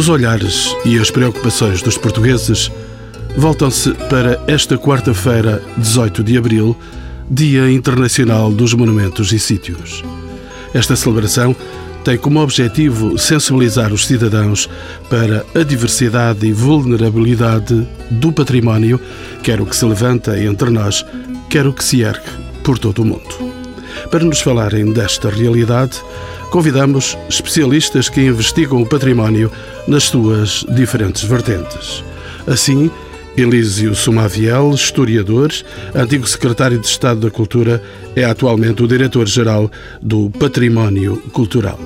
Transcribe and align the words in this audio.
Os 0.00 0.08
olhares 0.08 0.74
e 0.82 0.98
as 0.98 1.10
preocupações 1.10 1.82
dos 1.82 1.98
portugueses 1.98 2.72
voltam-se 3.36 3.92
para 4.08 4.42
esta 4.46 4.78
quarta-feira, 4.78 5.62
18 5.76 6.24
de 6.24 6.38
abril, 6.38 6.74
Dia 7.30 7.70
Internacional 7.70 8.50
dos 8.50 8.72
Monumentos 8.72 9.30
e 9.30 9.38
Sítios. 9.38 10.02
Esta 10.72 10.96
celebração 10.96 11.54
tem 12.02 12.16
como 12.16 12.40
objetivo 12.40 13.18
sensibilizar 13.18 13.92
os 13.92 14.06
cidadãos 14.06 14.70
para 15.10 15.44
a 15.54 15.62
diversidade 15.62 16.46
e 16.46 16.52
vulnerabilidade 16.54 17.86
do 18.10 18.32
património, 18.32 18.98
quer 19.42 19.60
o 19.60 19.66
que 19.66 19.76
se 19.76 19.84
levanta 19.84 20.42
entre 20.42 20.70
nós, 20.70 21.04
quer 21.50 21.66
o 21.66 21.74
que 21.74 21.84
se 21.84 22.00
ergue 22.00 22.24
por 22.64 22.78
todo 22.78 23.02
o 23.02 23.04
mundo. 23.04 23.49
Para 24.10 24.24
nos 24.24 24.40
falarem 24.40 24.92
desta 24.92 25.30
realidade, 25.30 26.02
convidamos 26.50 27.16
especialistas 27.28 28.08
que 28.08 28.20
investigam 28.20 28.82
o 28.82 28.86
património 28.86 29.52
nas 29.86 30.04
suas 30.04 30.64
diferentes 30.68 31.22
vertentes. 31.22 32.02
Assim, 32.44 32.90
Elísio 33.36 33.94
Sumaviel, 33.94 34.72
historiador, 34.74 35.52
antigo 35.94 36.26
secretário 36.26 36.80
de 36.80 36.88
Estado 36.88 37.20
da 37.20 37.30
Cultura, 37.30 37.80
é 38.16 38.24
atualmente 38.24 38.82
o 38.82 38.88
diretor-geral 38.88 39.70
do 40.02 40.28
Património 40.30 41.16
Cultural. 41.32 41.78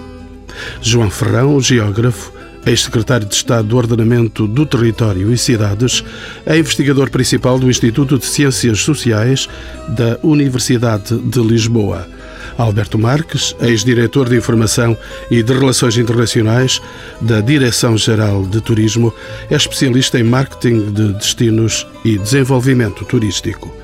João 0.80 1.10
Ferrão, 1.10 1.60
geógrafo, 1.60 2.32
ex-secretário 2.66 3.26
de 3.26 3.34
Estado 3.34 3.68
do 3.68 3.76
Ordenamento 3.76 4.46
do 4.46 4.64
Território 4.64 5.30
e 5.30 5.36
Cidades, 5.36 6.02
é 6.46 6.56
investigador 6.56 7.10
principal 7.10 7.58
do 7.58 7.68
Instituto 7.68 8.18
de 8.18 8.24
Ciências 8.24 8.80
Sociais 8.80 9.46
da 9.88 10.18
Universidade 10.22 11.18
de 11.18 11.40
Lisboa. 11.40 12.08
Alberto 12.58 12.98
Marques, 12.98 13.54
ex-diretor 13.60 14.28
de 14.28 14.36
Informação 14.36 14.96
e 15.30 15.42
de 15.42 15.52
Relações 15.52 15.96
Internacionais 15.96 16.80
da 17.20 17.40
Direção-Geral 17.40 18.44
de 18.46 18.60
Turismo, 18.60 19.12
é 19.50 19.54
especialista 19.54 20.18
em 20.18 20.22
marketing 20.22 20.92
de 20.92 21.12
destinos 21.14 21.86
e 22.04 22.18
desenvolvimento 22.18 23.04
turístico. 23.04 23.74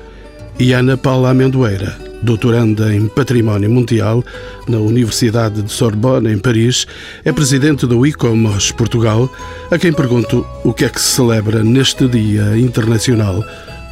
E 0.59 0.73
Ana 0.73 0.95
Paula 0.95 1.31
Amendoeira, 1.31 1.97
doutoranda 2.21 2.93
em 2.93 3.07
Património 3.07 3.69
Mundial 3.69 4.23
na 4.67 4.77
Universidade 4.77 5.61
de 5.61 5.71
Sorbonne, 5.71 6.31
em 6.31 6.37
Paris, 6.37 6.85
é 7.25 7.31
presidente 7.31 7.87
do 7.87 8.05
ICOMOS 8.05 8.71
Portugal, 8.71 9.31
a 9.71 9.77
quem 9.77 9.91
pergunto 9.91 10.45
o 10.63 10.73
que 10.73 10.85
é 10.85 10.89
que 10.89 11.01
se 11.01 11.15
celebra 11.15 11.63
neste 11.63 12.07
Dia 12.07 12.57
Internacional 12.57 13.43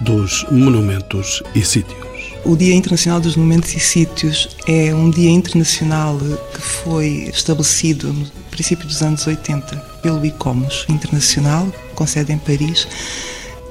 dos 0.02 0.46
Monumentos 0.52 1.42
e 1.56 1.62
Sítios. 1.64 2.09
O 2.46 2.56
Dia 2.56 2.74
Internacional 2.74 3.20
dos 3.20 3.36
Monumentos 3.36 3.74
e 3.76 3.80
Sítios 3.80 4.50
é 4.66 4.94
um 4.96 5.10
dia 5.10 5.30
internacional 5.30 6.18
que 6.54 6.62
foi 6.62 7.30
estabelecido 7.34 8.14
no 8.14 8.26
princípio 8.50 8.88
dos 8.88 9.02
anos 9.02 9.28
80 9.28 9.76
pelo 10.02 10.26
ICOMOS 10.26 10.86
Internacional, 10.90 11.68
com 11.94 12.08
sede 12.08 12.32
em 12.32 12.38
Paris, 12.38 12.88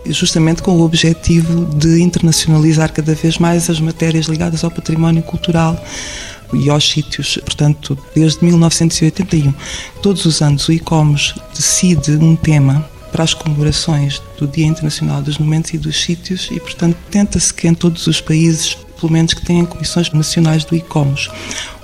justamente 0.06 0.62
com 0.62 0.76
o 0.76 0.82
objetivo 0.82 1.64
de 1.76 2.00
internacionalizar 2.02 2.92
cada 2.92 3.14
vez 3.14 3.38
mais 3.38 3.68
as 3.70 3.80
matérias 3.80 4.26
ligadas 4.26 4.62
ao 4.62 4.70
património 4.70 5.22
cultural 5.22 5.82
e 6.52 6.68
aos 6.68 6.88
sítios. 6.88 7.38
Portanto, 7.44 7.98
desde 8.14 8.44
1981, 8.44 9.52
todos 10.02 10.24
os 10.26 10.42
anos 10.42 10.68
o 10.68 10.72
ICOMOS 10.72 11.34
decide 11.54 12.12
um 12.12 12.36
tema 12.36 12.88
para 13.10 13.24
as 13.24 13.34
comemorações 13.34 14.20
do 14.38 14.46
Dia 14.46 14.66
Internacional 14.66 15.22
dos 15.22 15.38
Monumentos 15.38 15.72
e 15.74 15.78
dos 15.78 16.00
Sítios 16.00 16.48
e, 16.50 16.60
portanto, 16.60 16.96
tenta-se 17.10 17.52
que 17.52 17.66
em 17.66 17.74
todos 17.74 18.06
os 18.06 18.20
países, 18.20 18.76
pelo 19.00 19.12
menos 19.12 19.34
que 19.34 19.44
tenham 19.44 19.66
comissões 19.66 20.10
nacionais 20.12 20.64
do 20.64 20.74
ICOMOS, 20.74 21.30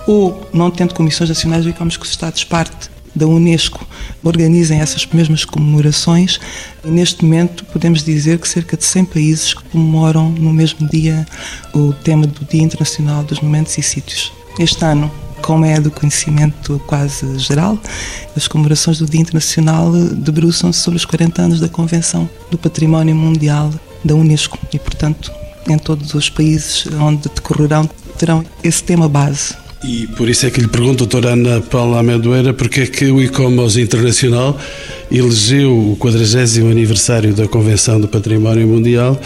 ou 0.06 0.48
não 0.52 0.70
tendo 0.70 0.94
comissões 0.94 1.28
nacionais 1.28 1.64
do 1.64 1.70
ICOMOS 1.70 1.96
que 1.96 2.04
os 2.04 2.10
Estados-parte 2.10 2.90
da 3.14 3.26
Unesco 3.26 3.86
organizem 4.22 4.80
essas 4.80 5.06
mesmas 5.06 5.44
comemorações 5.44 6.40
e 6.84 6.88
neste 6.88 7.24
momento 7.24 7.64
podemos 7.66 8.02
dizer 8.02 8.38
que 8.38 8.48
cerca 8.48 8.76
de 8.76 8.84
100 8.84 9.04
países 9.04 9.54
comemoram 9.54 10.30
no 10.30 10.52
mesmo 10.52 10.88
dia 10.88 11.24
o 11.72 11.92
tema 11.92 12.26
do 12.26 12.44
Dia 12.44 12.62
Internacional 12.62 13.22
dos 13.22 13.38
Monumentos 13.40 13.78
e 13.78 13.82
Sítios. 13.82 14.32
Este 14.58 14.84
ano 14.84 15.10
como 15.44 15.66
é 15.66 15.78
do 15.78 15.90
conhecimento 15.90 16.80
quase 16.86 17.38
geral, 17.38 17.78
as 18.34 18.48
comemorações 18.48 18.98
do 18.98 19.04
Dia 19.04 19.20
Internacional 19.20 19.92
debruçam-se 19.92 20.80
sobre 20.80 20.96
os 20.96 21.04
40 21.04 21.42
anos 21.42 21.60
da 21.60 21.68
Convenção 21.68 22.28
do 22.50 22.56
Património 22.56 23.14
Mundial 23.14 23.70
da 24.02 24.14
Unesco 24.14 24.58
e, 24.72 24.78
portanto, 24.78 25.30
em 25.68 25.76
todos 25.76 26.14
os 26.14 26.30
países 26.30 26.86
onde 26.98 27.28
decorrerão 27.28 27.86
terão 28.16 28.42
esse 28.62 28.82
tema 28.82 29.06
base. 29.06 29.54
E 29.86 30.06
por 30.16 30.30
isso 30.30 30.46
é 30.46 30.50
que 30.50 30.62
lhe 30.62 30.68
pergunto, 30.68 31.04
doutora 31.04 31.34
Ana 31.34 31.60
Paula 31.60 32.00
Amendoeira, 32.00 32.54
porque 32.54 32.80
é 32.80 32.86
que 32.86 33.04
o 33.10 33.20
ICOMOS 33.20 33.76
Internacional 33.76 34.58
elegeu 35.12 35.92
o 35.92 35.94
40 35.96 36.70
aniversário 36.70 37.34
da 37.34 37.46
Convenção 37.46 38.00
do 38.00 38.08
Património 38.08 38.66
Mundial 38.66 39.20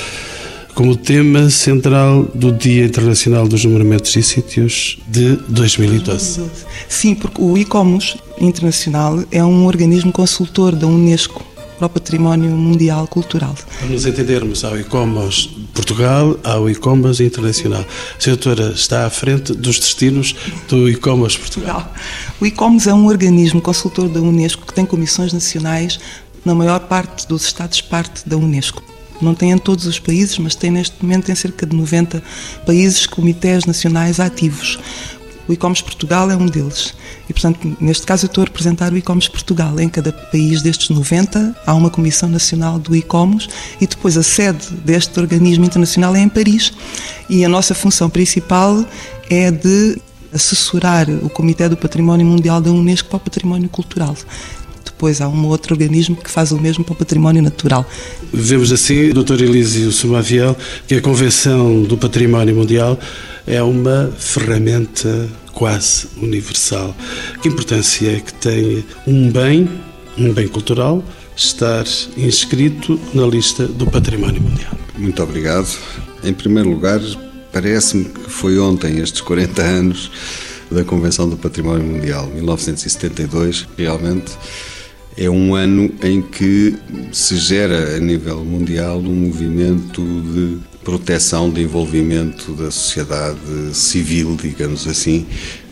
como 0.79 0.95
tema 0.95 1.51
central 1.51 2.23
do 2.33 2.53
Dia 2.53 2.85
Internacional 2.85 3.49
dos 3.49 3.65
Monumentos 3.65 4.15
e 4.15 4.23
Sítios 4.23 4.97
de 5.09 5.35
2012. 5.49 6.41
Sim, 6.89 7.17
porque 7.17 7.43
o 7.43 7.59
ICOMOS 7.59 8.17
Internacional 8.41 9.25
é 9.33 9.45
um 9.45 9.67
organismo 9.67 10.13
consultor 10.13 10.77
da 10.77 10.87
Unesco 10.87 11.45
para 11.77 11.87
o 11.87 11.91
Património 11.91 12.51
Mundial 12.53 13.09
Cultural. 13.09 13.57
Para 13.77 13.89
nos 13.89 14.07
entendermos, 14.07 14.63
há 14.63 14.71
o 14.71 14.79
ICOMOS 14.79 15.51
Portugal, 15.75 16.39
há 16.45 16.61
o 16.61 16.71
ICOMOS 16.71 17.19
Internacional. 17.19 17.81
A 17.83 18.25
doutora 18.25 18.71
está 18.71 19.05
à 19.05 19.11
frente 19.11 19.55
dos 19.55 19.81
destinos 19.81 20.37
do 20.69 20.89
ICOMOS 20.89 21.37
Portugal. 21.37 21.93
O 22.41 22.47
ICOMOS 22.47 22.87
é 22.87 22.95
um 22.95 23.07
organismo 23.07 23.61
consultor 23.61 24.09
da 24.09 24.21
Unesco 24.21 24.65
que 24.65 24.75
tem 24.75 24.87
comissões 24.87 25.33
nacionais 25.33 25.99
na 26.45 26.55
maior 26.55 26.79
parte 26.79 27.27
dos 27.27 27.45
Estados-parte 27.47 28.29
da 28.29 28.37
Unesco. 28.37 28.88
Não 29.21 29.35
tem 29.35 29.51
em 29.51 29.59
todos 29.59 29.87
os 29.87 29.99
países, 29.99 30.39
mas 30.39 30.55
tem 30.55 30.71
neste 30.71 30.97
momento 31.03 31.31
em 31.31 31.35
cerca 31.35 31.67
de 31.67 31.75
90 31.77 32.23
países 32.65 33.07
comitês 33.07 33.65
nacionais 33.65 34.21
ativos. 34.21 34.79
O 35.49 35.53
e-commerce 35.53 35.83
Portugal 35.83 36.31
é 36.31 36.37
um 36.37 36.45
deles. 36.45 36.95
E, 37.29 37.33
portanto, 37.33 37.75
neste 37.81 38.07
caso 38.07 38.27
eu 38.27 38.29
estou 38.29 38.43
a 38.43 38.45
representar 38.45 38.93
o 38.93 38.99
e-commerce 38.99 39.31
Portugal. 39.31 39.81
Em 39.81 39.89
cada 39.89 40.13
país 40.13 40.61
destes 40.61 40.91
90 40.91 41.57
há 41.67 41.75
uma 41.75 41.89
Comissão 41.89 42.29
Nacional 42.29 42.79
do 42.79 42.95
e-commerce 42.95 43.49
e 43.81 43.87
depois 43.87 44.19
a 44.19 44.23
sede 44.23 44.71
deste 44.85 45.19
organismo 45.19 45.65
internacional 45.65 46.15
é 46.15 46.21
em 46.21 46.29
Paris. 46.29 46.73
E 47.31 47.45
a 47.45 47.49
nossa 47.49 47.75
função 47.75 48.11
principal 48.11 48.85
é 49.31 49.51
de 49.51 49.99
assessorar 50.33 51.09
o 51.09 51.31
Comitê 51.31 51.67
do 51.67 51.77
Património 51.79 52.27
Mundial 52.27 52.61
da 52.61 52.71
Unesco 52.71 53.09
para 53.09 53.17
o 53.17 53.21
património 53.21 53.71
cultural 53.71 54.15
depois 54.99 55.21
há 55.21 55.29
um 55.29 55.47
outro 55.47 55.75
organismo 55.75 56.17
que 56.17 56.29
faz 56.29 56.51
o 56.51 56.59
mesmo 56.59 56.83
para 56.83 56.93
o 56.93 56.97
património 56.97 57.41
natural. 57.41 57.89
Vemos 58.33 58.73
assim, 58.73 59.11
Dr. 59.11 59.45
Elísio 59.45 59.93
Sumaviel, 59.93 60.57
que 60.89 60.97
a 60.97 61.01
Convenção 61.01 61.85
do 61.85 61.97
Património 61.97 62.57
Mundial 62.57 62.99
é 63.47 63.63
uma 63.63 64.13
ferramenta 64.19 65.29
quase 65.53 66.09
universal. 66.21 66.97
Que 67.41 67.47
importância 67.47 68.11
é 68.11 68.19
que 68.19 68.35
tem 68.35 68.85
um 69.07 69.31
bem, 69.31 69.71
um 70.19 70.33
bem 70.33 70.49
cultural, 70.49 71.05
estar 71.37 71.85
inscrito 72.17 72.99
na 73.15 73.25
lista 73.25 73.69
do 73.69 73.87
Património 73.87 74.43
Mundial? 74.43 74.73
Muito 74.99 75.23
obrigado. 75.23 75.69
Em 76.25 76.33
primeiro 76.33 76.71
lugar, 76.71 77.01
parece-me 77.53 78.07
que 78.07 78.29
foi 78.29 78.59
ontem, 78.59 78.99
estes 78.99 79.21
40 79.21 79.63
anos 79.63 80.11
da 80.73 80.83
Convenção 80.83 81.29
do 81.29 81.37
Património 81.37 81.87
Mundial, 81.87 82.27
1972, 82.27 83.65
realmente 83.77 84.33
é 85.19 85.29
um 85.29 85.57
ano 85.57 85.91
em 86.03 86.23
que 86.23 86.77
se 87.11 87.37
gera 87.37 87.97
a 87.97 87.99
nível 87.99 88.45
mundial 88.45 88.99
um 88.99 89.27
movimento 89.27 90.01
de 90.01 90.59
proteção, 90.85 91.51
de 91.51 91.63
envolvimento 91.63 92.53
da 92.53 92.71
sociedade 92.71 93.39
civil, 93.73 94.37
digamos 94.41 94.87
assim, 94.87 95.27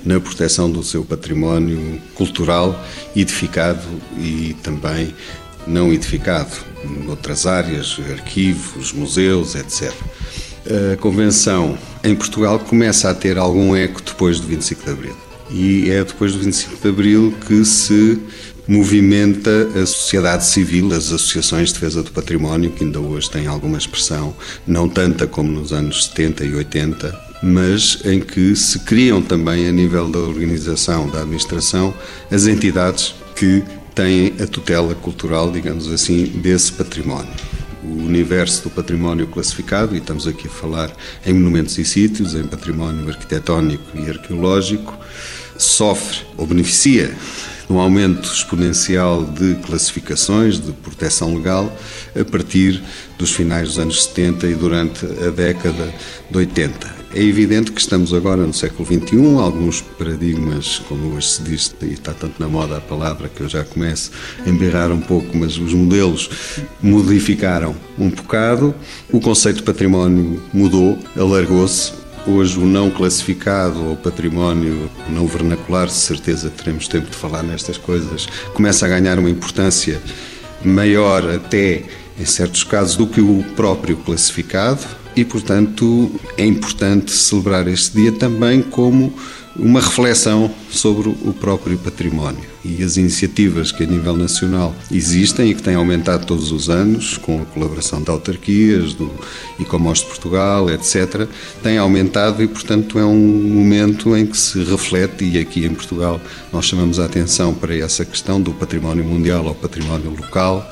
na 0.04 0.18
proteção 0.18 0.68
do 0.68 0.82
seu 0.82 1.04
património 1.04 2.00
cultural 2.14 2.84
edificado 3.14 3.80
e 4.18 4.56
também 4.64 5.14
não 5.64 5.92
edificado, 5.92 6.50
noutras 7.04 7.46
áreas, 7.46 7.98
arquivos, 8.10 8.92
museus, 8.92 9.54
etc. 9.54 9.92
A 10.92 10.96
Convenção 10.96 11.78
em 12.02 12.16
Portugal 12.16 12.58
começa 12.58 13.08
a 13.08 13.14
ter 13.14 13.38
algum 13.38 13.76
eco 13.76 14.02
depois 14.02 14.40
do 14.40 14.48
25 14.48 14.84
de 14.84 14.90
Abril. 14.90 15.16
E 15.48 15.90
é 15.90 16.02
depois 16.02 16.32
do 16.32 16.40
25 16.40 16.82
de 16.82 16.88
Abril 16.88 17.34
que 17.46 17.64
se 17.64 18.20
movimenta 18.66 19.68
a 19.80 19.86
sociedade 19.86 20.44
civil, 20.44 20.92
as 20.92 21.12
associações 21.12 21.68
de 21.68 21.74
defesa 21.74 22.02
do 22.02 22.10
património, 22.10 22.70
que 22.70 22.84
ainda 22.84 23.00
hoje 23.00 23.30
têm 23.30 23.46
alguma 23.46 23.78
expressão, 23.78 24.34
não 24.66 24.88
tanta 24.88 25.26
como 25.26 25.50
nos 25.50 25.72
anos 25.72 26.06
70 26.06 26.44
e 26.44 26.54
80, 26.54 27.26
mas 27.42 27.98
em 28.04 28.20
que 28.20 28.56
se 28.56 28.80
criam 28.80 29.22
também, 29.22 29.68
a 29.68 29.72
nível 29.72 30.08
da 30.08 30.18
organização, 30.18 31.08
da 31.08 31.20
administração, 31.20 31.94
as 32.30 32.46
entidades 32.46 33.14
que 33.36 33.62
têm 33.94 34.34
a 34.42 34.46
tutela 34.46 34.94
cultural, 34.94 35.50
digamos 35.50 35.90
assim, 35.90 36.24
desse 36.24 36.72
património. 36.72 37.32
O 37.84 38.02
universo 38.02 38.64
do 38.64 38.70
património 38.70 39.28
classificado, 39.28 39.94
e 39.94 39.98
estamos 39.98 40.26
aqui 40.26 40.48
a 40.48 40.50
falar 40.50 40.92
em 41.24 41.32
monumentos 41.32 41.78
e 41.78 41.84
sítios, 41.84 42.34
em 42.34 42.42
património 42.42 43.08
arquitetónico 43.08 43.96
e 43.96 44.10
arqueológico, 44.10 44.98
sofre 45.56 46.18
ou 46.36 46.46
beneficia 46.46 47.14
num 47.68 47.78
aumento 47.78 48.28
exponencial 48.28 49.24
de 49.24 49.54
classificações, 49.56 50.60
de 50.60 50.72
proteção 50.72 51.34
legal, 51.34 51.74
a 52.18 52.24
partir 52.24 52.82
dos 53.18 53.32
finais 53.32 53.68
dos 53.68 53.78
anos 53.78 54.04
70 54.04 54.46
e 54.46 54.54
durante 54.54 55.04
a 55.06 55.30
década 55.30 55.92
de 56.30 56.36
80. 56.36 56.96
É 57.14 57.22
evidente 57.22 57.72
que 57.72 57.80
estamos 57.80 58.12
agora 58.12 58.46
no 58.46 58.52
século 58.52 58.84
XXI, 58.84 59.38
alguns 59.40 59.80
paradigmas, 59.80 60.80
como 60.86 61.14
hoje 61.14 61.28
se 61.28 61.42
diz, 61.42 61.74
e 61.80 61.86
está 61.86 62.12
tanto 62.12 62.34
na 62.38 62.46
moda 62.46 62.76
a 62.76 62.80
palavra 62.80 63.28
que 63.28 63.40
eu 63.40 63.48
já 63.48 63.64
começo 63.64 64.10
a 64.44 64.50
emberrar 64.50 64.92
um 64.92 65.00
pouco, 65.00 65.34
mas 65.34 65.56
os 65.56 65.72
modelos 65.72 66.28
modificaram 66.82 67.74
um 67.98 68.10
bocado, 68.10 68.74
o 69.10 69.18
conceito 69.18 69.56
de 69.56 69.62
património 69.62 70.42
mudou, 70.52 70.98
alargou-se, 71.16 71.92
Hoje, 72.28 72.58
o 72.58 72.66
não 72.66 72.90
classificado 72.90 73.84
ou 73.84 73.96
património 73.96 74.90
não 75.08 75.28
vernacular, 75.28 75.86
de 75.86 75.92
certeza 75.92 76.50
teremos 76.50 76.88
tempo 76.88 77.08
de 77.08 77.16
falar 77.16 77.44
nestas 77.44 77.78
coisas, 77.78 78.26
começa 78.52 78.84
a 78.84 78.88
ganhar 78.88 79.16
uma 79.20 79.30
importância 79.30 80.02
maior, 80.64 81.30
até 81.30 81.84
em 82.18 82.24
certos 82.24 82.64
casos, 82.64 82.96
do 82.96 83.06
que 83.06 83.20
o 83.20 83.44
próprio 83.54 83.96
classificado, 83.98 84.84
e, 85.14 85.24
portanto, 85.24 86.10
é 86.36 86.44
importante 86.44 87.12
celebrar 87.12 87.68
este 87.68 87.96
dia 87.96 88.10
também 88.10 88.60
como 88.60 89.14
uma 89.58 89.80
reflexão 89.80 90.50
sobre 90.70 91.08
o 91.08 91.32
próprio 91.32 91.78
património 91.78 92.44
e 92.64 92.82
as 92.82 92.96
iniciativas 92.96 93.72
que 93.72 93.84
a 93.84 93.86
nível 93.86 94.16
nacional 94.16 94.74
existem 94.90 95.50
e 95.50 95.54
que 95.54 95.62
têm 95.62 95.74
aumentado 95.74 96.26
todos 96.26 96.52
os 96.52 96.68
anos, 96.68 97.16
com 97.16 97.40
a 97.40 97.44
colaboração 97.44 98.02
de 98.02 98.10
autarquias, 98.10 98.92
do 98.94 99.10
ICOMOS 99.58 100.00
de 100.00 100.06
Portugal, 100.06 100.70
etc., 100.70 101.28
têm 101.62 101.78
aumentado 101.78 102.42
e, 102.42 102.48
portanto, 102.48 102.98
é 102.98 103.04
um 103.04 103.16
momento 103.16 104.16
em 104.16 104.26
que 104.26 104.36
se 104.36 104.62
reflete, 104.62 105.24
e 105.24 105.38
aqui 105.38 105.64
em 105.64 105.74
Portugal 105.74 106.20
nós 106.52 106.64
chamamos 106.64 106.98
a 106.98 107.04
atenção 107.04 107.54
para 107.54 107.74
essa 107.76 108.04
questão 108.04 108.40
do 108.40 108.52
património 108.52 109.04
mundial 109.04 109.46
ao 109.46 109.54
património 109.54 110.10
local, 110.10 110.68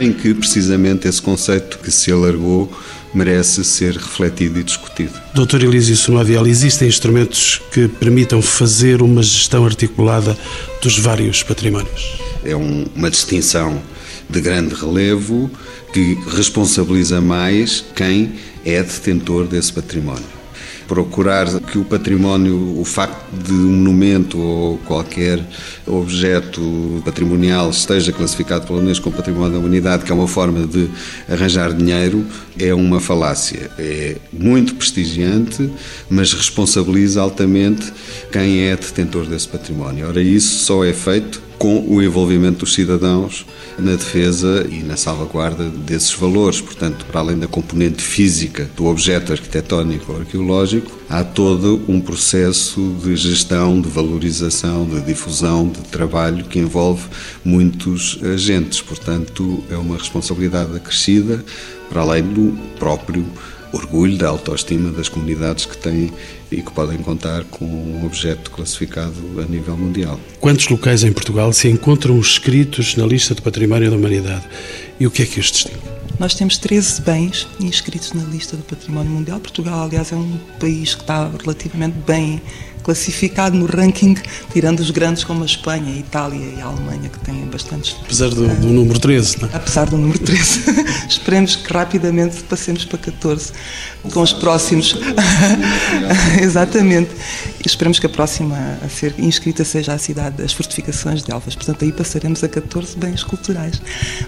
em 0.00 0.12
que 0.12 0.34
precisamente 0.34 1.06
esse 1.06 1.22
conceito 1.22 1.78
que 1.78 1.90
se 1.90 2.10
alargou 2.10 2.70
merece 3.14 3.64
ser 3.64 3.96
refletido 3.96 4.58
e 4.58 4.64
discutido. 4.64 5.12
Doutor 5.34 5.62
Elísio 5.62 5.96
Somaviel, 5.96 6.46
existem 6.46 6.88
instrumentos 6.88 7.60
que 7.72 7.88
permitam 7.88 8.42
fazer 8.42 9.00
uma 9.02 9.22
gestão 9.22 9.64
articulada 9.64 10.36
dos 10.82 10.98
vários 10.98 11.42
patrimónios? 11.42 12.18
É 12.44 12.54
um, 12.56 12.86
uma 12.94 13.10
distinção 13.10 13.80
de 14.28 14.40
grande 14.40 14.74
relevo 14.74 15.50
que 15.92 16.18
responsabiliza 16.34 17.20
mais 17.20 17.84
quem 17.94 18.34
é 18.64 18.82
detentor 18.82 19.46
desse 19.46 19.72
património 19.72 20.43
procurar 20.86 21.46
que 21.60 21.78
o 21.78 21.84
património, 21.84 22.78
o 22.78 22.84
facto 22.84 23.24
de 23.32 23.52
um 23.52 23.72
monumento 23.72 24.38
ou 24.38 24.78
qualquer 24.78 25.40
objeto 25.86 27.02
patrimonial 27.04 27.70
esteja 27.70 28.12
classificado 28.12 28.66
pela 28.66 28.78
Unesco 28.78 29.04
como 29.04 29.16
património 29.16 29.52
da 29.52 29.58
humanidade, 29.58 30.04
que 30.04 30.12
é 30.12 30.14
uma 30.14 30.28
forma 30.28 30.66
de 30.66 30.88
arranjar 31.28 31.72
dinheiro, 31.72 32.24
é 32.58 32.74
uma 32.74 33.00
falácia. 33.00 33.70
É 33.78 34.16
muito 34.32 34.74
prestigiante, 34.74 35.70
mas 36.08 36.32
responsabiliza 36.32 37.20
altamente 37.20 37.92
quem 38.32 38.62
é 38.68 38.76
detentor 38.76 39.26
desse 39.26 39.48
património. 39.48 40.08
Ora, 40.08 40.22
isso 40.22 40.64
só 40.64 40.84
é 40.84 40.92
feito 40.92 41.42
com 41.64 41.82
o 41.88 42.02
envolvimento 42.02 42.58
dos 42.58 42.74
cidadãos 42.74 43.46
na 43.78 43.92
defesa 43.92 44.66
e 44.70 44.82
na 44.82 44.98
salvaguarda 44.98 45.64
desses 45.70 46.12
valores. 46.12 46.60
Portanto, 46.60 47.06
para 47.06 47.20
além 47.20 47.38
da 47.38 47.46
componente 47.46 48.02
física 48.02 48.68
do 48.76 48.84
objeto 48.84 49.32
arquitetónico 49.32 50.12
ou 50.12 50.18
arqueológico, 50.18 50.92
há 51.08 51.24
todo 51.24 51.80
um 51.88 52.02
processo 52.02 52.94
de 53.02 53.16
gestão, 53.16 53.80
de 53.80 53.88
valorização, 53.88 54.84
de 54.84 55.00
difusão, 55.00 55.66
de 55.66 55.80
trabalho 55.88 56.44
que 56.44 56.58
envolve 56.58 57.08
muitos 57.42 58.18
agentes. 58.22 58.82
Portanto, 58.82 59.64
é 59.70 59.76
uma 59.78 59.96
responsabilidade 59.96 60.76
acrescida, 60.76 61.42
para 61.88 62.02
além 62.02 62.24
do 62.24 62.54
próprio 62.78 63.24
orgulho 63.74 64.16
da 64.16 64.28
autoestima 64.28 64.90
das 64.90 65.08
comunidades 65.08 65.66
que 65.66 65.76
têm 65.76 66.12
e 66.50 66.62
que 66.62 66.72
podem 66.72 66.98
contar 66.98 67.44
com 67.44 67.64
um 67.64 68.06
objeto 68.06 68.50
classificado 68.50 69.14
a 69.38 69.42
nível 69.42 69.76
mundial. 69.76 70.18
Quantos 70.40 70.68
locais 70.68 71.02
em 71.02 71.12
Portugal 71.12 71.52
se 71.52 71.68
encontram 71.68 72.16
inscritos 72.16 72.96
na 72.96 73.06
lista 73.06 73.34
de 73.34 73.42
património 73.42 73.90
da 73.90 73.96
humanidade 73.96 74.44
e 74.98 75.06
o 75.06 75.10
que 75.10 75.22
é 75.22 75.26
que 75.26 75.40
os 75.40 75.50
distingue? 75.50 75.94
Nós 76.18 76.34
temos 76.34 76.58
13 76.58 77.02
bens 77.02 77.48
inscritos 77.58 78.12
na 78.12 78.22
lista 78.24 78.56
do 78.56 78.62
património 78.62 79.10
mundial. 79.10 79.40
Portugal, 79.40 79.82
aliás, 79.82 80.12
é 80.12 80.16
um 80.16 80.38
país 80.60 80.94
que 80.94 81.02
está 81.02 81.28
relativamente 81.42 81.96
bem 82.06 82.40
classificado 82.84 83.56
no 83.56 83.66
ranking, 83.66 84.14
tirando 84.52 84.80
os 84.80 84.90
grandes 84.90 85.24
como 85.24 85.42
a 85.42 85.46
Espanha, 85.46 85.92
a 85.92 85.96
Itália 85.96 86.54
e 86.56 86.60
a 86.60 86.66
Alemanha, 86.66 87.08
que 87.08 87.18
têm 87.18 87.44
bastantes. 87.46 87.96
Apesar 88.04 88.28
do, 88.28 88.46
do 88.46 88.68
número 88.68 89.00
13, 89.00 89.40
não 89.42 89.48
é? 89.48 89.56
Apesar 89.56 89.86
do 89.86 89.96
número 89.96 90.18
13. 90.18 90.64
Esperemos 91.08 91.56
que 91.56 91.72
rapidamente 91.72 92.42
passemos 92.44 92.84
para 92.84 92.98
14 92.98 93.52
com 94.12 94.20
os 94.20 94.32
próximos. 94.32 94.96
Exatamente. 96.40 97.10
Esperemos 97.64 97.98
que 97.98 98.06
a 98.06 98.10
próxima 98.10 98.78
a 98.84 98.88
ser 98.88 99.14
inscrita 99.18 99.64
seja 99.64 99.94
a 99.94 99.98
cidade 99.98 100.36
das 100.36 100.52
fortificações 100.52 101.22
de 101.22 101.32
Elvas. 101.32 101.54
Portanto, 101.54 101.84
aí 101.84 101.92
passaremos 101.92 102.44
a 102.44 102.48
14 102.48 102.96
bens 102.98 103.24
culturais. 103.24 103.80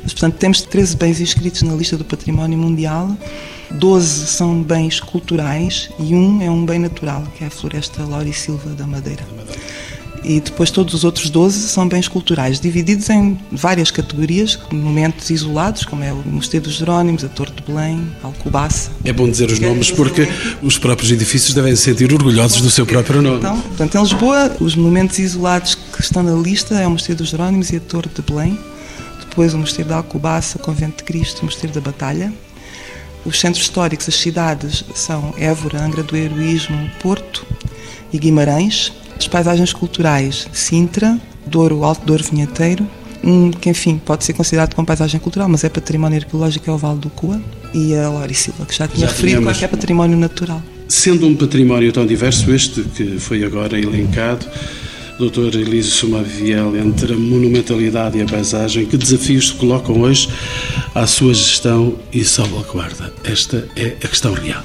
Mas, 0.03 0.13
portanto, 0.13 0.37
temos 0.37 0.63
13 0.63 0.97
bens 0.97 1.21
inscritos 1.21 1.63
na 1.63 1.75
lista 1.75 1.97
do 1.97 2.05
património 2.05 2.59
mundial. 2.59 3.15
12 3.71 4.27
são 4.27 4.63
bens 4.63 5.01
culturais 5.01 5.91
e 5.99 6.15
um 6.15 6.41
é 6.41 6.51
um 6.51 6.65
bem 6.65 6.79
natural, 6.79 7.25
que 7.37 7.45
é 7.45 7.49
a 7.49 7.51
floresta 7.51 8.05
Lauri 8.05 8.33
Silva 8.47 8.71
da 8.71 8.87
Madeira. 8.87 9.25
E 10.23 10.41
depois 10.41 10.71
todos 10.71 10.95
os 10.95 11.05
outros 11.05 11.31
12 11.31 11.69
são 11.69 11.87
bens 11.89 12.09
culturais, 12.09 12.59
divididos 12.59 13.11
em 13.11 13.39
várias 13.51 13.91
categorias, 13.91 14.59
momentos 14.73 15.31
isolados, 15.31 15.85
como 15.85 16.03
é 16.03 16.13
o 16.13 16.17
Mosteiro 16.25 16.67
dos 16.67 16.75
Jerónimos, 16.75 17.25
a 17.25 17.29
Torre 17.29 17.53
de 17.53 17.63
Belém, 17.63 18.09
Alcobaça. 18.23 18.91
É 19.05 19.13
bom 19.13 19.29
dizer 19.29 19.51
os 19.51 19.59
nomes 19.61 19.91
porque 19.91 20.29
os 20.63 20.79
próprios 20.79 21.13
edifícios 21.13 21.55
devem 21.55 21.75
se 21.77 21.83
sentir 21.83 22.13
orgulhosos 22.13 22.61
do 22.61 22.71
seu 22.71 22.87
próprio 22.87 23.21
nome. 23.21 23.39
Então, 23.39 23.61
portanto, 23.61 23.95
em 23.97 24.03
Lisboa, 24.03 24.57
os 24.61 24.75
monumentos 24.75 25.19
isolados 25.19 25.75
que 25.75 26.01
estão 26.01 26.23
na 26.23 26.35
lista 26.35 26.75
é 26.75 26.87
o 26.87 26.91
Mosteiro 26.91 27.19
dos 27.19 27.31
Jerónimos 27.31 27.71
e 27.71 27.77
a 27.77 27.81
Torre 27.81 28.11
de 28.13 28.23
Belém. 28.23 28.59
Depois 29.29 29.55
o 29.55 29.59
Mosteiro 29.59 29.89
de 29.89 29.95
Alcobaça, 29.95 30.57
o 30.57 30.61
Convento 30.61 30.99
de 30.99 31.05
Cristo, 31.05 31.43
o 31.43 31.45
Mosteiro 31.45 31.75
da 31.75 31.81
Batalha. 31.81 32.33
Os 33.25 33.41
centros 33.41 33.65
históricos, 33.65 34.09
as 34.09 34.15
cidades, 34.15 34.85
são 34.95 35.35
Évora, 35.37 35.83
Angra 35.83 36.03
do 36.03 36.17
Heroísmo, 36.17 36.91
Porto 37.01 37.45
e 38.13 38.19
Guimarães. 38.19 38.93
As 39.19 39.27
paisagens 39.27 39.73
culturais, 39.73 40.47
Sintra, 40.53 41.19
Douro, 41.47 41.85
Alto 41.85 42.05
Douro 42.05 42.23
Vinheteiro, 42.23 42.87
que 43.61 43.71
enfim 43.71 44.01
pode 44.05 44.25
ser 44.25 44.35
considerado 44.35 44.75
como 44.75 44.87
paisagem 44.87 45.19
cultural, 45.19 45.49
mas 45.49 45.65
é 45.65 45.69
património 45.69 46.19
arqueológico, 46.19 46.71
é 46.71 46.73
o 46.73 46.79
Vale 46.79 46.99
do 46.99 47.11
Coa, 47.11 47.41
e 47.75 47.95
a 47.95 48.35
Silva, 48.35 48.67
que 48.67 48.75
já 48.75 48.87
tinha 48.87 49.07
já 49.07 49.13
referido, 49.13 49.39
tínhamos... 49.39 49.59
que 49.59 49.65
é 49.65 49.69
património 49.69 50.17
natural. 50.17 50.63
Sendo 50.89 51.27
um 51.27 51.35
património 51.35 51.93
tão 51.93 52.07
diverso 52.07 52.51
este 52.53 52.83
que 52.83 53.19
foi 53.19 53.43
agora 53.43 53.79
elencado, 53.79 54.47
Dr. 55.19 55.57
Elísio 55.57 55.93
Sumaviel, 55.93 56.77
entre 56.77 57.15
a 57.15 57.17
monumentalidade 57.17 58.19
e 58.19 58.23
a 58.23 58.27
paisagem, 58.27 58.85
que 58.85 58.97
desafios 58.97 59.49
se 59.49 59.55
colocam 59.55 60.01
hoje 60.03 60.29
à 60.95 61.07
sua 61.07 61.33
gestão 61.33 61.97
e 62.13 62.23
salvaguarda? 62.23 63.13
Esta 63.25 63.67
é 63.75 63.97
a 64.05 64.09
questão 64.09 64.35
real. 64.35 64.63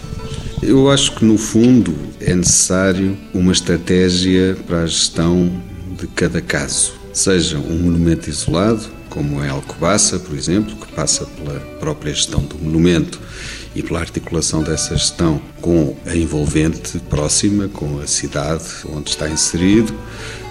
Eu 0.62 0.92
acho 0.92 1.16
que, 1.16 1.26
no 1.26 1.40
fundo, 1.40 1.96
é 2.20 2.36
necessário 2.36 3.18
uma 3.34 3.52
estratégia 3.52 4.56
para 4.68 4.84
a 4.84 4.86
gestão 4.86 5.52
de 6.00 6.06
cada 6.06 6.40
caso. 6.40 6.94
Seja 7.12 7.58
um 7.58 7.80
monumento 7.80 8.30
isolado, 8.30 8.86
como 9.10 9.44
é 9.44 9.50
Alcobaça, 9.50 10.20
por 10.20 10.38
exemplo, 10.38 10.76
que 10.76 10.92
passa 10.94 11.26
pela 11.26 11.60
própria 11.80 12.14
gestão 12.14 12.42
do 12.44 12.60
monumento 12.60 13.20
e 13.76 13.82
pela 13.82 14.02
articulação 14.02 14.62
dessa 14.62 14.96
gestão 14.96 15.42
com 15.62 15.96
a 16.06 16.16
envolvente 16.16 17.00
próxima, 17.10 17.68
com 17.68 18.00
a 18.00 18.06
cidade 18.06 18.64
onde 18.94 19.10
está 19.10 19.28
inserido, 19.28 19.92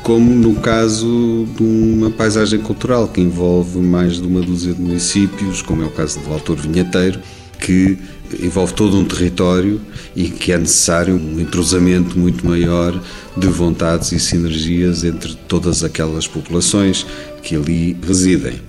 como 0.02 0.35
no 0.35 0.57
caso 0.57 1.47
de 1.57 1.62
uma 1.62 2.11
paisagem 2.11 2.59
cultural 2.59 3.07
que 3.07 3.21
envolve 3.21 3.79
mais 3.79 4.14
de 4.14 4.26
uma 4.26 4.40
dúzia 4.40 4.75
de 4.75 4.81
municípios, 4.81 5.62
como 5.62 5.85
é 5.85 5.87
o 5.87 5.90
caso 5.90 6.19
do 6.19 6.29
Valtor 6.29 6.57
Vinheteiro, 6.57 7.21
que 7.61 7.99
envolve 8.40 8.73
todo 8.75 8.97
um 8.97 9.05
território 9.05 9.81
e 10.14 10.29
que 10.29 10.52
é 10.52 10.59
necessário 10.59 11.14
um 11.14 11.40
entrosamento 11.40 12.19
muito 12.19 12.47
maior 12.47 13.00
de 13.37 13.47
vontades 13.49 14.12
e 14.12 14.21
sinergias 14.21 15.05
entre 15.05 15.35
todas 15.49 15.85
aquelas 15.85 16.26
populações 16.26 17.07
que 17.43 17.57
ali 17.57 17.97
residem. 18.07 18.61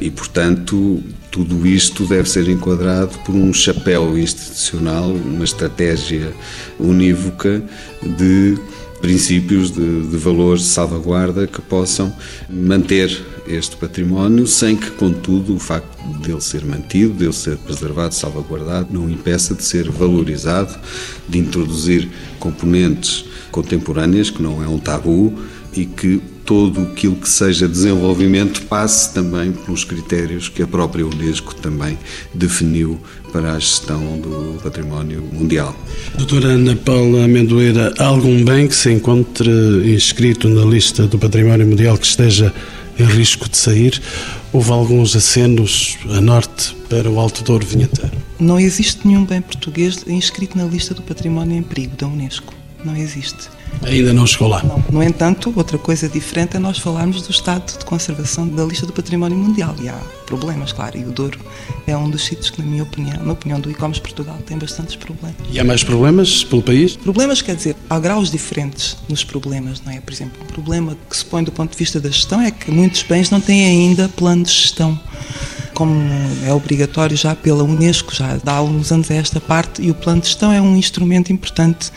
E, 0.00 0.10
portanto, 0.10 1.02
tudo 1.30 1.66
isto 1.66 2.04
deve 2.06 2.28
ser 2.28 2.48
enquadrado 2.48 3.18
por 3.20 3.34
um 3.34 3.52
chapéu 3.52 4.18
institucional, 4.18 5.10
uma 5.10 5.44
estratégia 5.44 6.32
unívoca 6.78 7.62
de 8.02 8.58
princípios 9.00 9.70
de, 9.70 10.02
de 10.06 10.16
valores 10.16 10.62
de 10.62 10.68
salvaguarda 10.68 11.46
que 11.46 11.60
possam 11.60 12.12
manter 12.48 13.24
este 13.46 13.76
património, 13.76 14.46
sem 14.46 14.76
que, 14.76 14.90
contudo, 14.90 15.54
o 15.54 15.58
facto 15.58 15.96
dele 16.20 16.40
ser 16.40 16.64
mantido, 16.64 17.14
dele 17.14 17.32
ser 17.32 17.56
preservado, 17.58 18.14
salvaguardado, 18.14 18.88
não 18.90 19.08
impeça 19.08 19.54
de 19.54 19.62
ser 19.62 19.90
valorizado, 19.90 20.74
de 21.28 21.38
introduzir 21.38 22.08
componentes 22.38 23.24
contemporâneas, 23.50 24.30
que 24.30 24.42
não 24.42 24.62
é 24.62 24.68
um 24.68 24.78
tabu, 24.78 25.32
e 25.72 25.84
que 25.84 26.20
todo 26.44 26.80
aquilo 26.82 27.16
que 27.16 27.28
seja 27.28 27.68
desenvolvimento 27.68 28.62
passe 28.62 29.12
também 29.12 29.52
pelos 29.52 29.84
critérios 29.84 30.48
que 30.48 30.62
a 30.62 30.66
própria 30.66 31.06
Unesco 31.06 31.54
também 31.54 31.98
definiu 32.32 33.00
para 33.36 33.52
a 33.52 33.58
gestão 33.58 34.18
do 34.18 34.58
património 34.62 35.22
mundial. 35.30 35.76
Doutora 36.16 36.48
Ana 36.52 36.74
Paula 36.74 37.26
Amendoeira, 37.26 37.92
há 37.98 38.06
algum 38.06 38.42
bem 38.42 38.66
que 38.66 38.74
se 38.74 38.90
encontre 38.90 39.50
inscrito 39.94 40.48
na 40.48 40.64
lista 40.64 41.06
do 41.06 41.18
património 41.18 41.66
mundial 41.66 41.98
que 41.98 42.06
esteja 42.06 42.50
em 42.98 43.04
risco 43.04 43.46
de 43.46 43.58
sair? 43.58 44.00
Houve 44.54 44.70
alguns 44.70 45.14
acenos 45.14 45.98
a 46.16 46.18
norte 46.18 46.74
para 46.88 47.10
o 47.10 47.20
Alto 47.20 47.44
Douro 47.44 47.66
Vinheteiro? 47.66 48.16
Não 48.40 48.58
existe 48.58 49.06
nenhum 49.06 49.26
bem 49.26 49.42
português 49.42 50.02
inscrito 50.06 50.56
na 50.56 50.64
lista 50.64 50.94
do 50.94 51.02
património 51.02 51.58
em 51.58 51.62
perigo 51.62 51.94
da 51.94 52.06
Unesco. 52.06 52.54
Não 52.82 52.96
existe. 52.96 53.50
Ainda 53.82 54.12
não 54.12 54.26
chegou 54.26 54.48
lá. 54.48 54.62
Não. 54.62 54.82
No 54.90 55.02
entanto, 55.02 55.52
outra 55.54 55.78
coisa 55.78 56.08
diferente 56.08 56.56
é 56.56 56.58
nós 56.58 56.78
falarmos 56.78 57.22
do 57.22 57.30
estado 57.30 57.78
de 57.78 57.84
conservação 57.84 58.48
da 58.48 58.64
lista 58.64 58.84
do 58.84 58.92
património 58.92 59.36
mundial. 59.36 59.74
E 59.80 59.88
há 59.88 59.94
problemas, 60.26 60.72
claro, 60.72 60.98
e 60.98 61.04
o 61.04 61.12
Douro 61.12 61.38
é 61.86 61.96
um 61.96 62.10
dos 62.10 62.24
sítios 62.24 62.50
que, 62.50 62.60
na 62.60 62.66
minha 62.66 62.82
opinião, 62.82 63.24
na 63.24 63.32
opinião 63.32 63.60
do 63.60 63.70
e-commerce 63.70 64.00
Portugal, 64.00 64.36
tem 64.44 64.58
bastantes 64.58 64.96
problemas. 64.96 65.36
E 65.50 65.60
há 65.60 65.64
mais 65.64 65.84
problemas 65.84 66.42
pelo 66.42 66.62
país? 66.62 66.96
Problemas 66.96 67.42
quer 67.42 67.54
dizer, 67.54 67.76
há 67.88 67.98
graus 67.98 68.30
diferentes 68.30 68.96
nos 69.08 69.22
problemas, 69.22 69.80
não 69.84 69.92
é? 69.92 70.00
Por 70.00 70.12
exemplo, 70.12 70.42
um 70.42 70.46
problema 70.46 70.96
que 71.08 71.16
se 71.16 71.24
põe 71.24 71.44
do 71.44 71.52
ponto 71.52 71.70
de 71.70 71.78
vista 71.78 72.00
da 72.00 72.08
gestão 72.08 72.40
é 72.40 72.50
que 72.50 72.70
muitos 72.70 73.02
bens 73.02 73.30
não 73.30 73.40
têm 73.40 73.64
ainda 73.64 74.08
plano 74.08 74.42
de 74.42 74.50
gestão 74.50 74.98
como 75.76 75.94
é 76.42 76.52
obrigatório 76.54 77.14
já 77.14 77.36
pela 77.36 77.62
Unesco, 77.62 78.14
já 78.14 78.38
dá 78.42 78.62
uns 78.62 78.90
anos 78.90 79.10
a 79.10 79.14
esta 79.14 79.38
parte, 79.38 79.82
e 79.82 79.90
o 79.90 79.94
plano 79.94 80.22
de 80.22 80.28
gestão 80.28 80.50
é 80.50 80.58
um 80.58 80.74
instrumento 80.74 81.30
importante 81.30 81.92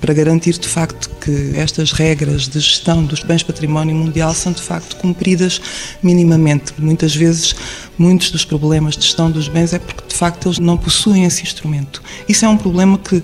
para 0.00 0.14
garantir 0.14 0.58
de 0.58 0.68
facto 0.68 1.10
que 1.20 1.52
estas 1.56 1.92
regras 1.92 2.48
de 2.48 2.60
gestão 2.60 3.04
dos 3.04 3.22
bens 3.22 3.42
património 3.42 3.94
mundial 3.94 4.32
são 4.34 4.52
de 4.52 4.62
facto 4.62 4.96
cumpridas 4.96 5.60
minimamente. 6.02 6.72
Muitas 6.78 7.14
vezes, 7.14 7.54
muitos 7.98 8.30
dos 8.30 8.44
problemas 8.44 8.96
de 8.96 9.04
gestão 9.04 9.30
dos 9.30 9.48
bens 9.48 9.72
é 9.72 9.78
porque 9.78 10.08
de 10.08 10.14
facto 10.14 10.48
eles 10.48 10.58
não 10.58 10.76
possuem 10.76 11.24
esse 11.24 11.42
instrumento. 11.42 12.02
Isso 12.28 12.44
é 12.44 12.48
um 12.48 12.56
problema 12.56 12.98
que 12.98 13.22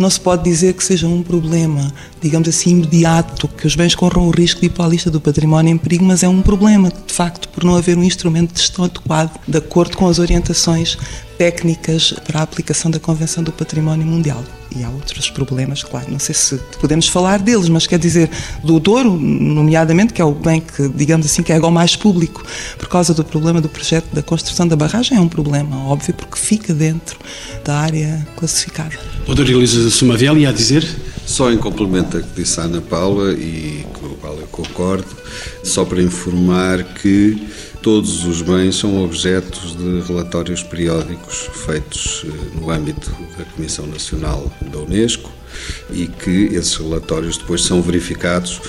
não 0.00 0.08
se 0.08 0.18
pode 0.18 0.44
dizer 0.44 0.72
que 0.72 0.82
seja 0.82 1.06
um 1.06 1.22
problema, 1.22 1.92
digamos 2.22 2.48
assim, 2.48 2.70
imediato, 2.70 3.46
que 3.48 3.66
os 3.66 3.76
bens 3.76 3.94
corram 3.94 4.28
o 4.28 4.30
risco 4.30 4.60
de 4.60 4.66
ir 4.66 4.70
para 4.70 4.86
a 4.86 4.88
lista 4.88 5.10
do 5.10 5.20
património 5.20 5.74
em 5.74 5.76
perigo, 5.76 6.04
mas 6.04 6.22
é 6.22 6.28
um 6.28 6.40
problema, 6.40 6.90
de 6.90 7.12
facto, 7.12 7.48
por 7.50 7.64
não 7.64 7.76
haver 7.76 7.98
um 7.98 8.02
instrumento 8.02 8.54
de 8.54 8.60
gestão 8.60 8.86
adequado, 8.86 9.38
de 9.46 9.58
acordo 9.58 9.96
com 9.98 10.08
as 10.08 10.18
orientações 10.18 10.96
técnicas 11.36 12.14
para 12.26 12.40
a 12.40 12.42
aplicação 12.42 12.90
da 12.90 12.98
Convenção 12.98 13.44
do 13.44 13.52
Património 13.52 14.06
Mundial. 14.06 14.42
E 14.74 14.84
há 14.84 14.88
outros 14.88 15.28
problemas, 15.30 15.82
claro, 15.82 16.06
não 16.10 16.18
sei 16.18 16.34
se 16.34 16.56
podemos 16.80 17.08
falar 17.08 17.40
deles, 17.40 17.68
mas 17.68 17.86
quer 17.86 17.98
dizer, 17.98 18.30
do 18.62 18.78
Douro, 18.78 19.10
nomeadamente, 19.18 20.12
que 20.12 20.22
é 20.22 20.24
o 20.24 20.32
bem 20.32 20.60
que, 20.60 20.88
digamos 20.88 21.26
assim, 21.26 21.42
que 21.42 21.52
é 21.52 21.56
algo 21.56 21.70
mais 21.70 21.96
público, 21.96 22.44
por 22.78 22.88
causa 22.88 23.12
do 23.12 23.24
problema 23.24 23.60
do 23.60 23.68
projeto 23.68 24.06
da 24.12 24.22
construção 24.22 24.68
da 24.68 24.76
barragem, 24.76 25.18
é 25.18 25.20
um 25.20 25.28
problema, 25.28 25.76
óbvio, 25.86 26.14
porque 26.14 26.38
fica 26.38 26.72
dentro 26.72 27.18
da 27.64 27.78
área 27.78 28.26
classificada. 28.36 28.94
Doutora 29.26 29.50
Elisa 29.50 29.90
Sumaviel, 29.90 30.38
ia 30.38 30.52
dizer? 30.52 30.86
Só 31.26 31.52
em 31.52 31.58
complemento 31.58 32.16
a 32.16 32.22
que 32.22 32.40
disse 32.40 32.60
a 32.60 32.64
Ana 32.64 32.80
Paula, 32.80 33.32
e 33.32 33.84
com 33.92 34.06
o 34.06 34.16
qual 34.16 34.36
eu 34.36 34.46
concordo, 34.46 35.16
só 35.64 35.84
para 35.84 36.02
informar 36.02 36.82
que 36.84 37.48
todos 37.82 38.24
os 38.24 38.42
bens 38.42 38.76
são 38.76 39.02
objetos 39.02 39.76
de 39.76 40.00
relatórios 40.06 40.62
periódicos 40.62 41.48
feitos 41.64 42.24
eh, 42.26 42.58
no 42.60 42.70
âmbito 42.70 43.10
da 43.38 43.44
Comissão 43.44 43.86
Nacional 43.86 44.52
da 44.70 44.78
Unesco 44.78 45.30
e 45.90 46.06
que 46.06 46.54
esses 46.54 46.76
relatórios 46.76 47.38
depois 47.38 47.62
são 47.62 47.80
verificados 47.80 48.60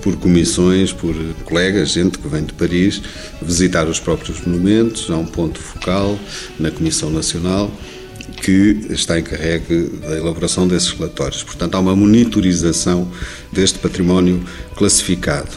por 0.00 0.16
comissões, 0.16 0.92
por 0.92 1.14
colegas, 1.44 1.90
gente 1.90 2.18
que 2.18 2.28
vem 2.28 2.44
de 2.44 2.52
Paris, 2.54 3.02
visitar 3.42 3.86
os 3.86 4.00
próprios 4.00 4.40
monumentos. 4.40 5.10
Há 5.10 5.16
um 5.16 5.26
ponto 5.26 5.58
focal 5.58 6.18
na 6.58 6.70
Comissão 6.70 7.10
Nacional 7.10 7.70
que 8.42 8.86
está 8.90 9.18
encarregue 9.18 9.90
da 10.00 10.16
elaboração 10.16 10.66
desses 10.66 10.90
relatórios. 10.90 11.42
Portanto, 11.42 11.74
há 11.74 11.80
uma 11.80 11.94
monitorização 11.94 13.10
deste 13.52 13.78
património 13.78 14.42
classificado. 14.76 15.50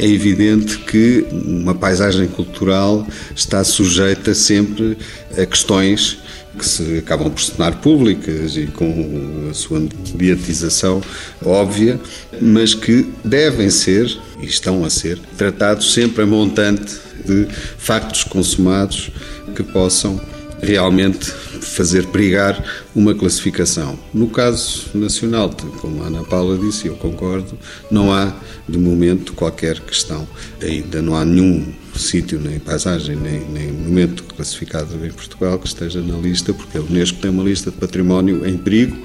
É 0.00 0.06
evidente 0.06 0.78
que 0.78 1.26
uma 1.32 1.74
paisagem 1.74 2.28
cultural 2.28 3.04
está 3.34 3.64
sujeita 3.64 4.32
sempre 4.32 4.96
a 5.36 5.44
questões 5.44 6.18
que 6.56 6.64
se 6.64 6.98
acabam 6.98 7.28
por 7.30 7.42
tornar 7.42 7.80
públicas 7.80 8.56
e 8.56 8.66
com 8.66 9.48
a 9.50 9.54
sua 9.54 9.80
mediatização 10.14 11.02
óbvia, 11.44 12.00
mas 12.40 12.74
que 12.74 13.08
devem 13.24 13.70
ser, 13.70 14.06
e 14.40 14.46
estão 14.46 14.84
a 14.84 14.90
ser, 14.90 15.18
tratados 15.36 15.92
sempre 15.92 16.22
a 16.22 16.26
montante 16.26 16.96
de 17.24 17.48
factos 17.76 18.22
consumados 18.22 19.10
que 19.56 19.64
possam 19.64 20.20
realmente 20.62 21.30
fazer 21.60 22.06
perigar 22.06 22.62
uma 22.94 23.14
classificação. 23.14 23.98
No 24.12 24.28
caso 24.28 24.90
nacional, 24.94 25.50
como 25.80 26.02
a 26.02 26.06
Ana 26.06 26.24
Paula 26.24 26.58
disse, 26.58 26.86
eu 26.86 26.94
concordo, 26.96 27.58
não 27.90 28.12
há 28.12 28.32
de 28.68 28.78
momento 28.78 29.32
qualquer 29.32 29.80
questão. 29.80 30.26
Ainda 30.60 31.00
não 31.00 31.16
há 31.16 31.24
nenhum 31.24 31.72
sítio, 31.96 32.40
nem 32.40 32.58
paisagem, 32.58 33.16
nem, 33.16 33.40
nem 33.40 33.72
monumento 33.72 34.22
classificado 34.24 34.94
em 35.04 35.10
Portugal 35.10 35.58
que 35.58 35.66
esteja 35.66 36.00
na 36.00 36.16
lista, 36.18 36.52
porque 36.52 36.78
a 36.78 36.80
Unesco 36.80 37.18
tem 37.18 37.30
uma 37.30 37.42
lista 37.42 37.70
de 37.70 37.76
património 37.76 38.46
em 38.46 38.56
perigo 38.56 38.96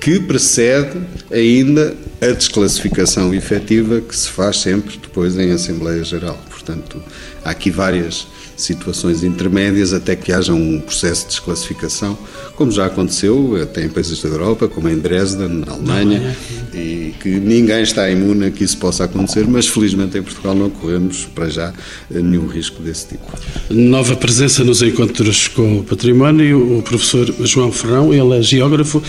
que 0.00 0.18
precede 0.18 0.98
ainda 1.30 1.94
a 2.20 2.28
desclassificação 2.28 3.34
efetiva 3.34 4.00
que 4.00 4.16
se 4.16 4.28
faz 4.28 4.58
sempre 4.58 4.96
depois 4.96 5.36
em 5.36 5.50
Assembleia 5.50 6.02
Geral. 6.02 6.40
Portanto, 6.48 7.02
há 7.44 7.50
aqui 7.50 7.70
várias 7.70 8.26
situações 8.60 9.22
intermédias 9.22 9.92
até 9.92 10.14
que 10.14 10.32
haja 10.32 10.52
um 10.52 10.80
processo 10.80 11.22
de 11.22 11.28
desclassificação, 11.30 12.18
como 12.56 12.70
já 12.70 12.86
aconteceu 12.86 13.58
até 13.62 13.84
em 13.84 13.88
países 13.88 14.22
da 14.22 14.28
Europa, 14.28 14.68
como 14.68 14.88
em 14.88 14.98
Dresden, 14.98 15.48
na 15.66 15.72
Alemanha, 15.72 16.36
e 16.74 17.14
que 17.20 17.28
ninguém 17.28 17.82
está 17.82 18.10
imune 18.10 18.46
a 18.46 18.50
que 18.50 18.64
isso 18.64 18.78
possa 18.78 19.04
acontecer, 19.04 19.46
mas 19.46 19.66
felizmente 19.66 20.18
em 20.18 20.22
Portugal 20.22 20.54
não 20.54 20.70
corremos 20.70 21.26
para 21.34 21.48
já 21.48 21.72
nenhum 22.10 22.46
risco 22.46 22.82
desse 22.82 23.08
tipo. 23.08 23.24
Nova 23.70 24.16
presença 24.16 24.64
nos 24.64 24.82
encontros 24.82 25.48
com 25.48 25.78
o 25.78 25.84
património, 25.84 26.78
o 26.78 26.82
professor 26.82 27.32
João 27.44 27.72
Ferrão, 27.72 28.12
ele 28.12 28.38
é 28.38 28.42
geógrafo 28.42 29.02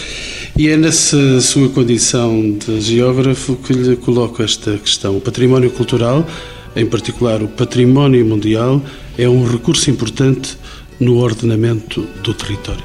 e 0.57 0.69
é 0.69 0.77
nessa 0.77 1.41
sua 1.41 1.69
condição 1.69 2.57
de 2.57 2.81
geógrafo 2.81 3.55
que 3.55 3.73
lhe 3.73 3.95
coloco 3.95 4.43
esta 4.43 4.77
questão. 4.77 5.17
O 5.17 5.21
património 5.21 5.71
cultural, 5.71 6.27
em 6.75 6.85
particular 6.85 7.41
o 7.41 7.47
património 7.47 8.25
mundial, 8.25 8.81
é 9.17 9.27
um 9.27 9.45
recurso 9.45 9.89
importante 9.89 10.57
no 10.99 11.17
ordenamento 11.17 12.07
do 12.23 12.33
território. 12.33 12.83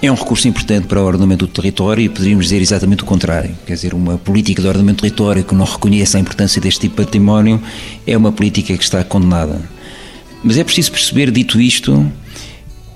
É 0.00 0.10
um 0.12 0.14
recurso 0.14 0.46
importante 0.46 0.86
para 0.86 1.02
o 1.02 1.04
ordenamento 1.04 1.44
do 1.46 1.52
território 1.52 2.02
e 2.02 2.08
poderíamos 2.08 2.46
dizer 2.46 2.62
exatamente 2.62 3.02
o 3.02 3.06
contrário. 3.06 3.50
Quer 3.66 3.74
dizer, 3.74 3.94
uma 3.94 4.16
política 4.16 4.62
de 4.62 4.68
ordenamento 4.68 4.98
do 4.98 5.00
território 5.00 5.42
que 5.42 5.54
não 5.54 5.64
reconhece 5.64 6.16
a 6.16 6.20
importância 6.20 6.60
deste 6.60 6.82
tipo 6.82 6.96
de 6.96 7.04
património 7.04 7.60
é 8.06 8.16
uma 8.16 8.30
política 8.30 8.76
que 8.76 8.84
está 8.84 9.02
condenada. 9.02 9.60
Mas 10.42 10.56
é 10.56 10.62
preciso 10.62 10.92
perceber, 10.92 11.32
dito 11.32 11.60
isto, 11.60 12.06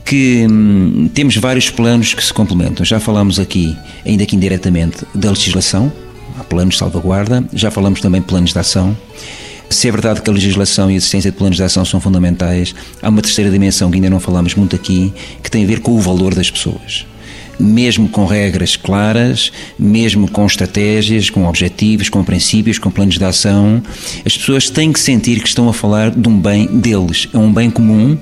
que 0.04 0.46
hum, 0.48 1.10
temos 1.12 1.36
vários 1.36 1.70
planos 1.70 2.14
que 2.14 2.24
se 2.24 2.32
complementam. 2.32 2.84
Já 2.84 3.00
falámos 3.00 3.40
aqui, 3.40 3.76
ainda 4.06 4.24
que 4.24 4.36
indiretamente, 4.36 5.04
da 5.12 5.30
legislação, 5.30 5.92
há 6.38 6.44
planos 6.44 6.74
de 6.74 6.78
salvaguarda, 6.78 7.44
já 7.52 7.70
falamos 7.70 8.00
também 8.00 8.22
planos 8.22 8.52
de 8.52 8.58
ação. 8.60 8.96
Se 9.72 9.88
é 9.88 9.90
verdade 9.90 10.20
que 10.20 10.28
a 10.28 10.32
legislação 10.32 10.90
e 10.90 10.94
a 10.94 10.96
existência 10.96 11.30
de 11.30 11.36
planos 11.36 11.56
de 11.56 11.62
ação 11.62 11.82
são 11.82 11.98
fundamentais, 11.98 12.74
há 13.00 13.08
uma 13.08 13.22
terceira 13.22 13.50
dimensão 13.50 13.90
que 13.90 13.96
ainda 13.96 14.10
não 14.10 14.20
falamos 14.20 14.54
muito 14.54 14.76
aqui, 14.76 15.12
que 15.42 15.50
tem 15.50 15.64
a 15.64 15.66
ver 15.66 15.80
com 15.80 15.92
o 15.92 15.98
valor 15.98 16.34
das 16.34 16.50
pessoas. 16.50 17.06
Mesmo 17.58 18.08
com 18.08 18.26
regras 18.26 18.76
claras, 18.76 19.50
mesmo 19.78 20.30
com 20.30 20.44
estratégias, 20.46 21.30
com 21.30 21.46
objetivos, 21.46 22.10
com 22.10 22.22
princípios, 22.22 22.78
com 22.78 22.90
planos 22.90 23.16
de 23.16 23.24
ação, 23.24 23.82
as 24.26 24.36
pessoas 24.36 24.68
têm 24.68 24.92
que 24.92 25.00
sentir 25.00 25.40
que 25.40 25.48
estão 25.48 25.68
a 25.68 25.72
falar 25.72 26.10
de 26.10 26.28
um 26.28 26.38
bem 26.38 26.66
deles. 26.66 27.28
É 27.32 27.38
um 27.38 27.52
bem 27.52 27.70
comum, 27.70 28.18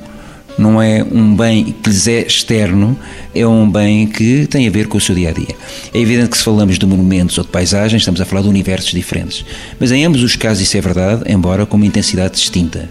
não 0.61 0.81
é 0.81 1.03
um 1.03 1.35
bem 1.35 1.75
que 1.83 1.89
lhes 1.89 2.07
é 2.07 2.27
externo, 2.27 2.97
é 3.35 3.47
um 3.47 3.69
bem 3.71 4.07
que 4.07 4.47
tem 4.47 4.69
a 4.69 4.71
ver 4.71 4.87
com 4.87 4.99
o 4.99 5.01
seu 5.01 5.15
dia 5.15 5.31
a 5.31 5.33
dia. 5.33 5.57
É 5.93 5.99
evidente 5.99 6.31
que 6.31 6.37
se 6.37 6.45
falamos 6.45 6.79
de 6.79 6.87
monumentos 6.87 7.39
ou 7.39 7.45
de 7.45 7.51
paisagens, 7.51 8.03
estamos 8.03 8.21
a 8.21 8.25
falar 8.25 8.43
de 8.43 8.49
universos 8.49 8.91
diferentes. 8.91 9.45
Mas 9.79 9.91
em 9.91 10.05
ambos 10.05 10.23
os 10.23 10.37
casos 10.37 10.63
isso 10.63 10.77
é 10.77 10.81
verdade, 10.81 11.23
embora 11.27 11.65
com 11.65 11.77
uma 11.77 11.87
intensidade 11.87 12.35
distinta 12.35 12.91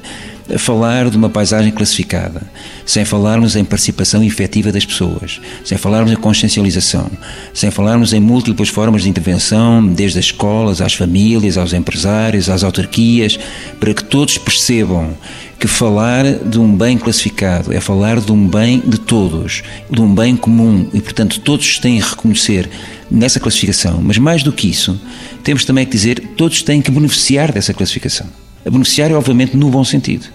falar 0.57 1.09
de 1.09 1.17
uma 1.17 1.29
paisagem 1.29 1.71
classificada, 1.71 2.41
sem 2.85 3.05
falarmos 3.05 3.55
em 3.55 3.63
participação 3.63 4.23
efetiva 4.23 4.71
das 4.71 4.85
pessoas, 4.85 5.39
sem 5.63 5.77
falarmos 5.77 6.11
em 6.11 6.15
consciencialização, 6.15 7.09
sem 7.53 7.69
falarmos 7.69 8.13
em 8.13 8.19
múltiplas 8.19 8.69
formas 8.69 9.03
de 9.03 9.09
intervenção, 9.09 9.85
desde 9.85 10.19
as 10.19 10.25
escolas, 10.25 10.81
às 10.81 10.93
famílias, 10.93 11.57
aos 11.57 11.73
empresários, 11.73 12.49
às 12.49 12.63
autarquias, 12.63 13.37
para 13.79 13.93
que 13.93 14.03
todos 14.03 14.37
percebam 14.37 15.15
que 15.59 15.67
falar 15.67 16.23
de 16.35 16.57
um 16.57 16.73
bem 16.73 16.97
classificado 16.97 17.73
é 17.73 17.81
falar 17.81 18.21
de 18.21 18.31
um 18.31 18.47
bem 18.47 18.79
de 18.79 18.97
todos, 18.97 19.61
de 19.91 20.01
um 20.01 20.15
bem 20.15 20.37
comum 20.37 20.87
e, 20.93 21.01
portanto, 21.01 21.41
todos 21.41 21.77
têm 21.79 22.01
a 22.01 22.05
reconhecer 22.05 22.69
nessa 23.11 23.41
classificação. 23.41 23.99
Mas 24.01 24.17
mais 24.17 24.41
do 24.41 24.53
que 24.53 24.69
isso, 24.69 24.99
temos 25.43 25.65
também 25.65 25.85
que 25.85 25.91
dizer 25.91 26.19
todos 26.37 26.63
têm 26.63 26.81
que 26.81 26.89
beneficiar 26.89 27.51
dessa 27.51 27.73
classificação. 27.73 28.27
A 28.65 28.69
beneficiar, 28.69 29.11
obviamente, 29.11 29.55
no 29.55 29.69
bom 29.69 29.83
sentido. 29.83 30.25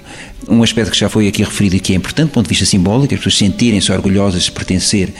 Um 0.49 0.63
aspecto 0.63 0.91
que 0.91 0.99
já 0.99 1.09
foi 1.09 1.29
aqui 1.29 1.43
referido 1.43 1.77
e 1.77 1.81
que 1.81 1.93
é 1.93 1.97
importante 1.97 2.29
do 2.29 2.33
ponto 2.33 2.47
de 2.47 2.51
vista 2.51 2.65
simbólico, 2.65 3.15
as 3.15 3.21
pessoas 3.21 3.37
sentirem-se 3.37 3.93
orgulhosas 3.93 4.45
de 4.45 4.53
pertencer 4.53 5.13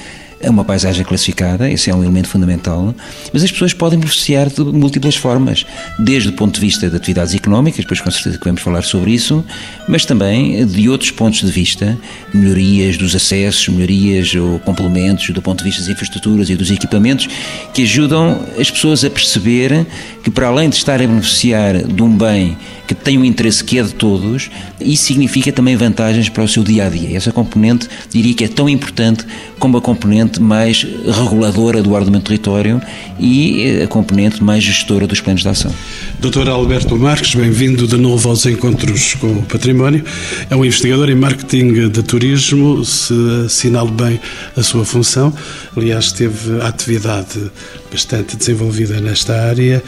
é 0.45 0.51
uma 0.51 0.65
paisagem 0.65 1.05
classificada, 1.05 1.71
esse 1.71 1.91
é 1.91 1.95
um 1.95 2.03
elemento 2.03 2.29
fundamental, 2.29 2.95
mas 3.33 3.43
as 3.43 3.51
pessoas 3.51 3.73
podem 3.73 3.99
beneficiar 3.99 4.49
de 4.49 4.61
múltiplas 4.61 5.17
formas, 5.17 5.65
desde 5.99 6.29
o 6.29 6.33
ponto 6.33 6.55
de 6.55 6.61
vista 6.61 6.89
de 6.89 6.95
atividades 6.95 7.35
económicas, 7.35 7.81
depois 7.81 8.01
com 8.01 8.11
certeza 8.11 8.39
que 8.39 8.45
vamos 8.45 8.61
falar 8.61 8.83
sobre 8.83 9.13
isso, 9.13 9.45
mas 9.89 10.05
também 10.05 10.67
de 10.67 10.89
outros 10.89 11.11
pontos 11.11 11.41
de 11.41 11.51
vista, 11.51 11.99
melhorias 12.33 12.99
dos 12.99 13.15
acessos, 13.15 13.69
melhorias 13.69 14.35
ou 14.35 14.59
complementos 14.61 15.31
do 15.31 15.41
ponto 15.41 15.59
de 15.59 15.65
vista 15.65 15.81
das 15.81 15.91
infraestruturas 15.91 16.51
e 16.51 16.57
dos 16.57 16.71
equipamentos, 16.71 17.27
que 17.73 17.83
ajudam 17.83 18.39
as 18.59 18.71
pessoas 18.71 19.03
a 19.05 19.11
perceber 19.11 19.87
que 20.23 20.31
para 20.31 20.49
além 20.49 20.69
de 20.69 20.77
estar 20.77 21.01
a 21.01 21.07
beneficiar 21.07 21.83
de 21.83 22.03
um 22.03 22.15
bem 22.15 22.57
que 22.87 22.95
tem 22.95 23.19
um 23.19 23.25
interesse 23.25 23.63
que 23.65 23.79
é 23.79 23.83
de 23.83 23.95
todos, 23.95 24.51
isso 24.81 25.05
significa 25.05 25.53
também 25.53 25.77
vantagens 25.77 26.29
para 26.29 26.45
o 26.45 26.49
seu 26.49 26.63
dia 26.63 26.87
a 26.87 26.89
dia. 26.89 27.17
Essa 27.17 27.33
componente 27.33 27.89
diria 28.11 28.35
que 28.35 28.45
é 28.45 28.49
tão 28.49 28.69
importante 28.69 29.25
como 29.59 29.79
a 29.79 29.81
componente 29.81 30.41
mais 30.41 30.87
reguladora 31.07 31.83
do 31.83 31.93
ordenamento 31.93 32.25
do 32.25 32.29
território 32.29 32.81
e 33.19 33.81
a 33.83 33.87
componente 33.87 34.43
mais 34.43 34.63
gestora 34.63 35.07
dos 35.07 35.21
planos 35.21 35.43
de 35.43 35.49
ação. 35.49 35.75
Dr. 36.21 36.49
Alberto 36.49 36.97
Marques, 36.97 37.35
bem-vindo 37.35 37.87
de 37.87 37.97
novo 37.97 38.29
aos 38.29 38.45
Encontros 38.47 39.15
com 39.15 39.29
o 39.29 39.43
Património. 39.43 40.05
É 40.51 40.57
um 40.57 40.65
investigador 40.65 41.09
em 41.09 41.15
marketing 41.15 41.89
de 41.89 42.03
turismo, 42.03 42.85
se 42.85 43.15
assinale 43.47 43.91
bem 43.91 44.21
a 44.57 44.63
sua 44.63 44.85
função. 44.85 45.33
Aliás, 45.77 46.13
teve 46.13 46.61
atividade 46.61 47.51
bastante 47.91 48.37
desenvolvida 48.37 49.01
nesta 49.01 49.35
área. 49.35 49.83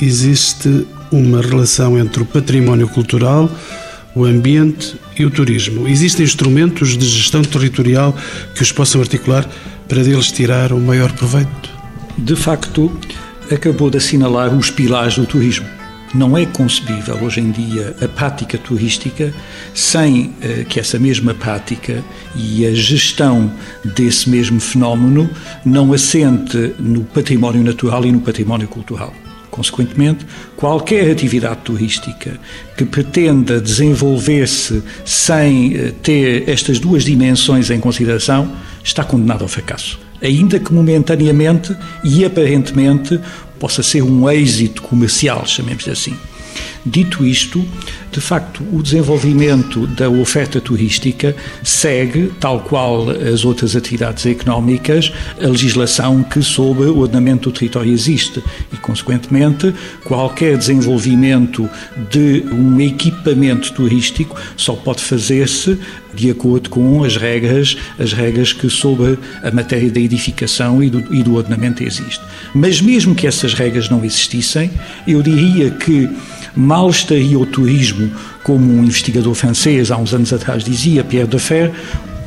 Existe 0.00 0.86
uma 1.10 1.40
relação 1.40 1.98
entre 1.98 2.22
o 2.22 2.26
património 2.26 2.88
cultural, 2.88 3.50
o 4.14 4.24
ambiente 4.24 4.96
e 5.18 5.24
o 5.24 5.30
turismo. 5.30 5.88
Existem 5.88 6.24
instrumentos 6.24 6.96
de 6.96 7.06
gestão 7.06 7.42
territorial 7.42 8.16
que 8.54 8.62
os 8.62 8.72
possam 8.72 9.00
articular 9.00 9.48
para 9.88 10.02
deles 10.02 10.32
tirar 10.32 10.72
o 10.72 10.80
maior 10.80 11.12
proveito? 11.12 11.70
De 12.16 12.36
facto, 12.36 12.90
acabou 13.50 13.90
de 13.90 13.98
assinalar 13.98 14.54
os 14.54 14.70
pilares 14.70 15.16
do 15.16 15.26
turismo. 15.26 15.66
Não 16.14 16.38
é 16.38 16.46
concebível 16.46 17.16
hoje 17.22 17.40
em 17.40 17.50
dia 17.50 17.96
a 18.00 18.06
prática 18.06 18.56
turística 18.56 19.34
sem 19.74 20.32
eh, 20.40 20.64
que 20.68 20.78
essa 20.78 20.96
mesma 20.96 21.34
prática 21.34 22.04
e 22.36 22.64
a 22.64 22.72
gestão 22.72 23.52
desse 23.96 24.30
mesmo 24.30 24.60
fenómeno 24.60 25.28
não 25.64 25.92
assente 25.92 26.72
no 26.78 27.02
património 27.02 27.64
natural 27.64 28.04
e 28.04 28.12
no 28.12 28.20
património 28.20 28.68
cultural. 28.68 29.12
Consequentemente, 29.54 30.26
qualquer 30.56 31.08
atividade 31.08 31.60
turística 31.62 32.40
que 32.76 32.84
pretenda 32.84 33.60
desenvolver-se 33.60 34.82
sem 35.04 35.76
eh, 35.76 35.92
ter 36.02 36.48
estas 36.48 36.80
duas 36.80 37.04
dimensões 37.04 37.70
em 37.70 37.78
consideração 37.78 38.50
está 38.82 39.04
condenada 39.04 39.44
ao 39.44 39.48
fracasso. 39.48 40.00
Ainda 40.20 40.58
que 40.58 40.74
momentaneamente 40.74 41.72
e 42.02 42.24
aparentemente 42.24 43.20
possa 43.56 43.80
ser 43.80 44.02
um 44.02 44.28
êxito 44.28 44.82
comercial, 44.82 45.46
chamemos 45.46 45.86
assim. 45.86 46.16
Dito 46.86 47.24
isto, 47.24 47.64
de 48.12 48.20
facto, 48.20 48.62
o 48.70 48.82
desenvolvimento 48.82 49.86
da 49.86 50.10
oferta 50.10 50.60
turística 50.60 51.34
segue, 51.62 52.30
tal 52.38 52.60
qual 52.60 53.08
as 53.08 53.42
outras 53.44 53.74
atividades 53.74 54.26
económicas, 54.26 55.10
a 55.42 55.46
legislação 55.46 56.22
que 56.22 56.42
sobre 56.42 56.84
o 56.84 56.98
ordenamento 56.98 57.48
do 57.50 57.58
território 57.58 57.90
existe 57.90 58.42
e, 58.70 58.76
consequentemente, 58.76 59.74
qualquer 60.04 60.58
desenvolvimento 60.58 61.68
de 62.10 62.44
um 62.52 62.78
equipamento 62.78 63.72
turístico 63.72 64.38
só 64.54 64.74
pode 64.74 65.02
fazer-se 65.02 65.78
de 66.14 66.30
acordo 66.30 66.70
com 66.70 67.02
as 67.02 67.16
regras, 67.16 67.76
as 67.98 68.12
regras 68.12 68.52
que 68.52 68.68
sobre 68.70 69.18
a 69.42 69.50
matéria 69.50 69.90
da 69.90 70.00
edificação 70.00 70.82
e 70.82 70.90
do, 70.90 71.14
e 71.14 71.22
do 71.22 71.34
ordenamento 71.34 71.82
existe. 71.82 72.22
Mas 72.54 72.80
mesmo 72.80 73.14
que 73.14 73.26
essas 73.26 73.54
regras 73.54 73.88
não 73.88 74.04
existissem, 74.04 74.70
eu 75.08 75.22
diria 75.22 75.70
que 75.70 76.08
mal 76.54 76.90
estaria 76.90 77.38
o 77.38 77.46
turismo, 77.46 78.10
como 78.42 78.72
um 78.72 78.84
investigador 78.84 79.34
francês 79.34 79.90
há 79.90 79.96
uns 79.96 80.14
anos 80.14 80.32
atrás 80.32 80.64
dizia, 80.64 81.04
Pierre 81.04 81.28
de 81.28 81.38
Fer, 81.38 81.72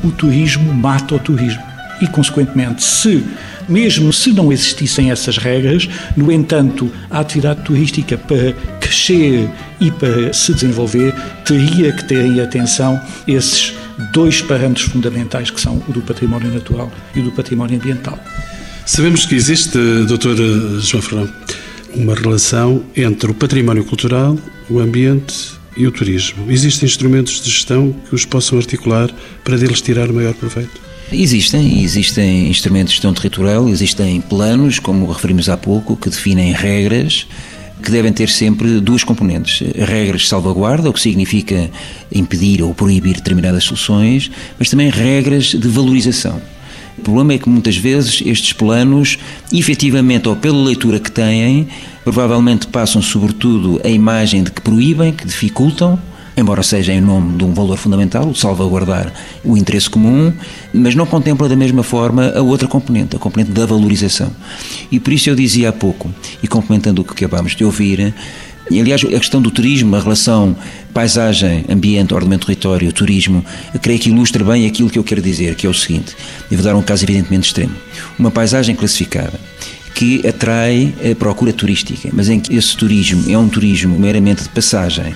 o 0.03 0.11
turismo 0.11 0.73
mata 0.73 1.15
o 1.15 1.19
turismo. 1.19 1.61
E, 1.99 2.07
consequentemente, 2.07 2.83
se, 2.83 3.23
mesmo 3.67 4.13
se 4.13 4.31
não 4.31 4.51
existissem 4.51 5.09
essas 5.09 5.37
regras, 5.37 5.89
no 6.15 6.31
entanto, 6.31 6.91
a 7.09 7.19
atividade 7.19 7.61
turística 7.61 8.17
para 8.17 8.53
crescer 8.79 9.49
e 9.79 9.89
para 9.89 10.31
se 10.31 10.53
desenvolver 10.53 11.13
teria 11.43 11.91
que 11.91 12.03
ter 12.03 12.23
em 12.23 12.39
atenção 12.39 13.01
esses 13.27 13.73
dois 14.13 14.41
parâmetros 14.41 14.85
fundamentais 14.85 15.49
que 15.49 15.59
são 15.59 15.81
o 15.87 15.91
do 15.91 16.01
património 16.01 16.53
natural 16.53 16.91
e 17.15 17.19
o 17.19 17.23
do 17.23 17.31
património 17.31 17.77
ambiental. 17.77 18.19
Sabemos 18.85 19.25
que 19.25 19.35
existe, 19.35 19.77
Dr. 20.05 20.79
João 20.79 21.01
Fernando, 21.01 21.33
uma 21.95 22.15
relação 22.15 22.83
entre 22.95 23.31
o 23.31 23.33
património 23.33 23.83
cultural, 23.83 24.37
o 24.69 24.79
ambiente 24.79 25.57
e 25.75 25.85
o 25.85 25.91
turismo. 25.91 26.51
Existem 26.51 26.87
instrumentos 26.87 27.41
de 27.41 27.49
gestão 27.49 27.93
que 28.07 28.15
os 28.15 28.25
possam 28.25 28.57
articular 28.57 29.09
para 29.43 29.57
deles 29.57 29.81
tirar 29.81 30.09
o 30.09 30.13
maior 30.13 30.33
proveito? 30.33 30.81
Existem, 31.11 31.83
existem 31.83 32.49
instrumentos 32.49 32.89
de 32.89 32.95
gestão 32.95 33.13
territorial, 33.13 33.69
existem 33.69 34.19
planos, 34.19 34.79
como 34.79 35.09
referimos 35.09 35.47
há 35.47 35.55
pouco, 35.55 35.95
que 35.95 36.09
definem 36.09 36.51
regras 36.51 37.27
que 37.81 37.91
devem 37.91 38.11
ter 38.11 38.29
sempre 38.29 38.79
duas 38.79 39.03
componentes. 39.03 39.65
Regras 39.75 40.21
de 40.21 40.27
salvaguarda, 40.27 40.89
o 40.89 40.93
que 40.93 40.99
significa 40.99 41.69
impedir 42.11 42.61
ou 42.61 42.73
proibir 42.73 43.15
determinadas 43.15 43.63
soluções, 43.63 44.31
mas 44.57 44.69
também 44.69 44.89
regras 44.89 45.45
de 45.45 45.67
valorização. 45.67 46.41
Problema 47.07 47.31
é 47.31 47.37
que 47.37 47.47
muitas 47.47 47.77
vezes 47.77 48.21
estes 48.25 48.51
planos, 48.51 49.17
efetivamente 49.49 50.27
ou 50.27 50.35
pela 50.35 50.61
leitura 50.61 50.99
que 50.99 51.09
têm, 51.09 51.69
provavelmente 52.03 52.67
passam 52.67 53.01
sobretudo 53.01 53.79
a 53.81 53.87
imagem 53.87 54.43
de 54.43 54.51
que 54.51 54.59
proíbem, 54.59 55.13
que 55.13 55.25
dificultam, 55.25 55.97
embora 56.35 56.61
seja 56.61 56.91
em 56.91 56.99
nome 56.99 57.37
de 57.37 57.45
um 57.45 57.53
valor 57.53 57.77
fundamental, 57.77 58.27
o 58.27 58.35
salvaguardar 58.35 59.13
o 59.41 59.55
interesse 59.55 59.89
comum, 59.89 60.33
mas 60.73 60.95
não 60.95 61.05
contempla 61.05 61.47
da 61.47 61.55
mesma 61.55 61.81
forma 61.81 62.29
a 62.35 62.41
outra 62.41 62.67
componente, 62.67 63.15
a 63.15 63.19
componente 63.19 63.51
da 63.51 63.65
valorização. 63.65 64.29
E 64.91 64.99
por 64.99 65.13
isso 65.13 65.29
eu 65.29 65.35
dizia 65.35 65.69
há 65.69 65.71
pouco, 65.71 66.13
e 66.43 66.47
complementando 66.47 67.03
o 67.03 67.05
que 67.05 67.13
acabamos 67.13 67.55
de 67.55 67.63
ouvir, 67.63 68.13
e, 68.69 68.79
aliás, 68.79 69.03
a 69.03 69.19
questão 69.19 69.41
do 69.41 69.51
turismo, 69.51 69.95
a 69.95 69.99
relação 69.99 70.55
paisagem, 70.93 71.63
ambiente, 71.69 72.13
ordenamento 72.13 72.47
território, 72.47 72.91
turismo, 72.91 73.45
creio 73.81 73.99
que 73.99 74.09
ilustra 74.09 74.43
bem 74.43 74.65
aquilo 74.65 74.89
que 74.89 74.99
eu 74.99 75.03
quero 75.03 75.21
dizer, 75.21 75.55
que 75.55 75.67
é 75.67 75.69
o 75.69 75.73
seguinte: 75.73 76.15
devo 76.49 76.63
dar 76.63 76.75
um 76.75 76.81
caso 76.81 77.05
evidentemente 77.05 77.47
extremo. 77.47 77.75
Uma 78.17 78.31
paisagem 78.31 78.75
classificada 78.75 79.39
que 79.93 80.25
atrai 80.27 80.93
a 81.11 81.15
procura 81.15 81.51
turística, 81.51 82.09
mas 82.13 82.29
em 82.29 82.39
que 82.39 82.55
esse 82.55 82.75
turismo 82.77 83.31
é 83.31 83.37
um 83.37 83.49
turismo 83.49 83.97
meramente 83.97 84.43
de 84.43 84.49
passagem, 84.49 85.15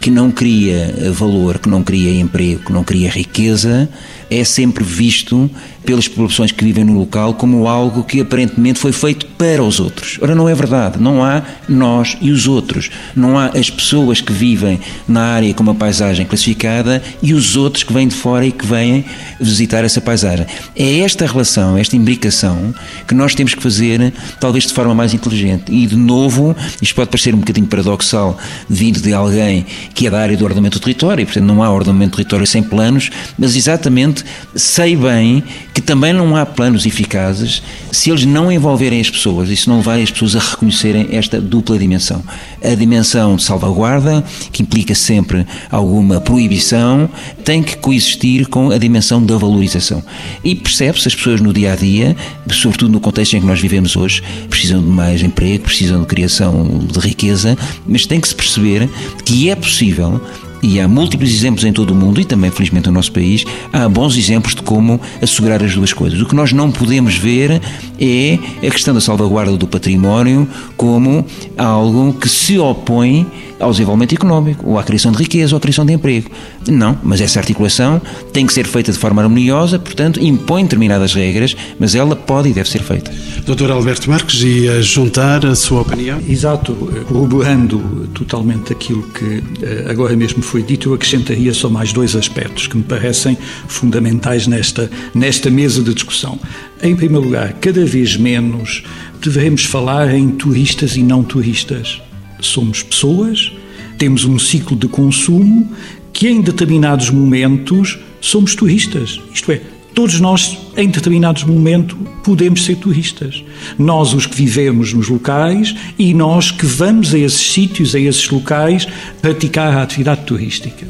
que 0.00 0.10
não 0.10 0.30
cria 0.30 0.94
valor, 1.12 1.58
que 1.58 1.68
não 1.68 1.82
cria 1.82 2.18
emprego, 2.20 2.64
que 2.64 2.72
não 2.72 2.84
cria 2.84 3.10
riqueza, 3.10 3.88
é 4.30 4.44
sempre 4.44 4.84
visto 4.84 5.50
pelas 5.84 6.08
populações 6.08 6.50
que 6.50 6.64
vivem 6.64 6.84
no 6.84 6.98
local 6.98 7.34
como 7.34 7.68
algo 7.68 8.02
que 8.04 8.20
aparentemente 8.20 8.78
foi 8.78 8.92
feito 8.92 9.26
para 9.26 9.62
os 9.62 9.78
outros. 9.78 10.18
Ora, 10.20 10.34
não 10.34 10.48
é 10.48 10.54
verdade. 10.54 10.98
Não 10.98 11.22
há 11.22 11.42
nós 11.68 12.16
e 12.20 12.30
os 12.30 12.48
outros. 12.48 12.90
Não 13.14 13.38
há 13.38 13.46
as 13.48 13.68
pessoas 13.68 14.20
que 14.20 14.32
vivem 14.32 14.80
na 15.06 15.22
área 15.22 15.52
com 15.52 15.62
uma 15.62 15.74
paisagem 15.74 16.24
classificada 16.24 17.02
e 17.22 17.34
os 17.34 17.56
outros 17.56 17.84
que 17.84 17.92
vêm 17.92 18.08
de 18.08 18.14
fora 18.14 18.46
e 18.46 18.52
que 18.52 18.66
vêm 18.66 19.04
visitar 19.38 19.84
essa 19.84 20.00
paisagem. 20.00 20.46
É 20.74 21.00
esta 21.00 21.26
relação, 21.26 21.76
esta 21.76 21.96
imbricação 21.96 22.74
que 23.06 23.14
nós 23.14 23.34
temos 23.34 23.54
que 23.54 23.62
fazer, 23.62 24.12
talvez 24.40 24.64
de 24.64 24.72
forma 24.72 24.94
mais 24.94 25.12
inteligente. 25.12 25.70
E, 25.70 25.86
de 25.86 25.96
novo, 25.96 26.56
isto 26.80 26.94
pode 26.94 27.10
parecer 27.10 27.34
um 27.34 27.38
bocadinho 27.38 27.66
paradoxal, 27.66 28.38
vindo 28.68 29.00
de 29.00 29.12
alguém 29.12 29.66
que 29.92 30.06
é 30.06 30.10
da 30.10 30.20
área 30.20 30.36
do 30.36 30.44
ordenamento 30.44 30.78
do 30.78 30.82
território, 30.82 31.24
portanto, 31.26 31.44
não 31.44 31.62
há 31.62 31.70
ordenamento 31.70 32.12
do 32.12 32.16
território 32.16 32.46
sem 32.46 32.62
planos, 32.62 33.10
mas 33.38 33.54
exatamente 33.54 34.13
sei 34.54 34.94
bem 34.94 35.42
que 35.72 35.80
também 35.80 36.12
não 36.12 36.36
há 36.36 36.46
planos 36.46 36.86
eficazes 36.86 37.62
se 37.90 38.10
eles 38.10 38.24
não 38.24 38.50
envolverem 38.50 39.00
as 39.00 39.10
pessoas 39.10 39.48
e 39.48 39.56
se 39.56 39.68
não 39.68 39.78
levarem 39.78 40.04
as 40.04 40.10
pessoas 40.10 40.36
a 40.36 40.38
reconhecerem 40.38 41.08
esta 41.10 41.40
dupla 41.40 41.78
dimensão. 41.78 42.22
A 42.62 42.74
dimensão 42.74 43.36
de 43.36 43.42
salvaguarda, 43.42 44.24
que 44.52 44.62
implica 44.62 44.94
sempre 44.94 45.46
alguma 45.70 46.20
proibição, 46.20 47.08
tem 47.44 47.62
que 47.62 47.76
coexistir 47.76 48.48
com 48.48 48.70
a 48.70 48.78
dimensão 48.78 49.24
da 49.24 49.36
valorização. 49.36 50.02
E 50.42 50.54
percebe-se 50.54 51.08
as 51.08 51.14
pessoas 51.14 51.40
no 51.40 51.52
dia 51.52 51.72
a 51.72 51.76
dia, 51.76 52.16
sobretudo 52.50 52.92
no 52.92 53.00
contexto 53.00 53.34
em 53.34 53.40
que 53.40 53.46
nós 53.46 53.60
vivemos 53.60 53.96
hoje, 53.96 54.22
precisam 54.48 54.80
de 54.80 54.88
mais 54.88 55.22
emprego, 55.22 55.64
precisam 55.64 56.00
de 56.00 56.06
criação 56.06 56.80
de 56.90 56.98
riqueza, 56.98 57.56
mas 57.86 58.06
tem 58.06 58.20
que 58.20 58.28
se 58.28 58.34
perceber 58.34 58.88
que 59.24 59.50
é 59.50 59.56
possível 59.56 60.20
e 60.64 60.80
há 60.80 60.88
múltiplos 60.88 61.30
exemplos 61.30 61.62
em 61.62 61.74
todo 61.74 61.90
o 61.90 61.94
mundo 61.94 62.18
e 62.18 62.24
também, 62.24 62.50
felizmente, 62.50 62.86
no 62.86 62.94
nosso 62.94 63.12
país, 63.12 63.44
há 63.70 63.86
bons 63.86 64.16
exemplos 64.16 64.54
de 64.54 64.62
como 64.62 64.98
assegurar 65.20 65.62
as 65.62 65.74
duas 65.74 65.92
coisas. 65.92 66.18
O 66.22 66.24
que 66.24 66.34
nós 66.34 66.54
não 66.54 66.72
podemos 66.72 67.16
ver 67.16 67.60
é 68.00 68.38
a 68.66 68.70
questão 68.70 68.94
da 68.94 69.00
salvaguarda 69.00 69.58
do 69.58 69.66
património 69.66 70.48
como 70.74 71.26
algo 71.58 72.14
que 72.14 72.30
se 72.30 72.58
opõe 72.58 73.26
ao 73.64 73.72
desenvolvimento 73.72 74.14
económico, 74.14 74.68
ou 74.68 74.78
à 74.78 74.82
criação 74.82 75.10
de 75.10 75.18
riqueza, 75.18 75.54
ou 75.54 75.58
à 75.58 75.60
criação 75.60 75.84
de 75.84 75.92
emprego. 75.92 76.30
Não, 76.68 76.98
mas 77.02 77.20
essa 77.20 77.38
articulação 77.38 78.00
tem 78.32 78.46
que 78.46 78.52
ser 78.52 78.66
feita 78.66 78.92
de 78.92 78.98
forma 78.98 79.22
harmoniosa, 79.22 79.78
portanto, 79.78 80.22
impõe 80.22 80.62
determinadas 80.62 81.14
regras, 81.14 81.56
mas 81.78 81.94
ela 81.94 82.14
pode 82.14 82.50
e 82.50 82.52
deve 82.52 82.68
ser 82.68 82.82
feita. 82.82 83.10
Doutor 83.46 83.70
Alberto 83.70 84.10
Marques, 84.10 84.42
ia 84.42 84.80
juntar 84.82 85.44
a 85.46 85.54
sua 85.54 85.80
opinião? 85.80 86.20
Exato, 86.28 86.74
corroborando 87.08 88.08
totalmente 88.14 88.72
aquilo 88.72 89.02
que 89.02 89.42
eh, 89.62 89.86
agora 89.88 90.16
mesmo 90.16 90.42
foi 90.42 90.62
dito, 90.62 90.90
eu 90.90 90.94
acrescentaria 90.94 91.52
só 91.52 91.68
mais 91.68 91.92
dois 91.92 92.14
aspectos 92.14 92.66
que 92.66 92.76
me 92.76 92.82
parecem 92.82 93.36
fundamentais 93.66 94.46
nesta, 94.46 94.90
nesta 95.14 95.50
mesa 95.50 95.82
de 95.82 95.94
discussão. 95.94 96.38
Em 96.82 96.94
primeiro 96.94 97.24
lugar, 97.24 97.54
cada 97.54 97.84
vez 97.84 98.16
menos 98.16 98.82
devemos 99.20 99.64
falar 99.64 100.14
em 100.14 100.28
turistas 100.30 100.96
e 100.96 101.02
não 101.02 101.22
turistas 101.22 102.02
somos 102.40 102.82
pessoas, 102.82 103.52
temos 103.98 104.24
um 104.24 104.38
ciclo 104.38 104.76
de 104.76 104.88
consumo 104.88 105.70
que 106.12 106.28
em 106.28 106.40
determinados 106.40 107.10
momentos 107.10 107.98
somos 108.20 108.54
turistas. 108.54 109.20
Isto 109.32 109.52
é, 109.52 109.60
todos 109.94 110.20
nós 110.20 110.58
em 110.76 110.88
determinados 110.88 111.44
momentos 111.44 111.96
podemos 112.22 112.64
ser 112.64 112.76
turistas. 112.76 113.42
Nós 113.78 114.12
os 114.12 114.26
que 114.26 114.36
vivemos 114.36 114.92
nos 114.92 115.08
locais 115.08 115.74
e 115.98 116.12
nós 116.14 116.50
que 116.50 116.66
vamos 116.66 117.14
a 117.14 117.18
esses 117.18 117.52
sítios, 117.52 117.94
a 117.94 118.00
esses 118.00 118.28
locais, 118.28 118.86
praticar 119.20 119.76
a 119.76 119.82
atividade 119.82 120.24
turística. 120.24 120.86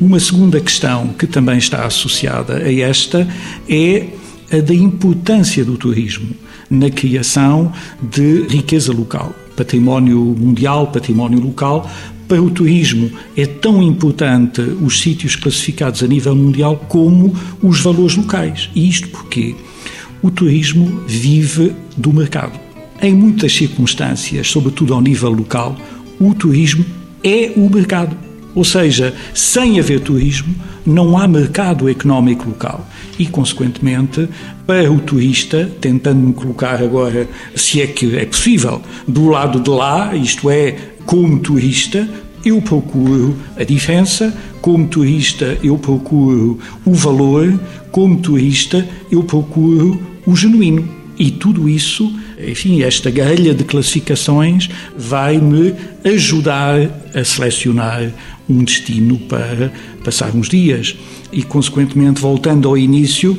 Uma 0.00 0.20
segunda 0.20 0.60
questão 0.60 1.08
que 1.08 1.26
também 1.26 1.58
está 1.58 1.84
associada 1.84 2.58
a 2.58 2.72
esta 2.72 3.26
é 3.68 4.06
a 4.50 4.60
da 4.60 4.74
importância 4.74 5.64
do 5.64 5.76
turismo 5.76 6.30
na 6.70 6.90
criação 6.90 7.72
de 8.00 8.46
riqueza 8.48 8.92
local 8.92 9.34
património 9.58 10.18
mundial, 10.38 10.86
património 10.86 11.40
local. 11.40 11.90
Para 12.28 12.40
o 12.40 12.50
turismo 12.50 13.10
é 13.36 13.44
tão 13.44 13.82
importante 13.82 14.60
os 14.60 15.00
sítios 15.00 15.34
classificados 15.34 16.02
a 16.02 16.06
nível 16.06 16.36
mundial 16.36 16.76
como 16.88 17.34
os 17.60 17.80
valores 17.80 18.16
locais. 18.16 18.70
E 18.74 18.88
isto 18.88 19.08
porque 19.08 19.56
o 20.22 20.30
turismo 20.30 21.02
vive 21.06 21.72
do 21.96 22.12
mercado. 22.12 22.58
Em 23.02 23.14
muitas 23.14 23.52
circunstâncias, 23.52 24.48
sobretudo 24.48 24.94
ao 24.94 25.00
nível 25.00 25.30
local, 25.30 25.76
o 26.20 26.34
turismo 26.34 26.84
é 27.24 27.52
o 27.56 27.68
mercado. 27.68 28.27
Ou 28.58 28.64
seja, 28.64 29.14
sem 29.32 29.78
haver 29.78 30.00
turismo, 30.00 30.52
não 30.84 31.16
há 31.16 31.28
mercado 31.28 31.88
económico 31.88 32.48
local. 32.48 32.84
E, 33.16 33.24
consequentemente, 33.24 34.28
para 34.66 34.90
o 34.90 34.98
turista, 34.98 35.70
tentando 35.80 36.18
me 36.26 36.32
colocar 36.32 36.82
agora, 36.82 37.28
se 37.54 37.80
é 37.80 37.86
que 37.86 38.16
é 38.16 38.26
possível, 38.26 38.82
do 39.06 39.28
lado 39.28 39.60
de 39.60 39.70
lá, 39.70 40.12
isto 40.16 40.50
é, 40.50 40.74
como 41.06 41.38
turista, 41.38 42.08
eu 42.44 42.60
procuro 42.60 43.36
a 43.56 43.62
diferença, 43.62 44.36
como 44.60 44.88
turista, 44.88 45.56
eu 45.62 45.78
procuro 45.78 46.58
o 46.84 46.92
valor, 46.92 47.60
como 47.92 48.18
turista, 48.18 48.84
eu 49.08 49.22
procuro 49.22 50.02
o 50.26 50.34
genuíno. 50.34 50.88
E 51.16 51.30
tudo 51.30 51.68
isso, 51.68 52.12
enfim, 52.46 52.82
esta 52.82 53.10
grelha 53.10 53.54
de 53.54 53.64
classificações 53.64 54.68
vai 54.96 55.38
me 55.38 55.74
ajudar 56.04 56.78
a 57.14 57.24
selecionar 57.24 58.12
um 58.48 58.62
destino 58.62 59.18
para 59.18 59.72
passar 60.04 60.34
uns 60.34 60.48
dias. 60.48 60.96
E, 61.32 61.42
consequentemente, 61.42 62.20
voltando 62.20 62.68
ao 62.68 62.78
início, 62.78 63.36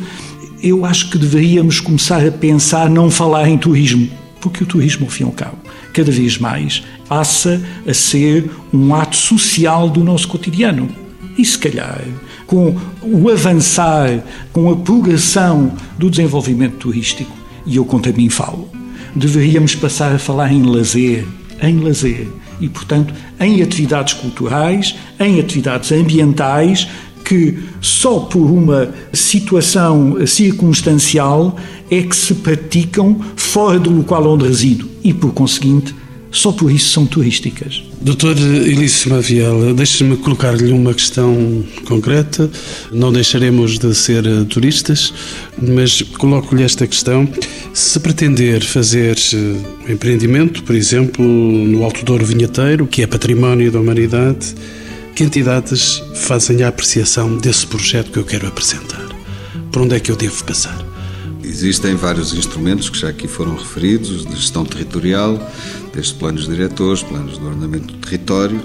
eu 0.62 0.86
acho 0.86 1.10
que 1.10 1.18
deveríamos 1.18 1.80
começar 1.80 2.26
a 2.26 2.32
pensar 2.32 2.90
não 2.90 3.10
falar 3.10 3.50
em 3.50 3.58
turismo, 3.58 4.10
porque 4.42 4.64
o 4.64 4.68
turismo, 4.68 5.06
ao 5.06 5.12
fim 5.12 5.24
e 5.24 5.26
ao 5.26 5.32
cabo, 5.32 5.58
cada 5.94 6.12
vez 6.12 6.38
mais 6.38 6.84
passa 7.08 7.62
a 7.88 7.94
ser 7.94 8.50
um 8.74 8.94
ato 8.94 9.16
social 9.16 9.90
do 9.90 10.04
nosso 10.04 10.28
cotidiano. 10.28 10.90
E 11.38 11.46
se 11.46 11.58
calhar, 11.58 12.04
com 12.46 12.76
o 13.02 13.30
avançar, 13.30 14.24
com 14.52 14.70
a 14.70 14.76
progressão 14.76 15.74
do 15.98 16.10
desenvolvimento 16.10 16.76
turístico, 16.76 17.36
e 17.66 17.78
eu 17.78 17.86
contra 17.86 18.12
mim 18.12 18.30
falo, 18.30 18.70
deveríamos 19.16 19.76
passar 19.76 20.14
a 20.14 20.20
falar 20.20 20.52
em 20.52 20.64
lazer, 20.64 21.26
em 21.62 21.80
lazer 21.80 22.28
e, 22.60 22.68
portanto, 22.68 23.14
em 23.40 23.62
atividades 23.62 24.14
culturais, 24.14 24.96
em 25.20 25.40
atividades 25.40 25.92
ambientais 25.92 26.88
que 27.24 27.60
só 27.80 28.22
por 28.22 28.50
uma 28.50 28.92
situação 29.14 30.26
circunstancial 30.26 31.56
é 31.92 32.02
que 32.02 32.16
se 32.16 32.34
praticam 32.34 33.20
fora 33.36 33.78
do 33.78 33.92
local 33.92 34.26
onde 34.34 34.48
resido. 34.48 34.90
E, 35.04 35.14
por 35.14 35.32
conseguinte, 35.32 35.94
só 36.32 36.52
por 36.52 36.72
isso 36.72 36.92
são 36.92 37.06
turísticas. 37.06 37.84
Doutor 38.02 38.38
Elício 38.38 39.10
Maviela, 39.10 39.74
deixe-me 39.74 40.16
colocar-lhe 40.18 40.72
uma 40.72 40.94
questão 40.94 41.64
concreta. 41.86 42.50
Não 42.92 43.12
deixaremos 43.12 43.78
de 43.78 43.94
ser 43.96 44.24
turistas, 44.46 45.14
mas 45.62 46.02
coloco-lhe 46.02 46.64
esta 46.64 46.86
questão. 46.86 47.28
Se 47.74 48.00
pretender 48.00 48.64
fazer 48.64 49.18
um 49.34 49.92
empreendimento, 49.92 50.64
por 50.64 50.76
exemplo, 50.76 51.26
no 51.26 51.84
Alto 51.84 52.06
Douro 52.06 52.26
Vinheteiro, 52.26 52.86
que 52.88 53.02
é 53.02 53.08
património 53.08 53.72
da 53.72 53.80
humanidade, 53.80 54.56
que 55.16 55.24
entidades 55.24 56.02
fazem 56.16 56.64
a 56.64 56.68
apreciação 56.70 57.38
desse 57.38 57.66
projeto 57.68 58.12
que 58.12 58.20
eu 58.20 58.24
quero 58.24 58.48
apresentar? 58.48 59.08
Por 59.72 59.82
onde 59.82 59.96
é 59.96 60.00
que 60.00 60.12
eu 60.12 60.16
devo 60.16 60.44
passar? 60.44 60.89
Existem 61.50 61.96
vários 61.96 62.32
instrumentos 62.32 62.92
que 62.92 63.00
já 63.00 63.10
aqui 63.10 63.28
foram 63.28 63.56
referidos, 63.56 64.24
de 64.24 64.36
gestão 64.36 64.64
territorial, 64.64 65.52
desde 65.92 66.14
planos 66.14 66.46
diretores, 66.46 67.02
planos 67.02 67.40
de 67.40 67.44
ordenamento 67.44 67.88
do 67.88 67.98
território, 67.98 68.62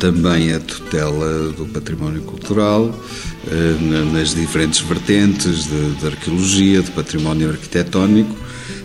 também 0.00 0.52
a 0.52 0.58
tutela 0.58 1.50
do 1.52 1.64
património 1.66 2.22
cultural, 2.22 2.92
eh, 3.46 4.10
nas 4.12 4.34
diferentes 4.34 4.80
vertentes 4.80 5.66
de, 5.66 5.94
de 5.94 6.06
arqueologia, 6.06 6.82
de 6.82 6.90
património 6.90 7.50
arquitetónico, 7.50 8.34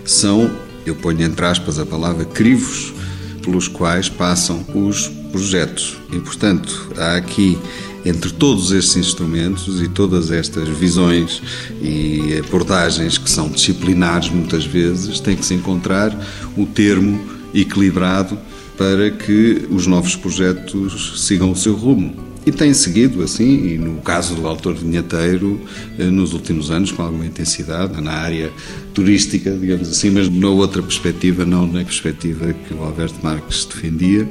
são, 0.06 0.52
eu 0.86 0.94
ponho 0.94 1.24
entre 1.24 1.44
aspas 1.44 1.80
a 1.80 1.86
palavra, 1.88 2.26
crivos 2.26 2.94
pelos 3.42 3.68
quais 3.68 4.10
passam 4.10 4.64
os 4.76 5.08
projetos. 5.32 5.98
E, 6.12 6.20
portanto, 6.20 6.92
há 6.98 7.16
aqui, 7.16 7.58
entre 8.06 8.32
todos 8.32 8.72
estes 8.72 8.98
instrumentos 8.98 9.82
e 9.82 9.88
todas 9.88 10.32
estas 10.32 10.68
visões 10.70 11.42
e 11.82 12.42
abordagens 12.46 13.18
que 13.18 13.30
são 13.30 13.50
disciplinares 13.50 14.30
muitas 14.30 14.66
vezes, 14.66 15.20
tem 15.20 15.36
que 15.36 15.46
se 15.46 15.54
encontrar 15.54 16.16
o 16.58 16.66
termo 16.66 17.20
equilibrado 17.54 18.38
para 18.78 19.12
que 19.12 19.68
os 19.70 19.86
novos 19.88 20.16
projetos 20.16 21.26
sigam 21.26 21.52
o 21.52 21.56
seu 21.56 21.76
rumo. 21.76 22.29
E 22.50 22.52
tem 22.52 22.74
seguido 22.74 23.22
assim, 23.22 23.74
e 23.74 23.78
no 23.78 24.02
caso 24.02 24.34
do 24.34 24.48
autor 24.48 24.74
vinheteiro, 24.74 25.62
eh, 26.00 26.06
nos 26.06 26.34
últimos 26.34 26.72
anos, 26.72 26.92
com 26.92 27.04
alguma 27.04 27.24
intensidade, 27.24 28.02
na 28.02 28.12
área 28.12 28.52
turística, 28.92 29.52
digamos 29.52 29.88
assim, 29.88 30.10
mas 30.10 30.28
numa 30.28 30.50
outra 30.50 30.82
perspectiva, 30.82 31.46
não 31.46 31.68
na 31.68 31.84
perspectiva 31.84 32.52
que 32.52 32.74
o 32.74 32.82
Alberto 32.82 33.18
Marques 33.22 33.66
defendia, 33.66 34.28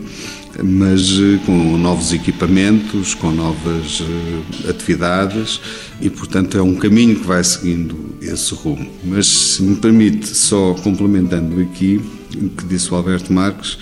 mas 0.65 1.13
eh, 1.13 1.39
com 1.47 1.79
novos 1.79 2.13
equipamentos, 2.13 3.15
com 3.15 3.31
novas 3.31 4.03
eh, 4.03 4.69
atividades 4.69 5.61
e, 6.01 6.11
portanto, 6.11 6.59
é 6.59 6.63
um 6.63 6.75
caminho 6.75 7.21
que 7.21 7.25
vai 7.25 7.45
seguindo 7.45 8.17
esse 8.21 8.53
rumo. 8.53 8.91
Mas, 9.05 9.29
se 9.29 9.63
me 9.63 9.77
permite, 9.77 10.27
só 10.27 10.75
complementando 10.75 11.61
aqui 11.61 12.01
o 12.35 12.49
que 12.49 12.65
disse 12.65 12.93
o 12.93 12.97
Alberto 12.97 13.33
Marques, 13.33 13.79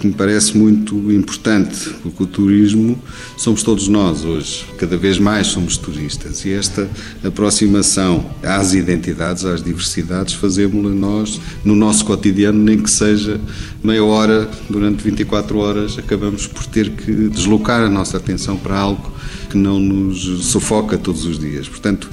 que 0.00 0.06
me 0.06 0.14
parece 0.14 0.56
muito 0.56 0.94
importante, 1.12 1.90
porque 2.02 2.22
o 2.22 2.26
turismo 2.26 2.98
somos 3.36 3.62
todos 3.62 3.86
nós 3.86 4.24
hoje, 4.24 4.64
cada 4.78 4.96
vez 4.96 5.18
mais 5.18 5.48
somos 5.48 5.76
turistas 5.76 6.44
e 6.46 6.52
esta 6.52 6.88
aproximação 7.22 8.24
às 8.42 8.72
identidades, 8.72 9.44
às 9.44 9.62
diversidades, 9.62 10.34
fazemos-la 10.34 10.94
nós 10.94 11.38
no 11.62 11.76
nosso 11.76 12.06
cotidiano, 12.06 12.58
nem 12.58 12.78
que 12.78 12.90
seja 12.90 13.38
meia 13.84 14.02
hora 14.02 14.50
durante 14.70 15.04
24 15.04 15.58
horas, 15.58 15.98
acabamos 15.98 16.46
por 16.46 16.64
ter 16.64 16.90
que 16.90 17.12
deslocar 17.28 17.82
a 17.82 17.90
nossa 17.90 18.16
atenção 18.16 18.56
para 18.56 18.78
algo 18.78 19.12
que 19.50 19.58
não 19.58 19.78
nos 19.78 20.46
sufoca 20.46 20.96
todos 20.96 21.26
os 21.26 21.38
dias. 21.38 21.68
Portanto, 21.68 22.08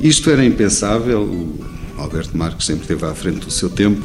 isto 0.00 0.28
era 0.28 0.44
impensável. 0.44 1.56
Alberto 1.96 2.36
Marques 2.36 2.66
sempre 2.66 2.82
esteve 2.82 3.06
à 3.06 3.14
frente 3.14 3.46
do 3.46 3.50
seu 3.52 3.70
tempo 3.70 4.04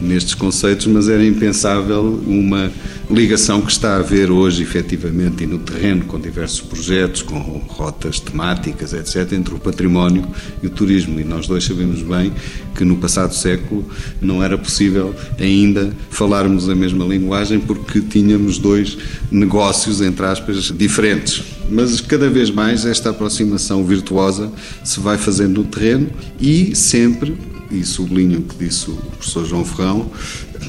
nestes 0.00 0.34
conceitos, 0.34 0.86
mas 0.86 1.08
era 1.08 1.24
impensável 1.24 2.22
uma 2.26 2.70
ligação 3.10 3.60
que 3.62 3.72
está 3.72 3.94
a 3.94 3.96
haver 3.96 4.30
hoje, 4.30 4.62
efetivamente, 4.62 5.44
e 5.44 5.46
no 5.46 5.58
terreno, 5.58 6.04
com 6.04 6.20
diversos 6.20 6.60
projetos, 6.60 7.22
com 7.22 7.38
rotas 7.66 8.20
temáticas, 8.20 8.92
etc., 8.92 9.32
entre 9.32 9.54
o 9.54 9.58
património 9.58 10.26
e 10.62 10.66
o 10.66 10.70
turismo. 10.70 11.18
E 11.18 11.24
nós 11.24 11.46
dois 11.46 11.64
sabemos 11.64 12.02
bem 12.02 12.32
que 12.74 12.84
no 12.84 12.96
passado 12.96 13.34
século 13.34 13.84
não 14.20 14.42
era 14.42 14.56
possível 14.56 15.14
ainda 15.38 15.92
falarmos 16.10 16.68
a 16.68 16.74
mesma 16.74 17.04
linguagem 17.04 17.58
porque 17.58 18.00
tínhamos 18.00 18.58
dois 18.58 18.96
negócios, 19.30 20.00
entre 20.00 20.26
aspas, 20.26 20.72
diferentes. 20.76 21.42
Mas 21.70 22.00
cada 22.00 22.30
vez 22.30 22.50
mais 22.50 22.84
esta 22.84 23.10
aproximação 23.10 23.84
virtuosa 23.84 24.50
se 24.84 25.00
vai 25.00 25.18
fazendo 25.18 25.62
no 25.62 25.64
terreno 25.64 26.08
e 26.40 26.74
sempre 26.74 27.36
e 27.70 27.84
sublinho 27.84 28.40
o 28.40 28.42
que 28.42 28.64
disse 28.64 28.90
o 28.90 28.94
professor 28.94 29.44
João 29.44 29.64
Ferrão, 29.64 30.10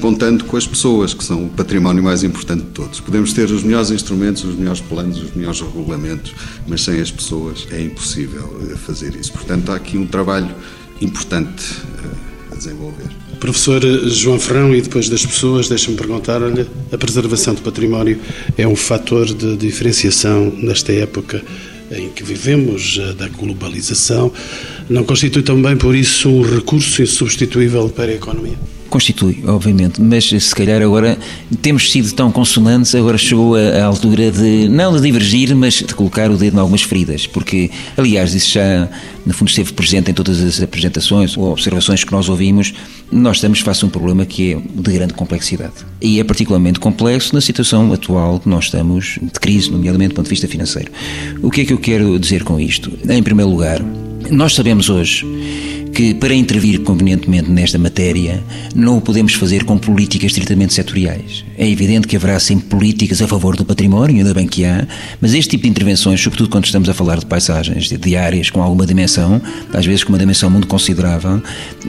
contando 0.00 0.44
com 0.44 0.56
as 0.56 0.66
pessoas, 0.66 1.14
que 1.14 1.24
são 1.24 1.46
o 1.46 1.48
património 1.48 2.02
mais 2.02 2.22
importante 2.22 2.62
de 2.62 2.70
todos. 2.70 3.00
Podemos 3.00 3.32
ter 3.32 3.50
os 3.50 3.62
melhores 3.62 3.90
instrumentos, 3.90 4.44
os 4.44 4.56
melhores 4.56 4.80
planos, 4.80 5.22
os 5.22 5.34
melhores 5.34 5.60
regulamentos, 5.60 6.34
mas 6.66 6.82
sem 6.82 7.00
as 7.00 7.10
pessoas 7.10 7.66
é 7.70 7.80
impossível 7.82 8.60
eh, 8.70 8.76
fazer 8.76 9.14
isso. 9.14 9.32
Portanto, 9.32 9.70
há 9.72 9.76
aqui 9.76 9.98
um 9.98 10.06
trabalho 10.06 10.54
importante 11.00 11.64
eh, 12.02 12.52
a 12.52 12.56
desenvolver. 12.56 13.08
Professor 13.38 13.80
João 14.08 14.38
Ferrão, 14.38 14.74
e 14.74 14.82
depois 14.82 15.08
das 15.08 15.24
pessoas, 15.24 15.68
deixa-me 15.68 15.96
perguntar-lhe: 15.96 16.66
a 16.92 16.98
preservação 16.98 17.54
do 17.54 17.62
património 17.62 18.20
é 18.56 18.66
um 18.66 18.76
fator 18.76 19.26
de 19.26 19.56
diferenciação 19.56 20.52
nesta 20.58 20.92
época 20.92 21.42
em 21.90 22.08
que 22.10 22.22
vivemos, 22.22 22.98
da 23.16 23.28
globalização, 23.28 24.32
não 24.90 25.04
constitui 25.04 25.42
também, 25.42 25.76
por 25.76 25.94
isso, 25.94 26.28
um 26.28 26.42
recurso 26.42 27.00
insubstituível 27.00 27.88
para 27.88 28.10
a 28.10 28.14
economia? 28.14 28.58
Constitui, 28.88 29.40
obviamente, 29.46 30.02
mas 30.02 30.24
se 30.24 30.52
calhar 30.52 30.82
agora 30.82 31.16
temos 31.62 31.92
sido 31.92 32.12
tão 32.12 32.32
consonantes, 32.32 32.92
agora 32.96 33.16
chegou 33.16 33.54
a, 33.54 33.60
a, 33.60 33.84
altura 33.84 34.32
de, 34.32 34.68
não 34.68 34.92
de 34.96 35.00
divergir, 35.00 35.54
mas 35.54 35.74
de 35.74 35.94
colocar 35.94 36.28
o 36.28 36.36
dedo 36.36 36.56
em 36.56 36.58
algumas 36.58 36.82
feridas, 36.82 37.24
porque, 37.24 37.70
aliás, 37.96 38.34
isso 38.34 38.50
já, 38.50 38.88
no 39.24 39.32
fundo, 39.32 39.46
esteve 39.46 39.72
presente 39.74 40.10
em 40.10 40.14
todas 40.14 40.42
as 40.42 40.60
apresentações 40.60 41.36
ou 41.36 41.52
observações 41.52 42.02
que 42.02 42.10
nós 42.10 42.28
ouvimos, 42.28 42.74
nós 43.12 43.36
estamos 43.36 43.60
face 43.60 43.84
a 43.84 43.86
um 43.86 43.90
problema 43.90 44.26
que 44.26 44.54
é 44.54 44.58
de 44.58 44.92
grande 44.92 45.14
complexidade. 45.14 45.86
E 46.02 46.18
é 46.18 46.24
particularmente 46.24 46.80
complexo 46.80 47.32
na 47.32 47.40
situação 47.40 47.92
atual 47.92 48.40
que 48.40 48.48
nós 48.48 48.64
estamos, 48.64 49.20
de 49.22 49.38
crise, 49.38 49.70
nomeadamente 49.70 50.08
do 50.08 50.14
ponto 50.16 50.26
de 50.26 50.30
vista 50.30 50.48
financeiro. 50.48 50.90
O 51.40 51.48
que 51.48 51.60
é 51.60 51.64
que 51.64 51.72
eu 51.72 51.78
quero 51.78 52.18
dizer 52.18 52.42
com 52.42 52.58
isto? 52.58 52.90
Em 53.08 53.22
primeiro 53.22 53.52
lugar, 53.52 53.80
nós 54.28 54.54
sabemos 54.54 54.88
hoje 54.90 55.24
que 56.00 56.14
para 56.14 56.34
intervir 56.34 56.80
convenientemente 56.80 57.50
nesta 57.50 57.78
matéria 57.78 58.42
não 58.74 58.98
o 58.98 59.00
podemos 59.00 59.34
fazer 59.34 59.64
com 59.64 59.76
políticas 59.76 60.30
estritamente 60.30 60.72
setoriais. 60.72 61.44
É 61.58 61.68
evidente 61.68 62.06
que 62.06 62.16
haverá 62.16 62.38
sempre 62.38 62.68
políticas 62.68 63.20
a 63.20 63.28
favor 63.28 63.56
do 63.56 63.64
património, 63.64 64.16
ainda 64.16 64.32
bem 64.32 64.46
que 64.46 64.64
há, 64.64 64.86
mas 65.20 65.34
este 65.34 65.50
tipo 65.50 65.64
de 65.64 65.68
intervenções, 65.68 66.20
sobretudo 66.20 66.48
quando 66.48 66.64
estamos 66.64 66.88
a 66.88 66.94
falar 66.94 67.18
de 67.18 67.26
paisagens, 67.26 67.88
de 67.88 68.16
áreas 68.16 68.50
com 68.50 68.62
alguma 68.62 68.86
dimensão, 68.86 69.42
às 69.72 69.84
vezes 69.84 70.04
com 70.04 70.12
uma 70.12 70.18
dimensão 70.18 70.48
muito 70.48 70.66
considerável, 70.68 71.42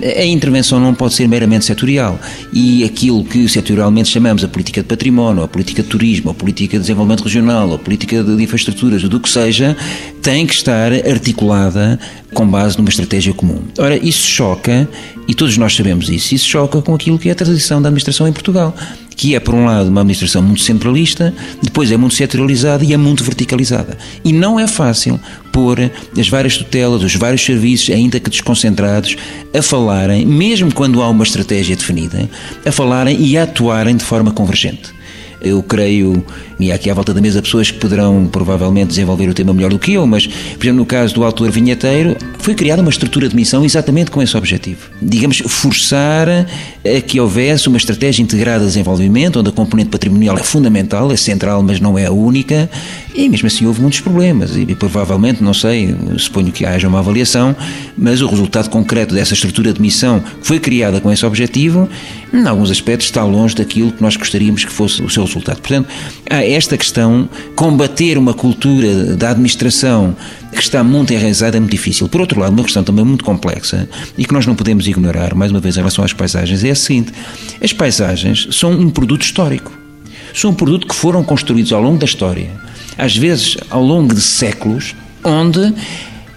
a 0.03 0.25
intervenção 0.25 0.79
não 0.79 0.93
pode 0.93 1.13
ser 1.13 1.27
meramente 1.27 1.65
setorial. 1.65 2.19
E 2.51 2.83
aquilo 2.83 3.23
que 3.23 3.47
setorialmente 3.47 4.09
chamamos 4.09 4.43
a 4.43 4.47
política 4.47 4.81
de 4.81 4.87
património, 4.87 5.43
a 5.43 5.47
política 5.47 5.83
de 5.83 5.89
turismo, 5.89 6.31
a 6.31 6.33
política 6.33 6.77
de 6.77 6.81
desenvolvimento 6.81 7.23
regional, 7.23 7.73
a 7.73 7.79
política 7.79 8.23
de 8.23 8.43
infraestruturas, 8.43 9.03
do 9.03 9.19
que 9.19 9.29
seja, 9.29 9.77
tem 10.21 10.45
que 10.45 10.53
estar 10.53 10.93
articulada 10.93 11.99
com 12.33 12.47
base 12.47 12.77
numa 12.77 12.89
estratégia 12.89 13.33
comum. 13.33 13.61
Ora, 13.77 13.97
isso 13.97 14.27
choca, 14.27 14.87
e 15.27 15.33
todos 15.33 15.57
nós 15.57 15.75
sabemos 15.75 16.09
isso, 16.09 16.35
isso 16.35 16.47
choca 16.47 16.81
com 16.81 16.93
aquilo 16.93 17.19
que 17.19 17.29
é 17.29 17.31
a 17.31 17.35
tradição 17.35 17.81
da 17.81 17.89
administração 17.89 18.27
em 18.27 18.33
Portugal, 18.33 18.75
que 19.15 19.35
é, 19.35 19.39
por 19.39 19.53
um 19.53 19.65
lado, 19.65 19.89
uma 19.89 20.01
administração 20.01 20.41
muito 20.41 20.61
centralista, 20.61 21.33
depois 21.61 21.91
é 21.91 21.97
muito 21.97 22.15
setorializada 22.15 22.83
e 22.83 22.93
é 22.93 22.97
muito 22.97 23.23
verticalizada. 23.23 23.97
E 24.23 24.31
não 24.31 24.59
é 24.59 24.67
fácil 24.67 25.19
pôr 25.51 25.91
as 26.17 26.29
várias 26.29 26.57
tutelas, 26.57 27.03
os 27.03 27.15
vários 27.15 27.43
serviços, 27.43 27.93
ainda 27.93 28.19
que 28.19 28.29
desconcentrados, 28.29 29.15
a 29.53 29.61
falarem, 29.61 30.25
mesmo 30.25 30.73
quando 30.73 31.01
há 31.01 31.09
uma 31.09 31.23
estratégia 31.23 31.75
definida, 31.75 32.29
a 32.65 32.71
falarem 32.71 33.19
e 33.19 33.37
a 33.37 33.43
atuarem 33.43 33.95
de 33.95 34.03
forma 34.03 34.31
convergente. 34.31 35.00
Eu 35.41 35.63
creio, 35.63 36.23
e 36.59 36.71
há 36.71 36.75
aqui 36.75 36.89
à 36.89 36.93
volta 36.93 37.13
da 37.13 37.19
mesa 37.19 37.41
pessoas 37.41 37.71
que 37.71 37.79
poderão 37.79 38.29
provavelmente 38.31 38.89
desenvolver 38.89 39.27
o 39.27 39.33
tema 39.33 39.53
melhor 39.53 39.71
do 39.71 39.79
que 39.79 39.93
eu, 39.93 40.05
mas, 40.05 40.27
por 40.27 40.63
exemplo, 40.63 40.77
no 40.77 40.85
caso 40.85 41.15
do 41.15 41.23
autor 41.23 41.49
vinheteiro, 41.49 42.15
foi 42.39 42.53
criada 42.53 42.81
uma 42.81 42.91
estrutura 42.91 43.27
de 43.27 43.35
missão 43.35 43.65
exatamente 43.65 44.11
com 44.11 44.21
esse 44.21 44.37
objetivo. 44.37 44.89
Digamos, 45.01 45.39
forçar 45.47 46.27
a 46.29 47.01
que 47.01 47.19
houvesse 47.19 47.67
uma 47.67 47.77
estratégia 47.77 48.21
integrada 48.21 48.59
de 48.59 48.67
desenvolvimento, 48.67 49.39
onde 49.39 49.49
a 49.49 49.51
componente 49.51 49.89
patrimonial 49.89 50.37
é 50.37 50.43
fundamental, 50.43 51.11
é 51.11 51.17
central, 51.17 51.63
mas 51.63 51.79
não 51.79 51.97
é 51.97 52.05
a 52.05 52.11
única, 52.11 52.69
e 53.15 53.27
mesmo 53.27 53.47
assim 53.47 53.65
houve 53.65 53.81
muitos 53.81 53.99
problemas, 53.99 54.55
e 54.55 54.65
provavelmente, 54.75 55.43
não 55.43 55.53
sei, 55.53 55.95
suponho 56.17 56.51
que 56.51 56.65
haja 56.65 56.87
uma 56.87 56.99
avaliação, 56.99 57.55
mas 57.97 58.21
o 58.21 58.27
resultado 58.27 58.69
concreto 58.69 59.15
dessa 59.15 59.33
estrutura 59.33 59.73
de 59.73 59.81
missão 59.81 60.19
que 60.19 60.47
foi 60.47 60.59
criada 60.59 61.01
com 61.01 61.11
esse 61.11 61.25
objetivo, 61.25 61.89
em 62.33 62.47
alguns 62.47 62.71
aspectos 62.71 63.07
está 63.07 63.23
longe 63.23 63.55
daquilo 63.55 63.91
que 63.91 64.01
nós 64.01 64.15
gostaríamos 64.15 64.63
que 64.63 64.71
fosse 64.71 65.01
o 65.01 65.09
seu 65.09 65.25
resultado. 65.25 65.59
Portanto, 65.59 65.89
há 66.29 66.43
esta 66.45 66.77
questão, 66.77 67.27
combater 67.55 68.17
uma 68.17 68.33
cultura 68.33 69.15
da 69.15 69.31
administração 69.31 70.15
que 70.51 70.61
está 70.61 70.83
muito 70.83 71.13
enraizada 71.13 71.57
é 71.57 71.59
muito 71.59 71.71
difícil. 71.71 72.07
Por 72.07 72.21
outro 72.21 72.39
lado, 72.39 72.53
uma 72.53 72.63
questão 72.63 72.83
também 72.83 73.03
muito 73.03 73.23
complexa 73.23 73.87
e 74.17 74.25
que 74.25 74.33
nós 74.33 74.45
não 74.45 74.55
podemos 74.55 74.87
ignorar, 74.87 75.33
mais 75.35 75.51
uma 75.51 75.59
vez, 75.59 75.75
em 75.75 75.79
relação 75.79 76.03
às 76.03 76.13
paisagens, 76.13 76.63
é 76.63 76.71
a 76.71 76.75
seguinte: 76.75 77.11
as 77.61 77.73
paisagens 77.73 78.47
são 78.51 78.71
um 78.71 78.89
produto 78.89 79.23
histórico. 79.23 79.71
São 80.33 80.51
um 80.51 80.53
produto 80.53 80.87
que 80.87 80.95
foram 80.95 81.23
construídos 81.23 81.73
ao 81.73 81.81
longo 81.81 81.97
da 81.97 82.05
história, 82.05 82.49
às 82.97 83.17
vezes 83.17 83.57
ao 83.69 83.83
longo 83.83 84.13
de 84.15 84.21
séculos, 84.21 84.95
onde 85.25 85.73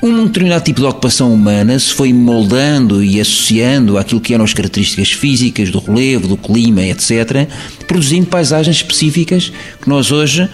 um 0.04 0.26
determinado 0.26 0.64
tipo 0.64 0.80
de 0.80 0.86
ocupação 0.86 1.32
humana 1.32 1.78
se 1.78 1.92
foi 1.92 2.12
moldando 2.12 3.02
e 3.02 3.18
associando 3.18 3.96
àquilo 3.96 4.20
que 4.20 4.34
eram 4.34 4.44
as 4.44 4.52
características 4.52 5.12
físicas 5.12 5.70
do 5.70 5.78
relevo, 5.78 6.28
do 6.28 6.36
clima, 6.36 6.82
etc., 6.82 7.48
produzindo 7.86 8.26
paisagens 8.26 8.76
específicas 8.76 9.50
que 9.80 9.88
nós 9.88 10.12
hoje 10.12 10.48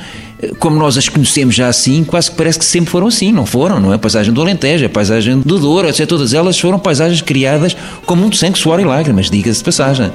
como 0.58 0.78
nós 0.78 0.96
as 0.96 1.08
conhecemos 1.08 1.54
já 1.54 1.68
assim, 1.68 2.04
quase 2.04 2.30
que 2.30 2.36
parece 2.36 2.58
que 2.58 2.64
sempre 2.64 2.90
foram 2.90 3.06
assim, 3.06 3.32
não 3.32 3.44
foram, 3.44 3.80
não 3.80 3.92
é? 3.92 3.96
A 3.96 3.98
paisagem 3.98 4.32
do 4.32 4.40
Alentejo, 4.40 4.86
a 4.86 4.88
paisagem 4.88 5.40
do 5.40 5.58
Douro, 5.58 5.88
etc. 5.88 6.06
Todas 6.06 6.32
elas 6.34 6.58
foram 6.58 6.78
paisagens 6.78 7.20
criadas 7.20 7.76
com 8.06 8.16
muito 8.16 8.36
sangue, 8.36 8.58
suor 8.58 8.80
e 8.80 8.84
lágrimas, 8.84 9.30
diga-se 9.30 9.58
de 9.58 9.64
passagem. 9.64 10.10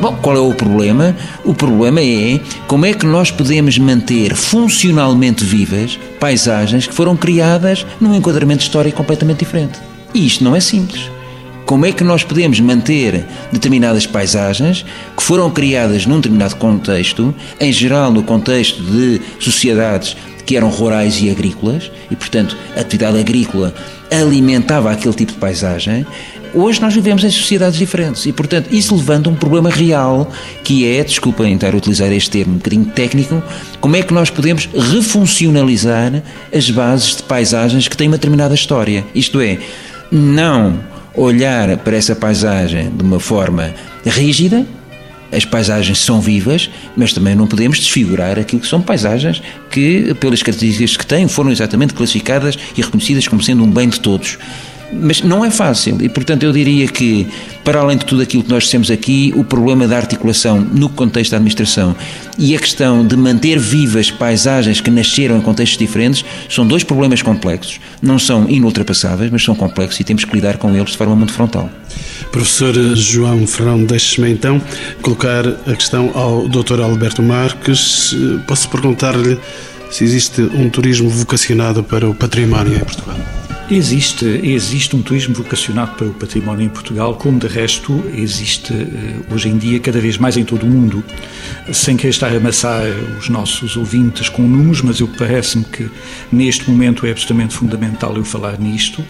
Bom, 0.00 0.16
qual 0.20 0.36
é 0.36 0.40
o 0.40 0.54
problema? 0.54 1.16
O 1.44 1.54
problema 1.54 2.00
é 2.00 2.40
como 2.66 2.86
é 2.86 2.92
que 2.92 3.06
nós 3.06 3.30
podemos 3.30 3.78
manter 3.78 4.34
funcionalmente 4.34 5.44
vivas 5.44 5.98
paisagens 6.18 6.86
que 6.86 6.94
foram 6.94 7.16
criadas 7.16 7.86
num 8.00 8.14
enquadramento 8.14 8.62
histórico 8.62 8.98
completamente 8.98 9.38
diferente. 9.38 9.78
E 10.12 10.26
isto 10.26 10.44
não 10.44 10.54
é 10.54 10.60
simples 10.60 11.10
como 11.70 11.86
é 11.86 11.92
que 11.92 12.02
nós 12.02 12.24
podemos 12.24 12.58
manter 12.58 13.24
determinadas 13.52 14.04
paisagens 14.04 14.84
que 15.16 15.22
foram 15.22 15.48
criadas 15.48 16.04
num 16.04 16.16
determinado 16.16 16.56
contexto, 16.56 17.32
em 17.60 17.72
geral 17.72 18.10
no 18.10 18.24
contexto 18.24 18.82
de 18.82 19.20
sociedades 19.38 20.16
que 20.44 20.56
eram 20.56 20.68
rurais 20.68 21.22
e 21.22 21.30
agrícolas, 21.30 21.88
e 22.10 22.16
portanto 22.16 22.56
a 22.76 22.80
atividade 22.80 23.20
agrícola 23.20 23.72
alimentava 24.10 24.90
aquele 24.90 25.14
tipo 25.14 25.30
de 25.30 25.38
paisagem. 25.38 26.04
Hoje 26.52 26.80
nós 26.80 26.92
vivemos 26.92 27.22
em 27.22 27.30
sociedades 27.30 27.78
diferentes 27.78 28.26
e, 28.26 28.32
portanto, 28.32 28.66
isso 28.72 28.96
levanta 28.96 29.30
um 29.30 29.36
problema 29.36 29.70
real 29.70 30.28
que 30.64 30.84
é, 30.84 31.04
desculpem 31.04 31.54
estar 31.54 31.72
a 31.72 31.76
utilizar 31.76 32.10
este 32.10 32.30
termo 32.30 32.54
um 32.54 32.56
bocadinho 32.56 32.86
técnico, 32.86 33.40
como 33.80 33.94
é 33.94 34.02
que 34.02 34.12
nós 34.12 34.28
podemos 34.28 34.68
refuncionalizar 34.74 36.20
as 36.52 36.68
bases 36.68 37.18
de 37.18 37.22
paisagens 37.22 37.86
que 37.86 37.96
têm 37.96 38.08
uma 38.08 38.16
determinada 38.16 38.56
história. 38.56 39.06
Isto 39.14 39.40
é, 39.40 39.60
não 40.10 40.89
olhar 41.14 41.76
para 41.78 41.96
essa 41.96 42.14
paisagem 42.14 42.90
de 42.90 43.02
uma 43.02 43.20
forma 43.20 43.74
rígida. 44.04 44.66
As 45.32 45.44
paisagens 45.44 45.98
são 45.98 46.20
vivas, 46.20 46.68
mas 46.96 47.12
também 47.12 47.36
não 47.36 47.46
podemos 47.46 47.78
desfigurar 47.78 48.36
aquilo 48.36 48.60
que 48.60 48.66
são 48.66 48.82
paisagens 48.82 49.40
que, 49.70 50.12
pelas 50.14 50.42
características 50.42 50.96
que 50.96 51.06
têm, 51.06 51.28
foram 51.28 51.52
exatamente 51.52 51.94
classificadas 51.94 52.58
e 52.76 52.82
reconhecidas 52.82 53.28
como 53.28 53.40
sendo 53.40 53.62
um 53.62 53.70
bem 53.70 53.88
de 53.88 54.00
todos. 54.00 54.38
Mas 54.92 55.22
não 55.22 55.44
é 55.44 55.50
fácil 55.50 55.98
e, 56.00 56.08
portanto, 56.08 56.42
eu 56.42 56.52
diria 56.52 56.88
que, 56.88 57.26
para 57.64 57.80
além 57.80 57.96
de 57.96 58.04
tudo 58.04 58.22
aquilo 58.22 58.42
que 58.42 58.50
nós 58.50 58.64
dissemos 58.64 58.90
aqui, 58.90 59.32
o 59.36 59.44
problema 59.44 59.86
da 59.86 59.96
articulação 59.96 60.60
no 60.60 60.88
contexto 60.88 61.30
da 61.30 61.36
administração 61.36 61.94
e 62.38 62.56
a 62.56 62.58
questão 62.58 63.06
de 63.06 63.16
manter 63.16 63.58
vivas 63.58 64.10
paisagens 64.10 64.80
que 64.80 64.90
nasceram 64.90 65.38
em 65.38 65.40
contextos 65.40 65.78
diferentes 65.78 66.24
são 66.48 66.66
dois 66.66 66.82
problemas 66.82 67.22
complexos. 67.22 67.78
Não 68.02 68.18
são 68.18 68.48
inultrapassáveis, 68.48 69.30
mas 69.30 69.44
são 69.44 69.54
complexos 69.54 70.00
e 70.00 70.04
temos 70.04 70.24
que 70.24 70.34
lidar 70.34 70.56
com 70.56 70.74
eles 70.74 70.90
de 70.90 70.96
forma 70.96 71.14
muito 71.14 71.32
frontal. 71.32 71.70
Professor 72.32 72.74
João 72.96 73.46
Ferrão, 73.46 73.84
deixe-me 73.84 74.30
então 74.30 74.60
colocar 75.02 75.46
a 75.46 75.74
questão 75.74 76.10
ao 76.14 76.48
Dr. 76.48 76.80
Alberto 76.80 77.22
Marques. 77.22 78.14
Posso 78.46 78.68
perguntar-lhe 78.68 79.38
se 79.90 80.04
existe 80.04 80.40
um 80.42 80.70
turismo 80.70 81.10
vocacionado 81.10 81.82
para 81.82 82.08
o 82.08 82.14
património 82.14 82.76
em 82.76 82.80
Portugal? 82.80 83.39
Existe, 83.72 84.24
existe 84.24 84.96
um 84.96 85.02
turismo 85.02 85.32
vocacionado 85.32 85.94
para 85.94 86.08
o 86.08 86.12
património 86.12 86.66
em 86.66 86.68
Portugal, 86.68 87.14
como 87.14 87.38
de 87.38 87.46
resto 87.46 88.02
existe 88.16 88.72
eh, 88.72 89.32
hoje 89.32 89.48
em 89.48 89.56
dia 89.56 89.78
cada 89.78 90.00
vez 90.00 90.18
mais 90.18 90.36
em 90.36 90.44
todo 90.44 90.64
o 90.64 90.66
mundo. 90.66 91.04
Sem 91.72 91.96
querer 91.96 92.10
estar 92.10 92.32
a 92.32 92.36
amassar 92.36 92.82
os 93.16 93.28
nossos 93.28 93.76
ouvintes 93.76 94.28
com 94.28 94.42
números, 94.42 94.82
mas 94.82 94.98
eu 94.98 95.06
parece-me 95.06 95.64
que 95.64 95.88
neste 96.32 96.68
momento 96.68 97.06
é 97.06 97.12
absolutamente 97.12 97.54
fundamental 97.54 98.16
eu 98.16 98.24
falar 98.24 98.58
nisto. 98.58 99.04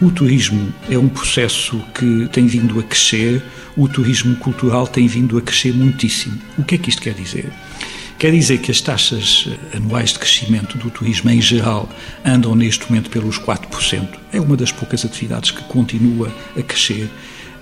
O 0.00 0.10
turismo 0.10 0.72
é 0.88 0.96
um 0.96 1.08
processo 1.08 1.78
que 1.94 2.30
tem 2.32 2.46
vindo 2.46 2.80
a 2.80 2.82
crescer, 2.82 3.42
o 3.76 3.86
turismo 3.86 4.36
cultural 4.36 4.86
tem 4.86 5.06
vindo 5.06 5.36
a 5.36 5.42
crescer 5.42 5.74
muitíssimo. 5.74 6.38
O 6.56 6.64
que 6.64 6.76
é 6.76 6.78
que 6.78 6.88
isto 6.88 7.02
quer 7.02 7.12
dizer? 7.12 7.52
Quer 8.18 8.32
dizer 8.32 8.58
que 8.58 8.72
as 8.72 8.80
taxas 8.80 9.48
eh, 9.48 9.76
anuais 9.76 10.12
de 10.12 10.18
crescimento 10.18 10.76
do 10.76 10.90
turismo 10.90 11.30
em 11.30 11.40
geral 11.40 11.88
andam 12.24 12.52
neste 12.52 12.90
momento 12.90 13.10
pelos 13.10 13.38
4%. 13.38 14.08
É 14.32 14.40
uma 14.40 14.56
das 14.56 14.72
poucas 14.72 15.04
atividades 15.04 15.52
que 15.52 15.62
continua 15.62 16.28
a 16.58 16.62
crescer. 16.62 17.08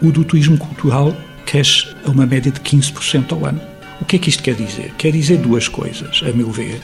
O 0.00 0.10
do 0.10 0.24
turismo 0.24 0.56
cultural 0.56 1.14
cresce 1.44 1.86
a 2.06 2.10
uma 2.10 2.24
média 2.24 2.50
de 2.50 2.58
15% 2.60 3.32
ao 3.32 3.44
ano. 3.44 3.60
O 4.00 4.06
que 4.06 4.16
é 4.16 4.18
que 4.18 4.30
isto 4.30 4.42
quer 4.42 4.54
dizer? 4.54 4.94
Quer 4.96 5.12
dizer 5.12 5.36
duas 5.36 5.68
coisas, 5.68 6.22
a 6.22 6.32
meu 6.32 6.50
ver. 6.50 6.80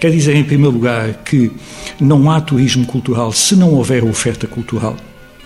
Quer 0.00 0.10
dizer, 0.10 0.34
em 0.34 0.42
primeiro 0.42 0.72
lugar, 0.72 1.14
que 1.24 1.52
não 2.00 2.28
há 2.28 2.40
turismo 2.40 2.84
cultural 2.84 3.30
se 3.30 3.54
não 3.54 3.74
houver 3.74 4.02
oferta 4.02 4.48
cultural. 4.48 4.96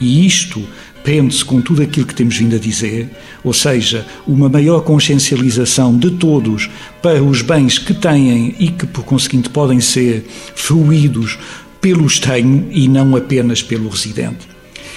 E 0.01 0.27
isto 0.27 0.67
prende-se 1.03 1.45
com 1.45 1.61
tudo 1.61 1.83
aquilo 1.83 2.07
que 2.07 2.15
temos 2.15 2.37
vindo 2.37 2.57
a 2.57 2.59
dizer, 2.59 3.09
ou 3.43 3.53
seja, 3.53 4.07
uma 4.27 4.49
maior 4.49 4.81
consciencialização 4.81 5.97
de 5.97 6.11
todos 6.13 6.69
para 7.03 7.23
os 7.23 7.43
bens 7.43 7.79
que 7.79 7.95
têm 7.95 8.55
e 8.59 8.69
que, 8.69 8.87
por 8.87 9.05
conseguinte, 9.05 9.49
podem 9.49 9.81
ser 9.81 10.27
fruídos 10.55 11.39
pelo 11.81 12.07
estranho 12.07 12.67
e 12.71 12.89
não 12.89 13.17
apenas 13.17 13.63
pelo 13.63 13.89
residente. 13.89 14.49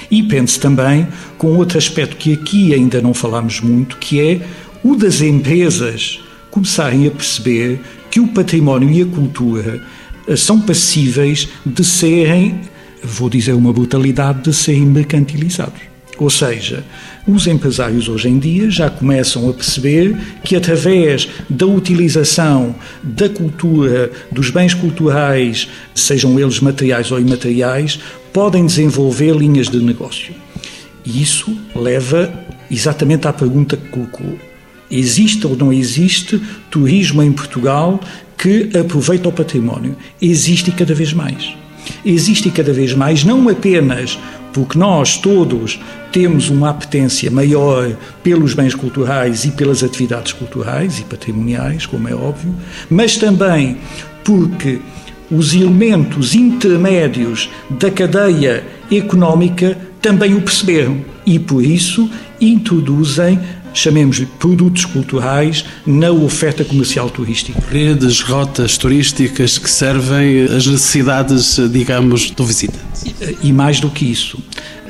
E 0.09 0.21
prende-se 0.23 0.59
também 0.59 1.07
com 1.37 1.55
outro 1.55 1.77
aspecto 1.77 2.17
que 2.17 2.33
aqui 2.33 2.73
ainda 2.73 3.01
não 3.01 3.13
falámos 3.13 3.61
muito, 3.61 3.97
que 3.97 4.19
é 4.19 4.41
o 4.83 4.95
das 4.95 5.21
empresas 5.21 6.19
começarem 6.49 7.07
a 7.07 7.11
perceber 7.11 7.79
que 8.09 8.19
o 8.19 8.27
património 8.27 8.89
e 8.89 9.01
a 9.01 9.05
cultura 9.05 9.81
eh, 10.27 10.35
são 10.35 10.59
passíveis 10.59 11.47
de 11.65 11.83
serem, 11.83 12.59
vou 13.01 13.29
dizer 13.29 13.53
uma 13.53 13.71
brutalidade, 13.71 14.43
de 14.43 14.53
serem 14.53 14.85
mercantilizados. 14.85 15.90
Ou 16.21 16.29
seja, 16.29 16.83
os 17.27 17.47
empresários 17.47 18.07
hoje 18.07 18.29
em 18.29 18.37
dia 18.37 18.69
já 18.69 18.91
começam 18.91 19.49
a 19.49 19.53
perceber 19.53 20.15
que, 20.43 20.55
através 20.55 21.27
da 21.49 21.65
utilização 21.65 22.75
da 23.01 23.27
cultura, 23.27 24.11
dos 24.31 24.51
bens 24.51 24.75
culturais, 24.75 25.67
sejam 25.95 26.39
eles 26.39 26.59
materiais 26.59 27.11
ou 27.11 27.19
imateriais, 27.19 27.99
podem 28.31 28.67
desenvolver 28.67 29.35
linhas 29.35 29.67
de 29.67 29.79
negócio. 29.79 30.31
E 31.03 31.23
isso 31.23 31.57
leva 31.75 32.31
exatamente 32.69 33.27
à 33.27 33.33
pergunta 33.33 33.75
que 33.75 33.89
colocou: 33.89 34.37
existe 34.91 35.47
ou 35.47 35.57
não 35.57 35.73
existe 35.73 36.39
turismo 36.69 37.23
em 37.23 37.31
Portugal 37.31 37.99
que 38.37 38.69
aproveita 38.77 39.27
o 39.27 39.31
património? 39.31 39.97
Existe 40.21 40.69
cada 40.69 40.93
vez 40.93 41.13
mais. 41.13 41.51
Existe 42.05 42.51
cada 42.51 42.71
vez 42.71 42.93
mais, 42.93 43.23
não 43.23 43.49
apenas 43.49 44.19
porque 44.53 44.77
nós 44.77 45.17
todos 45.17 45.79
temos 46.11 46.49
uma 46.49 46.69
apetência 46.69 47.31
maior 47.31 47.95
pelos 48.21 48.53
bens 48.53 48.75
culturais 48.75 49.45
e 49.45 49.51
pelas 49.51 49.83
atividades 49.83 50.33
culturais 50.33 50.99
e 50.99 51.03
patrimoniais, 51.03 51.85
como 51.85 52.07
é 52.07 52.13
óbvio, 52.13 52.53
mas 52.89 53.17
também 53.17 53.77
porque 54.23 54.79
os 55.31 55.53
elementos 55.53 56.35
intermédios 56.35 57.49
da 57.69 57.89
cadeia 57.89 58.65
económica 58.91 59.77
também 60.01 60.33
o 60.33 60.41
perceberam 60.41 60.97
e, 61.25 61.39
por 61.39 61.63
isso, 61.63 62.09
introduzem 62.39 63.39
chamemos-lhe 63.73 64.25
produtos 64.25 64.85
culturais 64.85 65.65
na 65.85 66.11
oferta 66.11 66.63
comercial 66.63 67.09
turística. 67.09 67.61
Redes, 67.69 68.21
rotas 68.21 68.77
turísticas 68.77 69.57
que 69.57 69.69
servem 69.69 70.43
às 70.43 70.65
necessidades, 70.67 71.59
digamos, 71.71 72.31
do 72.31 72.45
visitante. 72.45 72.91
E 73.41 73.51
mais 73.51 73.79
do 73.79 73.89
que 73.89 74.05
isso, 74.05 74.37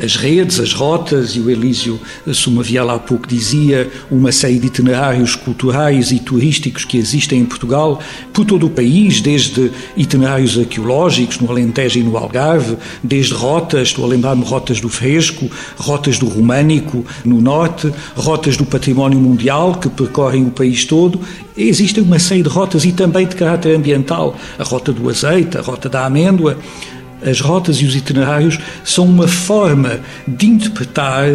as 0.01 0.15
redes, 0.15 0.59
as 0.59 0.73
rotas, 0.73 1.35
e 1.35 1.39
o 1.39 1.49
Elísio 1.49 1.99
Sumavial 2.33 2.89
há 2.89 2.97
pouco 2.97 3.27
dizia, 3.27 3.87
uma 4.09 4.31
série 4.31 4.57
de 4.57 4.65
itinerários 4.65 5.35
culturais 5.35 6.11
e 6.11 6.19
turísticos 6.19 6.83
que 6.83 6.97
existem 6.97 7.39
em 7.39 7.45
Portugal, 7.45 8.01
por 8.33 8.43
todo 8.43 8.65
o 8.65 8.69
país, 8.69 9.21
desde 9.21 9.71
itinerários 9.95 10.57
arqueológicos 10.57 11.39
no 11.39 11.51
Alentejo 11.51 11.99
e 11.99 12.03
no 12.03 12.17
Algarve, 12.17 12.77
desde 13.03 13.33
rotas, 13.33 13.89
estou 13.89 14.03
a 14.03 14.07
lembrar-me 14.07 14.43
rotas 14.43 14.81
do 14.81 14.89
Fresco, 14.89 15.49
rotas 15.77 16.17
do 16.17 16.27
Românico 16.27 17.05
no 17.23 17.39
Norte, 17.39 17.91
rotas 18.15 18.57
do 18.57 18.65
Património 18.71 19.19
Mundial 19.19 19.75
que 19.75 19.89
percorrem 19.89 20.45
o 20.45 20.49
país 20.49 20.85
todo. 20.85 21.19
Existem 21.55 22.01
uma 22.01 22.17
série 22.17 22.41
de 22.41 22.49
rotas 22.49 22.85
e 22.85 22.93
também 22.93 23.27
de 23.27 23.35
caráter 23.35 23.75
ambiental, 23.75 24.35
a 24.57 24.63
rota 24.63 24.93
do 24.93 25.07
azeite, 25.09 25.57
a 25.57 25.61
rota 25.61 25.89
da 25.89 26.05
amêndoa. 26.05 26.57
As 27.23 27.39
rotas 27.39 27.77
e 27.77 27.85
os 27.85 27.95
itinerários 27.95 28.57
são 28.83 29.05
uma 29.05 29.27
forma 29.27 29.99
de 30.27 30.47
interpretar 30.47 31.25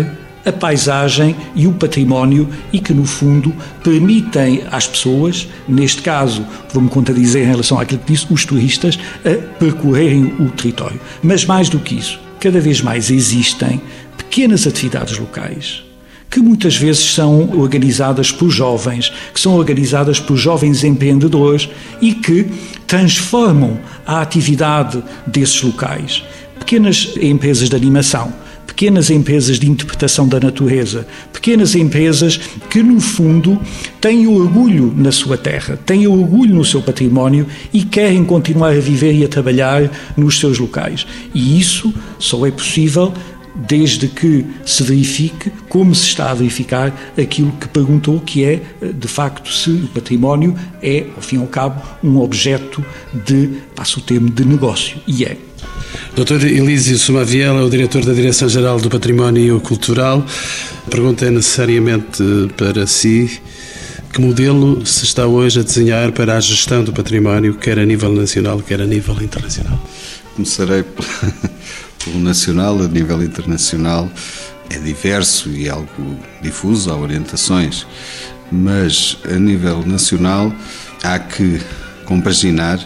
a 0.44 0.53
paisagem 0.53 1.37
e 1.55 1.66
o 1.66 1.72
património 1.72 2.49
e 2.72 2.81
que, 2.81 2.94
no 2.94 3.05
fundo, 3.05 3.55
permitem 3.85 4.62
às 4.70 4.87
pessoas, 4.87 5.49
neste 5.68 6.03
caso, 6.03 6.44
vou-me 6.72 6.88
contradizer 6.88 7.42
em 7.42 7.51
relação 7.51 7.79
àquilo 7.79 8.01
que 8.01 8.12
disse, 8.12 8.27
os 8.31 8.44
turistas, 8.44 8.99
a 9.25 9.59
percorrerem 9.59 10.35
o 10.40 10.49
território. 10.51 11.01
Mas 11.22 11.44
mais 11.44 11.68
do 11.68 11.79
que 11.79 11.96
isso, 11.96 12.18
cada 12.40 12.61
vez 12.61 12.81
mais 12.81 13.11
existem 13.11 13.81
pequenas 14.16 14.66
atividades 14.66 15.18
locais 15.18 15.86
que 16.30 16.40
muitas 16.40 16.76
vezes 16.76 17.14
são 17.14 17.58
organizadas 17.58 18.30
por 18.30 18.50
jovens, 18.50 19.12
que 19.32 19.40
são 19.40 19.54
organizadas 19.54 20.20
por 20.20 20.36
jovens 20.36 20.84
empreendedores 20.84 21.68
e 22.00 22.12
que 22.12 22.46
transformam 22.86 23.78
a 24.06 24.20
atividade 24.20 25.02
desses 25.26 25.62
locais. 25.62 26.22
Pequenas 26.58 27.14
empresas 27.20 27.68
de 27.68 27.76
animação, 27.76 28.32
pequenas 28.66 29.08
empresas 29.08 29.58
de 29.58 29.70
interpretação 29.70 30.28
da 30.28 30.38
natureza, 30.38 31.06
pequenas 31.32 31.74
empresas 31.74 32.38
que, 32.68 32.82
no 32.82 33.00
fundo, 33.00 33.58
têm 34.00 34.26
orgulho 34.26 34.92
na 34.94 35.10
sua 35.10 35.38
terra, 35.38 35.78
têm 35.86 36.06
orgulho 36.06 36.54
no 36.54 36.64
seu 36.64 36.82
património 36.82 37.46
e 37.72 37.82
querem 37.82 38.22
continuar 38.22 38.72
a 38.72 38.80
viver 38.80 39.14
e 39.14 39.24
a 39.24 39.28
trabalhar 39.28 39.90
nos 40.14 40.38
seus 40.38 40.58
locais. 40.58 41.06
E 41.32 41.58
isso 41.58 41.94
só 42.18 42.46
é 42.46 42.50
possível 42.50 43.14
desde 43.56 44.08
que 44.08 44.44
se 44.64 44.82
verifique 44.82 45.50
como 45.68 45.94
se 45.94 46.06
está 46.06 46.30
a 46.30 46.34
verificar 46.34 46.92
aquilo 47.18 47.52
que 47.52 47.68
perguntou, 47.68 48.20
que 48.20 48.44
é, 48.44 48.60
de 48.92 49.08
facto, 49.08 49.52
se 49.52 49.70
o 49.70 49.88
património 49.88 50.54
é, 50.82 51.06
ao 51.16 51.22
fim 51.22 51.36
e 51.36 51.38
ao 51.40 51.46
cabo, 51.46 51.82
um 52.02 52.18
objeto 52.18 52.84
de, 53.24 53.50
passo 53.74 54.00
o 54.00 54.02
termo, 54.02 54.30
de 54.30 54.44
negócio. 54.44 54.98
E 55.06 55.24
é. 55.24 55.36
Dr. 56.14 56.44
Elísio 56.46 56.98
Sumaviel 56.98 57.58
é 57.58 57.62
o 57.62 57.70
diretor 57.70 58.04
da 58.04 58.12
Direção-Geral 58.12 58.80
do 58.80 58.88
Património 58.88 59.60
Cultural. 59.60 60.24
A 60.86 60.90
pergunta 60.90 61.26
é 61.26 61.30
necessariamente 61.30 62.22
para 62.56 62.86
si. 62.86 63.40
Que 64.12 64.20
modelo 64.20 64.84
se 64.86 65.04
está 65.04 65.26
hoje 65.26 65.60
a 65.60 65.62
desenhar 65.62 66.10
para 66.12 66.36
a 66.36 66.40
gestão 66.40 66.82
do 66.82 66.90
património, 66.90 67.54
quer 67.54 67.78
a 67.78 67.84
nível 67.84 68.10
nacional, 68.12 68.60
quer 68.60 68.80
a 68.80 68.86
nível 68.86 69.14
internacional? 69.22 69.78
Começarei 70.34 70.84
o 72.14 72.18
nacional, 72.18 72.80
a 72.82 72.88
nível 72.88 73.22
internacional, 73.22 74.08
é 74.70 74.78
diverso 74.78 75.50
e 75.50 75.68
algo 75.68 76.18
difuso, 76.42 76.90
há 76.90 76.96
orientações, 76.96 77.86
mas 78.50 79.18
a 79.24 79.38
nível 79.38 79.84
nacional 79.86 80.52
há 81.02 81.18
que 81.18 81.60
compaginar 82.04 82.78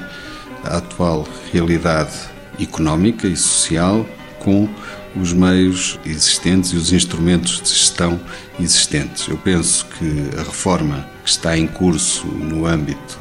a 0.64 0.78
atual 0.78 1.26
realidade 1.52 2.12
económica 2.60 3.26
e 3.26 3.36
social 3.36 4.06
com 4.38 4.68
os 5.16 5.32
meios 5.32 5.98
existentes 6.04 6.72
e 6.72 6.76
os 6.76 6.92
instrumentos 6.92 7.60
de 7.60 7.70
gestão 7.70 8.20
existentes. 8.58 9.26
Eu 9.28 9.36
penso 9.38 9.86
que 9.86 10.38
a 10.38 10.42
reforma 10.42 11.06
que 11.24 11.30
está 11.30 11.56
em 11.56 11.66
curso 11.66 12.26
no 12.26 12.66
âmbito 12.66 13.18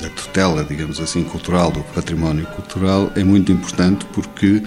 da 0.00 0.08
tutela, 0.08 0.64
digamos 0.64 1.00
assim, 1.00 1.22
cultural, 1.22 1.70
do 1.70 1.80
património 1.94 2.46
cultural, 2.46 3.12
é 3.14 3.22
muito 3.22 3.52
importante 3.52 4.04
porque 4.06 4.62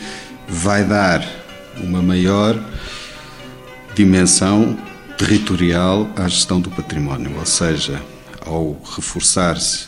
vai 0.47 0.83
dar 0.83 1.27
uma 1.77 2.01
maior 2.01 2.59
dimensão 3.95 4.77
territorial 5.17 6.09
à 6.15 6.27
gestão 6.27 6.61
do 6.61 6.69
património, 6.69 7.35
ou 7.37 7.45
seja, 7.45 8.01
ao 8.45 8.79
reforçar-se 8.95 9.87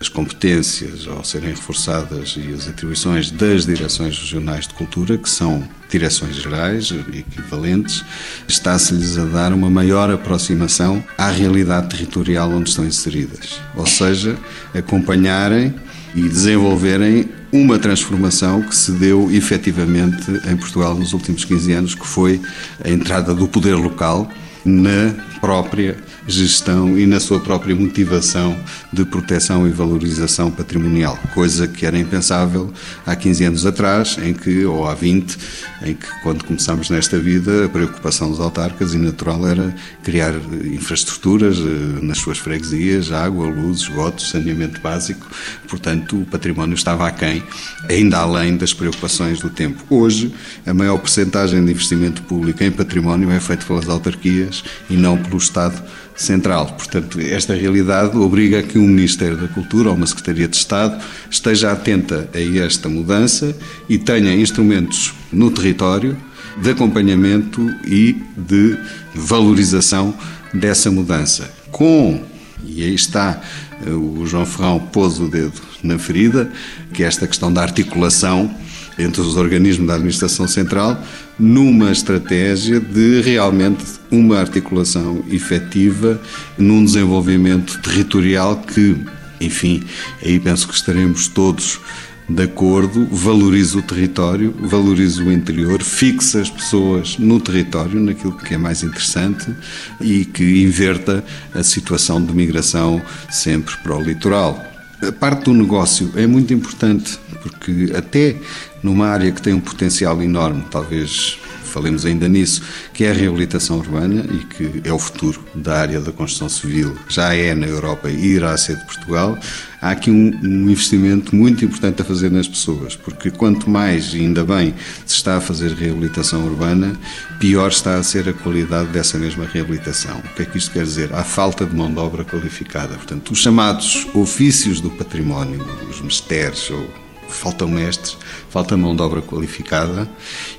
as 0.00 0.08
competências, 0.08 1.06
ao 1.06 1.24
serem 1.24 1.50
reforçadas 1.50 2.36
e 2.36 2.52
as 2.52 2.68
atribuições 2.68 3.30
das 3.30 3.64
direções 3.64 4.18
regionais 4.18 4.66
de 4.66 4.74
cultura, 4.74 5.16
que 5.16 5.30
são 5.30 5.66
direções 5.88 6.36
gerais 6.36 6.92
equivalentes, 7.12 8.04
está-se-lhes 8.46 9.16
a 9.16 9.24
dar 9.24 9.52
uma 9.52 9.70
maior 9.70 10.10
aproximação 10.10 11.02
à 11.16 11.30
realidade 11.30 11.88
territorial 11.88 12.50
onde 12.50 12.68
estão 12.68 12.84
inseridas, 12.84 13.60
ou 13.74 13.86
seja, 13.86 14.36
acompanharem 14.74 15.74
e 16.14 16.22
desenvolverem 16.22 17.28
uma 17.52 17.78
transformação 17.78 18.62
que 18.62 18.74
se 18.74 18.92
deu 18.92 19.30
efetivamente 19.30 20.30
em 20.50 20.56
Portugal 20.56 20.94
nos 20.94 21.12
últimos 21.12 21.44
15 21.44 21.72
anos, 21.72 21.94
que 21.94 22.06
foi 22.06 22.40
a 22.84 22.88
entrada 22.88 23.34
do 23.34 23.46
poder 23.48 23.74
local 23.74 24.30
na 24.64 25.14
própria 25.40 25.96
gestão 26.26 26.98
e 26.98 27.06
na 27.06 27.20
sua 27.20 27.40
própria 27.40 27.74
motivação 27.74 28.56
de 28.92 29.04
proteção 29.04 29.66
e 29.66 29.70
valorização 29.70 30.50
patrimonial, 30.50 31.18
coisa 31.34 31.66
que 31.68 31.84
era 31.84 31.98
impensável 31.98 32.72
há 33.06 33.14
15 33.14 33.44
anos 33.44 33.66
atrás, 33.66 34.16
em 34.22 34.32
que, 34.32 34.64
ou 34.64 34.86
há 34.86 34.94
20, 34.94 35.36
em 35.84 35.94
que 35.94 36.06
quando 36.22 36.44
começámos 36.44 36.88
nesta 36.88 37.18
vida, 37.18 37.66
a 37.66 37.68
preocupação 37.68 38.30
dos 38.30 38.40
autarcas 38.40 38.94
e 38.94 38.98
natural 38.98 39.46
era 39.46 39.74
criar 40.02 40.34
infraestruturas 40.64 41.58
eh, 41.58 42.00
nas 42.02 42.18
suas 42.18 42.38
freguesias, 42.38 43.12
água, 43.12 43.46
luz, 43.46 43.80
esgotos, 43.80 44.30
saneamento 44.30 44.80
básico, 44.80 45.26
portanto 45.68 46.20
o 46.20 46.24
património 46.24 46.74
estava 46.74 47.06
aquém, 47.06 47.42
ainda 47.88 48.18
além 48.18 48.56
das 48.56 48.72
preocupações 48.72 49.40
do 49.40 49.50
tempo. 49.50 49.84
Hoje, 49.90 50.32
a 50.66 50.72
maior 50.72 50.98
percentagem 50.98 51.64
de 51.64 51.70
investimento 51.70 52.22
público 52.22 52.62
em 52.62 52.70
património 52.70 53.30
é 53.30 53.40
feito 53.40 53.66
pelas 53.66 53.88
autarquias 53.88 54.64
e 54.88 54.96
não 54.96 55.18
pelo 55.18 55.38
Estado 55.38 55.82
central. 56.16 56.66
Portanto, 56.66 57.20
esta 57.20 57.54
realidade 57.54 58.16
obriga 58.16 58.60
a 58.60 58.62
que 58.62 58.78
um 58.78 58.86
Ministério 58.86 59.36
da 59.36 59.48
Cultura 59.48 59.90
ou 59.90 59.96
uma 59.96 60.06
Secretaria 60.06 60.48
de 60.48 60.56
Estado 60.56 61.02
esteja 61.30 61.72
atenta 61.72 62.28
a 62.32 62.64
esta 62.64 62.88
mudança 62.88 63.56
e 63.88 63.98
tenha 63.98 64.34
instrumentos 64.34 65.12
no 65.32 65.50
território 65.50 66.16
de 66.60 66.70
acompanhamento 66.70 67.68
e 67.84 68.16
de 68.36 68.78
valorização 69.14 70.14
dessa 70.52 70.90
mudança. 70.90 71.50
Com, 71.72 72.22
e 72.64 72.82
aí 72.82 72.94
está, 72.94 73.40
o 73.86 74.24
João 74.24 74.46
Ferrão 74.46 74.78
pôs 74.78 75.18
o 75.18 75.28
dedo 75.28 75.60
na 75.82 75.98
ferida, 75.98 76.50
que 76.92 77.02
é 77.02 77.06
esta 77.06 77.26
questão 77.26 77.52
da 77.52 77.62
articulação 77.62 78.54
entre 78.98 79.20
os 79.20 79.36
organismos 79.36 79.86
da 79.86 79.94
administração 79.94 80.46
central 80.46 81.02
numa 81.38 81.90
estratégia 81.90 82.78
de 82.80 83.20
realmente 83.20 83.84
uma 84.10 84.38
articulação 84.38 85.24
efetiva 85.30 86.20
num 86.56 86.84
desenvolvimento 86.84 87.80
territorial 87.80 88.56
que, 88.56 88.96
enfim, 89.40 89.82
aí 90.22 90.38
penso 90.38 90.68
que 90.68 90.74
estaremos 90.74 91.28
todos 91.28 91.80
de 92.28 92.42
acordo, 92.42 93.06
valoriza 93.10 93.78
o 93.78 93.82
território, 93.82 94.54
valoriza 94.58 95.22
o 95.22 95.30
interior, 95.30 95.82
fixa 95.82 96.40
as 96.40 96.48
pessoas 96.48 97.18
no 97.18 97.38
território, 97.38 98.00
naquilo 98.00 98.36
que 98.38 98.54
é 98.54 98.56
mais 98.56 98.82
interessante 98.82 99.54
e 100.00 100.24
que 100.24 100.62
inverta 100.62 101.22
a 101.54 101.62
situação 101.62 102.24
de 102.24 102.32
migração 102.32 103.02
sempre 103.30 103.76
para 103.82 103.96
o 103.96 104.02
litoral. 104.02 104.64
A 105.06 105.12
parte 105.12 105.44
do 105.44 105.52
negócio 105.52 106.10
é 106.16 106.26
muito 106.26 106.54
importante, 106.54 107.18
porque 107.42 107.92
até 107.94 108.36
numa 108.84 109.08
área 109.08 109.32
que 109.32 109.40
tem 109.40 109.54
um 109.54 109.60
potencial 109.60 110.22
enorme, 110.22 110.62
talvez 110.70 111.38
falemos 111.64 112.04
ainda 112.04 112.28
nisso, 112.28 112.62
que 112.92 113.02
é 113.02 113.10
a 113.10 113.14
reabilitação 113.14 113.78
urbana 113.78 114.24
e 114.30 114.44
que 114.44 114.82
é 114.84 114.92
o 114.92 114.98
futuro 114.98 115.42
da 115.54 115.80
área 115.80 116.00
da 116.00 116.12
construção 116.12 116.48
civil, 116.48 116.94
já 117.08 117.34
é 117.34 117.52
na 117.52 117.66
Europa 117.66 118.08
e 118.08 118.26
irá 118.26 118.56
ser 118.56 118.76
de 118.76 118.84
Portugal. 118.84 119.36
Há 119.80 119.90
aqui 119.90 120.08
um, 120.08 120.38
um 120.40 120.70
investimento 120.70 121.34
muito 121.34 121.64
importante 121.64 122.00
a 122.00 122.04
fazer 122.04 122.30
nas 122.30 122.46
pessoas, 122.46 122.94
porque 122.94 123.30
quanto 123.30 123.68
mais, 123.68 124.14
e 124.14 124.18
ainda 124.18 124.44
bem, 124.44 124.72
se 125.04 125.16
está 125.16 125.38
a 125.38 125.40
fazer 125.40 125.72
reabilitação 125.72 126.44
urbana, 126.44 126.96
pior 127.40 127.70
está 127.70 127.96
a 127.96 128.02
ser 128.02 128.28
a 128.28 128.32
qualidade 128.32 128.90
dessa 128.90 129.18
mesma 129.18 129.46
reabilitação. 129.46 130.18
O 130.18 130.34
que 130.36 130.42
é 130.42 130.44
que 130.44 130.58
isto 130.58 130.70
quer 130.70 130.84
dizer? 130.84 131.12
Há 131.12 131.24
falta 131.24 131.66
de 131.66 131.74
mão 131.74 131.92
de 131.92 131.98
obra 131.98 132.24
qualificada. 132.24 132.94
Portanto, 132.94 133.32
os 133.32 133.38
chamados 133.38 134.06
ofícios 134.14 134.80
do 134.80 134.90
património, 134.90 135.64
os 135.90 136.00
mistérios 136.00 136.70
ou 136.70 137.03
faltam 137.34 137.68
mestres, 137.68 138.16
falta 138.50 138.76
mão 138.76 138.94
de 138.94 139.02
obra 139.02 139.20
qualificada 139.20 140.08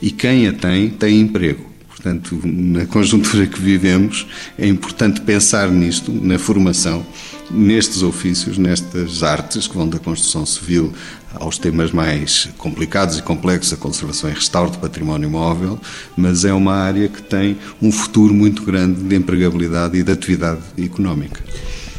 e 0.02 0.12
quem 0.12 0.48
a 0.48 0.54
tem, 0.54 0.90
tem 0.90 1.20
emprego. 1.20 1.76
Portanto, 1.88 2.40
na 2.44 2.86
conjuntura 2.86 3.48
que 3.48 3.60
vivemos, 3.60 4.28
é 4.60 4.68
importante 4.68 5.22
pensar 5.22 5.72
nisto, 5.72 6.12
na 6.12 6.38
formação, 6.38 7.04
nestes 7.50 8.04
ofícios, 8.04 8.60
nestas 8.60 9.24
artes 9.24 9.68
que 9.68 9.76
vão 9.76 9.90
da 9.90 9.98
construção 9.98 10.46
civil 10.46 10.94
aos 11.34 11.58
temas 11.58 11.92
mais 11.92 12.48
complicados 12.58 13.18
e 13.18 13.24
complexos, 13.24 13.74
a 13.74 13.78
conservação 13.78 14.30
e 14.30 14.34
restauro 14.34 14.70
do 14.70 14.78
património 14.78 15.30
móvel, 15.32 15.80
mas 16.16 16.46
é 16.46 16.54
uma 16.54 16.76
área 16.76 17.08
que 17.08 17.24
tem 17.24 17.58
um 17.82 17.92
futuro 17.92 18.34
muito 18.34 18.64
grande 18.64 19.02
de 19.02 19.16
empregabilidade 19.16 19.98
e 19.98 20.04
de 20.04 20.12
atividade 20.12 20.62
económica 20.78 21.42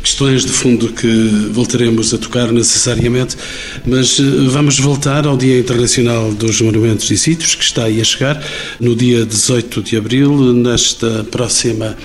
questões 0.06 0.44
de 0.44 0.52
fundo 0.52 0.92
que 0.92 1.50
voltaremos 1.50 2.14
a 2.14 2.18
tocar 2.18 2.52
necessariamente, 2.52 3.36
mas 3.84 4.20
eh, 4.20 4.22
vamos 4.48 4.78
voltar 4.78 5.26
ao 5.26 5.36
Dia 5.36 5.58
Internacional 5.58 6.32
dos 6.32 6.60
Monumentos 6.60 7.10
e 7.10 7.18
Sítios, 7.18 7.56
que 7.56 7.64
está 7.64 7.86
aí 7.86 8.00
a 8.00 8.04
chegar, 8.04 8.40
no 8.78 8.94
dia 8.94 9.26
18 9.26 9.82
de 9.82 9.96
abril, 9.96 10.52
nesta 10.52 11.24
próxima 11.24 11.96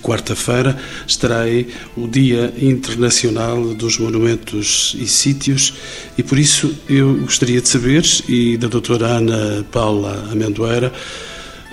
quarta-feira, 0.00 0.78
estará 1.04 1.40
aí 1.40 1.66
o 1.96 2.06
Dia 2.06 2.54
Internacional 2.62 3.74
dos 3.74 3.98
Monumentos 3.98 4.96
e 4.96 5.08
Sítios, 5.08 5.74
e 6.16 6.22
por 6.22 6.38
isso 6.38 6.72
eu 6.88 7.16
gostaria 7.16 7.60
de 7.60 7.68
saber, 7.68 8.04
e 8.28 8.56
da 8.56 8.68
doutora 8.68 9.06
Ana 9.06 9.66
Paula 9.72 10.28
Amendoeira, 10.30 10.92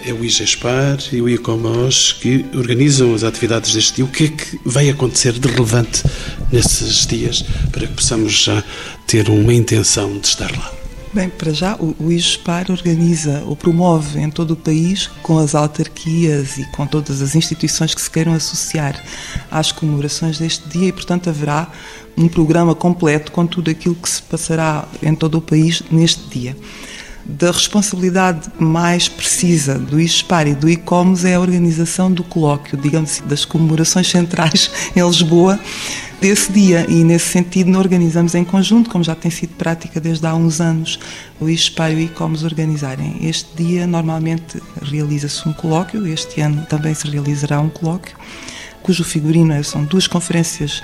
é 0.06 0.14
o 0.14 0.24
IGESPAR 0.24 1.00
e 1.12 1.20
o 1.20 1.28
ICOMOS 1.28 2.14
que 2.14 2.46
organizam 2.54 3.14
as 3.16 3.24
atividades 3.24 3.74
deste 3.74 3.96
dia. 3.96 4.06
O 4.06 4.08
que 4.08 4.26
é 4.26 4.28
que 4.28 4.60
vai 4.64 4.88
acontecer 4.90 5.34
de 5.34 5.48
relevante 5.48 6.04
nesses 6.52 7.08
dias 7.08 7.44
para 7.72 7.88
que 7.88 7.94
possamos 7.94 8.32
já 8.34 8.64
ter 9.08 9.30
uma 9.30 9.54
intenção 9.54 10.20
de 10.20 10.28
estar 10.28 10.52
lá? 10.52 10.72
Bem, 11.12 11.30
para 11.30 11.52
já, 11.54 11.76
o, 11.80 12.12
IGESPAR 12.12 12.70
organiza 12.70 13.42
ou 13.48 13.56
promove 13.56 14.20
em 14.20 14.30
todo 14.30 14.52
o 14.52 14.56
país, 14.56 15.08
com 15.24 15.40
as 15.40 15.56
autarquias 15.56 16.58
e 16.58 16.66
com 16.72 16.86
todas 16.86 17.22
as 17.22 17.36
instituições 17.36 17.96
que 17.96 18.02
se 18.02 18.12
queiram 18.12 18.34
associar 18.34 19.02
às 19.50 19.72
comemorações 19.72 20.38
deste 20.38 20.68
dia 20.70 20.90
e, 20.90 20.92
portanto, 20.92 21.30
haverá 21.30 21.72
um 22.18 22.28
programa 22.28 22.76
completo 22.76 23.32
com 23.32 23.48
tudo 23.48 23.72
aquilo 23.72 23.96
que 23.96 24.10
se 24.10 24.22
passará 24.22 24.88
em 25.02 25.16
todo 25.16 25.38
o 25.38 25.42
país 25.42 25.82
neste 25.90 26.30
dia 26.30 26.56
da 27.26 27.52
responsabilidade 27.52 28.50
mais 28.60 29.10
precisa 29.10 29.80
do 29.80 30.00
ISPAR 30.00 30.48
e 30.48 30.54
do 30.54 30.70
ICOMOS 30.70 31.26
é 31.26 31.34
a 31.34 31.40
organização 31.40 32.12
do 32.12 32.24
colóquio, 32.24 32.78
digamos 32.78 33.12
assim, 33.12 33.28
das 33.28 33.44
comemorações 33.44 34.08
centrais 34.08 34.70
em 34.96 35.06
Lisboa 35.06 35.60
desse 36.22 36.52
dia 36.52 36.86
e 36.88 37.04
nesse 37.04 37.30
sentido 37.30 37.78
organizamos 37.78 38.36
em 38.36 38.44
conjunto, 38.44 38.90
como 38.90 39.04
já 39.04 39.16
tem 39.16 39.32
sido 39.32 39.56
prática 39.56 40.00
desde 40.00 40.26
há 40.28 40.36
uns 40.36 40.62
anos, 40.62 41.00
o 41.40 41.50
ISPAR 41.50 41.92
e 41.92 41.96
o 41.96 42.00
ICOMOS 42.00 42.44
organizarem. 42.44 43.18
Este 43.22 43.64
dia 43.64 43.88
normalmente 43.88 44.62
realiza-se 44.82 45.50
um 45.50 45.54
colóquio, 45.54 46.06
este 46.06 46.42
ano 46.42 46.66
também 46.70 46.94
se 46.94 47.08
realizará 47.08 47.60
um 47.60 47.70
colóquio, 47.70 48.16
cujo 48.84 49.04
figurino 49.04 49.62
são 49.64 49.84
duas 49.84 50.06
conferências 50.06 50.84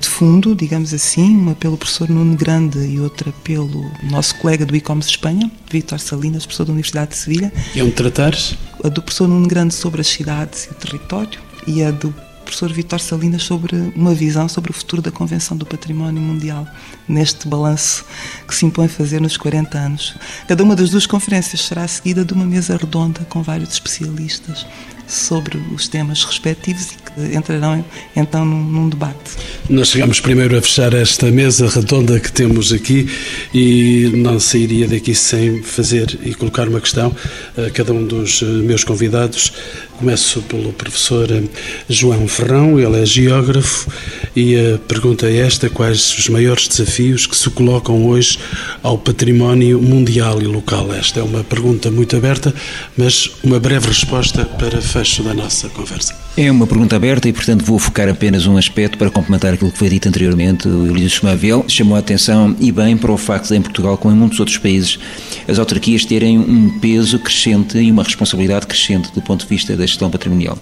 de 0.00 0.08
fundo, 0.08 0.54
digamos 0.54 0.94
assim, 0.94 1.36
uma 1.36 1.54
pelo 1.54 1.76
professor 1.76 2.08
Nuno 2.08 2.34
Grande 2.34 2.78
e 2.78 2.98
outra 2.98 3.32
pelo 3.44 3.90
nosso 4.02 4.34
colega 4.36 4.64
do 4.64 4.74
e-commerce 4.74 5.10
Espanha, 5.10 5.50
Vítor 5.70 6.00
Salinas, 6.00 6.46
professor 6.46 6.64
da 6.64 6.72
Universidade 6.72 7.10
de 7.10 7.16
Sevilha. 7.18 7.52
E 7.74 7.82
onde 7.82 7.92
tratares? 7.92 8.56
A 8.82 8.88
do 8.88 9.02
professor 9.02 9.28
Nuno 9.28 9.46
Grande 9.46 9.74
sobre 9.74 10.00
as 10.00 10.08
cidades 10.08 10.64
e 10.64 10.70
o 10.70 10.74
território 10.74 11.38
e 11.66 11.84
a 11.84 11.90
do 11.90 12.14
professor 12.44 12.72
Vítor 12.72 12.98
Salinas 12.98 13.42
sobre 13.42 13.76
uma 13.94 14.14
visão 14.14 14.48
sobre 14.48 14.70
o 14.70 14.74
futuro 14.74 15.02
da 15.02 15.10
Convenção 15.10 15.56
do 15.56 15.66
Património 15.66 16.20
Mundial, 16.20 16.66
neste 17.06 17.46
balanço 17.46 18.04
que 18.48 18.54
se 18.54 18.64
impõe 18.66 18.88
fazer 18.88 19.20
nos 19.20 19.36
40 19.36 19.78
anos. 19.78 20.16
Cada 20.48 20.64
uma 20.64 20.74
das 20.74 20.90
duas 20.90 21.06
conferências 21.06 21.60
será 21.60 21.86
seguida 21.86 22.24
de 22.24 22.32
uma 22.32 22.44
mesa 22.44 22.76
redonda 22.76 23.20
com 23.28 23.42
vários 23.42 23.70
especialistas 23.70 24.66
sobre 25.10 25.58
os 25.74 25.88
temas 25.88 26.24
respectivos 26.24 26.92
e 26.92 26.96
que 26.96 27.36
entrarão 27.36 27.84
então 28.16 28.44
num, 28.44 28.62
num, 28.62 28.88
debate. 28.88 29.36
Nós 29.68 29.88
chegamos 29.88 30.20
primeiro 30.20 30.56
a 30.56 30.62
fechar 30.62 30.94
esta 30.94 31.30
mesa 31.30 31.68
redonda 31.68 32.18
que 32.20 32.30
temos 32.30 32.72
aqui 32.72 33.08
e 33.52 34.10
não 34.14 34.38
sairia 34.38 34.86
daqui 34.86 35.14
sem 35.14 35.62
fazer 35.62 36.18
e 36.22 36.34
colocar 36.34 36.68
uma 36.68 36.80
questão 36.80 37.14
a 37.56 37.70
cada 37.70 37.92
um 37.92 38.06
dos 38.06 38.42
eh, 38.42 38.46
meus 38.46 38.84
convidados. 38.84 39.52
Começo 40.00 40.40
pelo 40.40 40.72
professor 40.72 41.30
eh, 41.30 41.42
João 41.86 42.26
Ferrão, 42.26 42.80
ele 42.80 43.02
é 43.02 43.04
geógrafo 43.04 43.86
e 44.34 44.56
a 44.56 44.78
pergunta 44.78 45.26
é 45.26 45.36
esta: 45.40 45.68
quais 45.68 46.16
os 46.16 46.26
maiores 46.30 46.66
desafios 46.68 47.26
que 47.26 47.36
se 47.36 47.50
colocam 47.50 48.06
hoje 48.06 48.38
ao 48.82 48.96
património 48.96 49.78
mundial 49.78 50.40
e 50.40 50.46
local? 50.46 50.90
Esta 50.94 51.20
é 51.20 51.22
uma 51.22 51.44
pergunta 51.44 51.90
muito 51.90 52.16
aberta, 52.16 52.54
mas 52.96 53.30
uma 53.44 53.60
breve 53.60 53.88
resposta 53.88 54.46
para 54.46 54.80
fecho 54.80 55.22
da 55.22 55.34
nossa 55.34 55.68
conversa. 55.68 56.14
É 56.36 56.50
uma 56.50 56.66
pergunta 56.66 56.96
aberta 56.96 57.28
e, 57.28 57.32
portanto, 57.32 57.64
vou 57.64 57.78
focar 57.78 58.08
apenas 58.08 58.46
um 58.46 58.56
aspecto 58.56 58.96
para 58.96 59.10
complementar 59.10 59.52
aquilo 59.52 59.70
que 59.70 59.76
foi 59.76 59.90
dito 59.90 60.08
anteriormente. 60.08 60.68
O 60.68 60.86
Elias 60.86 61.12
Schmavel 61.12 61.64
chamou 61.68 61.96
a 61.96 61.98
atenção, 61.98 62.56
e 62.58 62.70
bem, 62.70 62.96
para 62.96 63.10
o 63.12 63.18
facto 63.18 63.48
de, 63.48 63.56
em 63.56 63.60
Portugal, 63.60 63.98
como 63.98 64.14
em 64.14 64.18
muitos 64.18 64.38
outros 64.38 64.56
países, 64.56 64.98
as 65.46 65.58
autarquias 65.58 66.04
terem 66.04 66.38
um 66.38 66.78
peso 66.78 67.18
crescente 67.18 67.76
e 67.78 67.90
uma 67.90 68.04
responsabilidade 68.04 68.66
crescente 68.66 69.12
do 69.12 69.20
ponto 69.20 69.42
de 69.42 69.48
vista 69.48 69.76
da 69.76 69.84
gestão 69.90 70.10
patrimonial. 70.10 70.58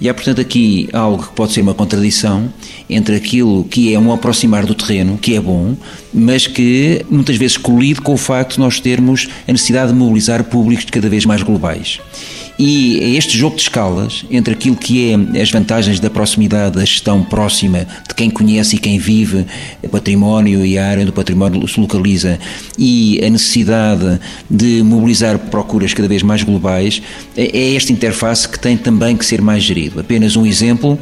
E 0.00 0.08
há, 0.08 0.14
portanto, 0.14 0.40
aqui 0.40 0.88
algo 0.92 1.22
que 1.22 1.32
pode 1.34 1.52
ser 1.52 1.60
uma 1.60 1.74
contradição 1.74 2.52
entre 2.90 3.16
aquilo 3.16 3.64
que 3.64 3.94
é 3.94 3.98
um 3.98 4.12
aproximar 4.12 4.66
do 4.66 4.74
terreno, 4.74 5.16
que 5.16 5.34
é 5.34 5.40
bom, 5.40 5.76
mas 6.12 6.46
que 6.46 7.04
muitas 7.08 7.36
vezes 7.36 7.56
colide 7.56 8.00
com 8.00 8.14
o 8.14 8.16
facto 8.16 8.54
de 8.54 8.60
nós 8.60 8.80
termos 8.80 9.28
a 9.48 9.52
necessidade 9.52 9.92
de 9.92 9.98
mobilizar 9.98 10.44
públicos 10.44 10.84
cada 10.90 11.08
vez 11.08 11.24
mais 11.24 11.42
globais. 11.42 12.00
E 12.58 13.16
este 13.16 13.36
jogo 13.36 13.56
de 13.56 13.62
escalas 13.62 14.24
entre 14.30 14.54
aquilo 14.54 14.76
que 14.76 15.10
é 15.10 15.40
as 15.40 15.50
vantagens 15.50 15.98
da 15.98 16.08
proximidade, 16.08 16.76
da 16.76 16.84
gestão 16.84 17.22
próxima 17.22 17.86
de 18.08 18.14
quem 18.14 18.30
conhece 18.30 18.76
e 18.76 18.78
quem 18.78 18.96
vive 18.96 19.44
o 19.82 19.88
património 19.88 20.64
e 20.64 20.78
a 20.78 20.86
área 20.86 21.04
do 21.04 21.12
património 21.12 21.66
se 21.66 21.80
localiza 21.80 22.38
e 22.78 23.20
a 23.24 23.28
necessidade 23.28 24.20
de 24.48 24.84
mobilizar 24.84 25.36
procuras 25.38 25.92
cada 25.92 26.06
vez 26.06 26.22
mais 26.22 26.44
globais, 26.44 27.02
é, 27.36 27.58
é 27.58 27.74
esta 27.74 27.92
interface 27.92 28.48
que 28.48 28.58
tem 28.58 28.76
também 28.76 29.16
que 29.16 29.26
ser 29.26 29.42
mais 29.42 29.62
gerido. 29.62 29.98
Apenas 29.98 30.36
um 30.36 30.46
exemplo. 30.46 30.98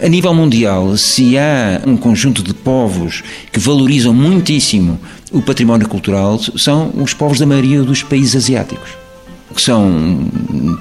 A 0.00 0.08
nível 0.08 0.32
mundial, 0.34 0.96
se 0.96 1.36
há 1.36 1.82
um 1.86 1.96
conjunto 1.96 2.42
de 2.42 2.54
povos 2.54 3.22
que 3.52 3.60
valorizam 3.60 4.14
muitíssimo 4.14 4.98
o 5.30 5.42
património 5.42 5.88
cultural, 5.88 6.40
são 6.56 6.90
os 6.94 7.12
povos 7.12 7.38
da 7.38 7.46
maioria 7.46 7.82
dos 7.82 8.02
países 8.02 8.34
asiáticos 8.34 9.01
que 9.52 9.62
são 9.62 10.30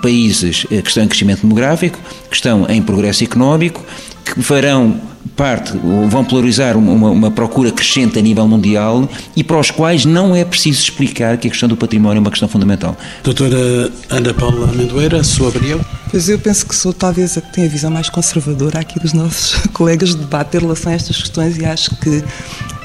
países 0.02 0.66
que 0.66 0.76
estão 0.76 1.04
em 1.04 1.08
crescimento 1.08 1.42
demográfico, 1.42 2.00
que 2.30 2.36
estão 2.36 2.66
em 2.70 2.82
progresso 2.82 3.24
económico, 3.24 3.84
que 4.24 4.42
farão 4.42 5.00
parte, 5.36 5.74
vão 6.10 6.24
polarizar 6.24 6.78
uma, 6.78 7.10
uma, 7.10 7.32
procura 7.32 7.72
crescente 7.72 8.18
a 8.18 8.22
nível 8.22 8.48
mundial 8.48 9.08
e 9.36 9.44
para 9.44 9.60
os 9.60 9.72
quais 9.72 10.06
não 10.06 10.36
é 10.36 10.44
preciso 10.44 10.82
explicar 10.82 11.38
que 11.38 11.48
a 11.48 11.52
questão 11.52 11.70
do 11.70 11.78
património 11.78 12.18
é 12.18 12.22
uma 12.22 12.30
questão 12.30 12.50
fundamental. 12.50 12.98
Doutora 13.24 13.92
Ana 14.10 14.34
Paula 14.34 14.70
Amendoeira, 14.70 15.24
sua 15.24 15.50
opinião? 15.50 15.80
Pois 16.10 16.28
eu 16.28 16.40
penso 16.40 16.66
que 16.66 16.76
sou 16.76 16.92
talvez 16.92 17.38
a 17.38 17.42
que 17.42 17.54
tem 17.54 17.66
a 17.66 17.70
visão 17.70 17.90
mais 17.90 18.10
conservadora 18.10 18.80
aqui 18.80 19.00
dos 19.00 19.14
nossos 19.14 19.56
colegas 19.74 20.10
de 20.10 20.18
debate 20.18 20.58
em 20.58 20.60
relação 20.60 20.92
a 20.92 20.96
estas 20.96 21.18
questões 21.18 21.58
e 21.58 21.66
acho 21.66 21.96
que 21.98 22.24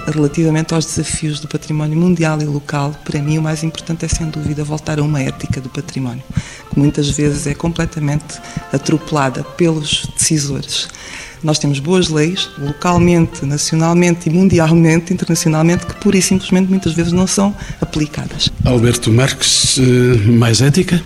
relativamente 0.06 0.74
aos 0.74 0.86
desafios 0.86 1.40
do 1.40 1.48
património 1.48 1.98
mundial 1.98 2.40
e 2.40 2.44
local, 2.44 2.94
para 3.04 3.20
mim 3.20 3.38
o 3.38 3.42
mais 3.42 3.62
importante 3.62 4.04
é 4.04 4.08
sem 4.08 4.28
dúvida 4.28 4.64
voltar 4.64 4.98
a 4.98 5.02
uma 5.02 5.20
ética 5.20 5.60
do 5.60 5.68
património, 5.68 6.22
que 6.70 6.78
muitas 6.78 7.10
vezes 7.10 7.46
é 7.46 7.54
completamente 7.54 8.38
atropelada 8.72 9.42
pelos 9.42 10.06
decisores. 10.16 10.88
Nós 11.42 11.58
temos 11.58 11.78
boas 11.78 12.08
leis, 12.08 12.48
localmente, 12.58 13.44
nacionalmente 13.44 14.28
e 14.28 14.32
mundialmente, 14.32 15.12
internacionalmente, 15.12 15.86
que 15.86 15.94
pura 15.96 16.16
e 16.16 16.22
simplesmente 16.22 16.68
muitas 16.68 16.92
vezes 16.94 17.12
não 17.12 17.26
são 17.26 17.54
aplicadas. 17.80 18.50
Alberto 18.64 19.12
Marques, 19.12 19.78
eh, 19.78 20.30
mais 20.30 20.60
ética? 20.60 21.02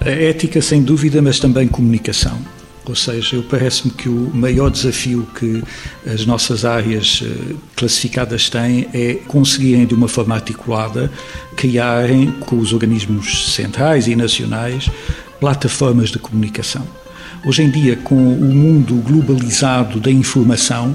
A 0.00 0.08
ética, 0.08 0.60
sem 0.60 0.82
dúvida, 0.82 1.22
mas 1.22 1.38
também 1.38 1.68
comunicação. 1.68 2.38
Ou 2.84 2.96
seja, 2.96 3.36
eu 3.36 3.42
parece-me 3.44 3.92
que 3.92 4.08
o 4.08 4.30
maior 4.34 4.68
desafio 4.68 5.26
que 5.38 5.62
as 6.04 6.26
nossas 6.26 6.64
áreas 6.64 7.22
eh, 7.24 7.54
classificadas 7.76 8.50
têm 8.50 8.88
é 8.92 9.14
conseguirem, 9.28 9.86
de 9.86 9.94
uma 9.94 10.08
forma 10.08 10.34
articulada, 10.34 11.10
criarem 11.56 12.32
com 12.40 12.58
os 12.58 12.72
organismos 12.72 13.52
centrais 13.54 14.08
e 14.08 14.16
nacionais 14.16 14.90
plataformas 15.38 16.10
de 16.10 16.18
comunicação. 16.18 17.01
Hoje 17.44 17.64
em 17.64 17.70
dia, 17.70 17.96
com 17.96 18.14
o 18.14 18.54
mundo 18.54 18.94
globalizado 19.02 19.98
da 19.98 20.12
informação, 20.12 20.94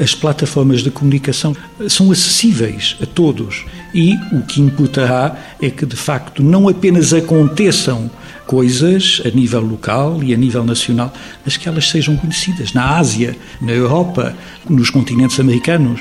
as 0.00 0.14
plataformas 0.14 0.82
de 0.82 0.90
comunicação 0.90 1.54
são 1.90 2.10
acessíveis 2.10 2.96
a 3.02 3.06
todos 3.06 3.66
e 3.92 4.14
o 4.32 4.40
que 4.40 4.62
importará 4.62 5.36
é 5.60 5.68
que, 5.68 5.84
de 5.84 5.94
facto, 5.94 6.42
não 6.42 6.70
apenas 6.70 7.12
aconteçam 7.12 8.10
coisas 8.46 9.20
a 9.26 9.28
nível 9.28 9.60
local 9.60 10.22
e 10.22 10.32
a 10.32 10.36
nível 10.38 10.64
nacional, 10.64 11.12
mas 11.44 11.58
que 11.58 11.68
elas 11.68 11.90
sejam 11.90 12.16
conhecidas 12.16 12.72
na 12.72 12.96
Ásia, 12.96 13.36
na 13.60 13.72
Europa, 13.72 14.34
nos 14.66 14.88
continentes 14.88 15.38
americanos. 15.38 16.00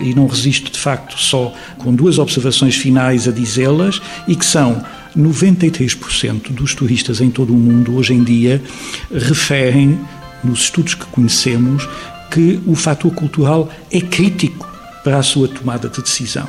E 0.00 0.14
não 0.14 0.28
resisto, 0.28 0.70
de 0.70 0.78
facto, 0.78 1.18
só 1.18 1.52
com 1.78 1.92
duas 1.92 2.20
observações 2.20 2.76
finais 2.76 3.26
a 3.26 3.32
dizê-las, 3.32 4.00
e 4.28 4.36
que 4.36 4.46
são 4.46 4.80
93% 5.18 6.52
dos 6.52 6.74
turistas 6.74 7.20
em 7.20 7.30
todo 7.30 7.52
o 7.52 7.56
mundo 7.56 7.96
hoje 7.96 8.14
em 8.14 8.22
dia 8.22 8.62
referem, 9.12 9.98
nos 10.44 10.60
estudos 10.60 10.94
que 10.94 11.06
conhecemos, 11.06 11.88
que 12.30 12.60
o 12.66 12.74
fator 12.74 13.12
cultural 13.12 13.68
é 13.90 14.00
crítico 14.00 14.68
para 15.02 15.18
a 15.18 15.22
sua 15.22 15.48
tomada 15.48 15.88
de 15.88 16.00
decisão. 16.00 16.46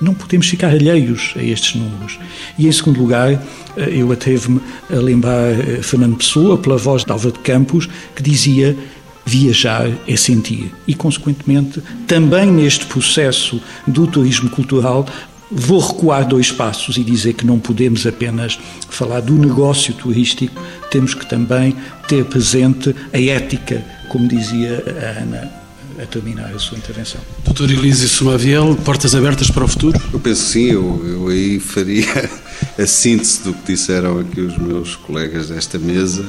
Não 0.00 0.14
podemos 0.14 0.46
ficar 0.46 0.68
alheios 0.68 1.32
a 1.36 1.42
estes 1.42 1.74
números. 1.74 2.18
E, 2.58 2.68
em 2.68 2.72
segundo 2.72 3.00
lugar, 3.00 3.32
eh, 3.32 3.90
eu 3.92 4.12
atrevo-me 4.12 4.60
a 4.90 4.96
lembrar 4.96 5.52
eh, 5.52 5.80
Fernando 5.82 6.16
Pessoa, 6.16 6.58
pela 6.58 6.76
voz 6.76 7.02
de 7.02 7.10
Álvaro 7.10 7.32
de 7.32 7.38
Campos, 7.38 7.88
que 8.14 8.22
dizia 8.22 8.76
viajar 9.24 9.90
é 10.06 10.16
sentir. 10.16 10.72
E, 10.86 10.94
consequentemente, 10.94 11.82
também 12.06 12.52
neste 12.52 12.84
processo 12.84 13.60
do 13.86 14.06
turismo 14.06 14.50
cultural, 14.50 15.06
vou 15.50 15.80
recuar 15.80 16.26
dois 16.26 16.50
passos 16.50 16.96
e 16.96 17.04
dizer 17.04 17.34
que 17.34 17.46
não 17.46 17.58
podemos 17.58 18.06
apenas 18.06 18.58
falar 18.88 19.20
do 19.20 19.34
negócio 19.34 19.94
turístico, 19.94 20.60
temos 20.90 21.14
que 21.14 21.26
também 21.26 21.74
ter 22.08 22.24
presente 22.24 22.94
a 23.12 23.20
ética, 23.20 23.84
como 24.08 24.26
dizia 24.26 24.82
a 24.86 25.22
Ana 25.22 25.66
a 26.00 26.06
terminar 26.06 26.54
a 26.54 26.58
sua 26.58 26.76
intervenção. 26.76 27.20
Doutor 27.44 27.70
Elísio 27.70 28.08
Sumaviel, 28.08 28.76
portas 28.84 29.14
abertas 29.14 29.50
para 29.50 29.64
o 29.64 29.68
futuro? 29.68 29.98
Eu 30.12 30.20
penso 30.20 30.42
sim, 30.42 30.70
eu, 30.70 31.02
eu 31.06 31.28
aí 31.28 31.58
faria 31.58 32.30
a 32.78 32.86
síntese 32.86 33.42
do 33.42 33.54
que 33.54 33.72
disseram 33.72 34.18
aqui 34.18 34.40
os 34.40 34.58
meus 34.58 34.94
colegas 34.94 35.48
desta 35.48 35.78
mesa: 35.78 36.26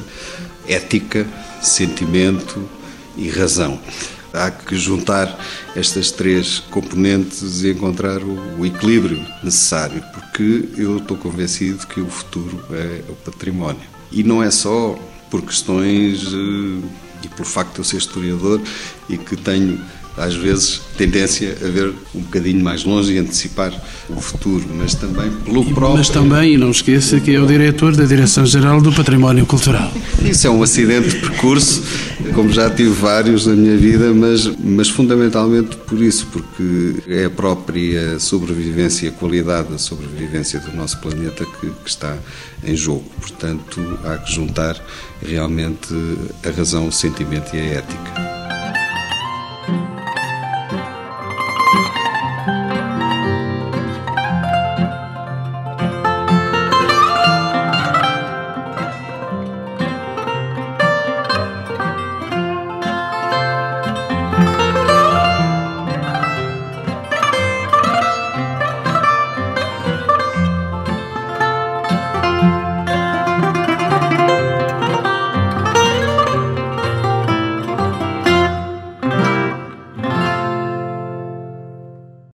ética, 0.66 1.26
sentimento 1.60 2.66
e 3.16 3.28
razão. 3.28 3.78
Há 4.32 4.50
que 4.50 4.76
juntar 4.76 5.38
estas 5.74 6.10
três 6.10 6.60
componentes 6.70 7.62
e 7.62 7.70
encontrar 7.70 8.22
o, 8.22 8.64
equilíbrio 8.64 9.24
necessário, 9.42 10.02
porque 10.12 10.68
eu 10.76 10.98
estou 10.98 11.16
convencido 11.16 11.86
que 11.86 12.00
o 12.00 12.08
futuro 12.08 12.62
é 12.70 13.02
o 13.08 13.14
património. 13.14 13.80
E 14.12 14.22
não 14.22 14.42
é 14.42 14.50
só 14.50 14.98
por 15.30 15.42
questões 15.42 16.24
eh, 16.24 16.88
e 17.22 17.28
pelo 17.28 17.44
facto 17.44 17.74
de 17.74 17.78
eu 17.80 17.84
ser 17.84 17.96
historiador 17.98 18.60
e 19.08 19.16
que 19.16 19.36
tenho 19.36 19.80
às 20.18 20.34
vezes 20.34 20.80
tendência 20.96 21.56
a 21.64 21.68
ver 21.68 21.92
um 22.14 22.20
bocadinho 22.20 22.62
mais 22.62 22.84
longe 22.84 23.12
e 23.12 23.18
antecipar 23.18 23.72
o 24.08 24.20
futuro, 24.20 24.64
mas 24.76 24.94
também 24.94 25.30
pelo 25.30 25.64
próprio. 25.66 25.98
Mas 25.98 26.08
também, 26.08 26.54
e 26.54 26.56
não 26.56 26.70
esqueça 26.70 27.20
que 27.20 27.34
é 27.34 27.40
o 27.40 27.46
diretor 27.46 27.94
da 27.94 28.04
Direção-Geral 28.04 28.80
do 28.80 28.92
Património 28.92 29.46
Cultural. 29.46 29.92
Isso 30.24 30.46
é 30.46 30.50
um 30.50 30.62
acidente 30.62 31.10
de 31.10 31.16
percurso, 31.16 31.82
como 32.34 32.52
já 32.52 32.68
tive 32.68 32.90
vários 32.90 33.46
na 33.46 33.54
minha 33.54 33.76
vida, 33.76 34.12
mas, 34.12 34.46
mas 34.58 34.88
fundamentalmente 34.88 35.76
por 35.76 36.02
isso, 36.02 36.26
porque 36.32 36.96
é 37.06 37.26
a 37.26 37.30
própria 37.30 38.18
sobrevivência 38.18 39.08
a 39.08 39.12
qualidade 39.12 39.68
da 39.68 39.78
sobrevivência 39.78 40.60
do 40.60 40.76
nosso 40.76 40.98
planeta 40.98 41.44
que, 41.44 41.66
que 41.66 41.88
está 41.88 42.16
em 42.64 42.76
jogo. 42.76 43.04
Portanto, 43.20 43.98
há 44.04 44.18
que 44.18 44.32
juntar 44.32 44.76
realmente 45.22 45.94
a 46.44 46.50
razão, 46.50 46.88
o 46.88 46.92
sentimento 46.92 47.54
e 47.54 47.58
a 47.58 47.64
ética. 47.64 48.37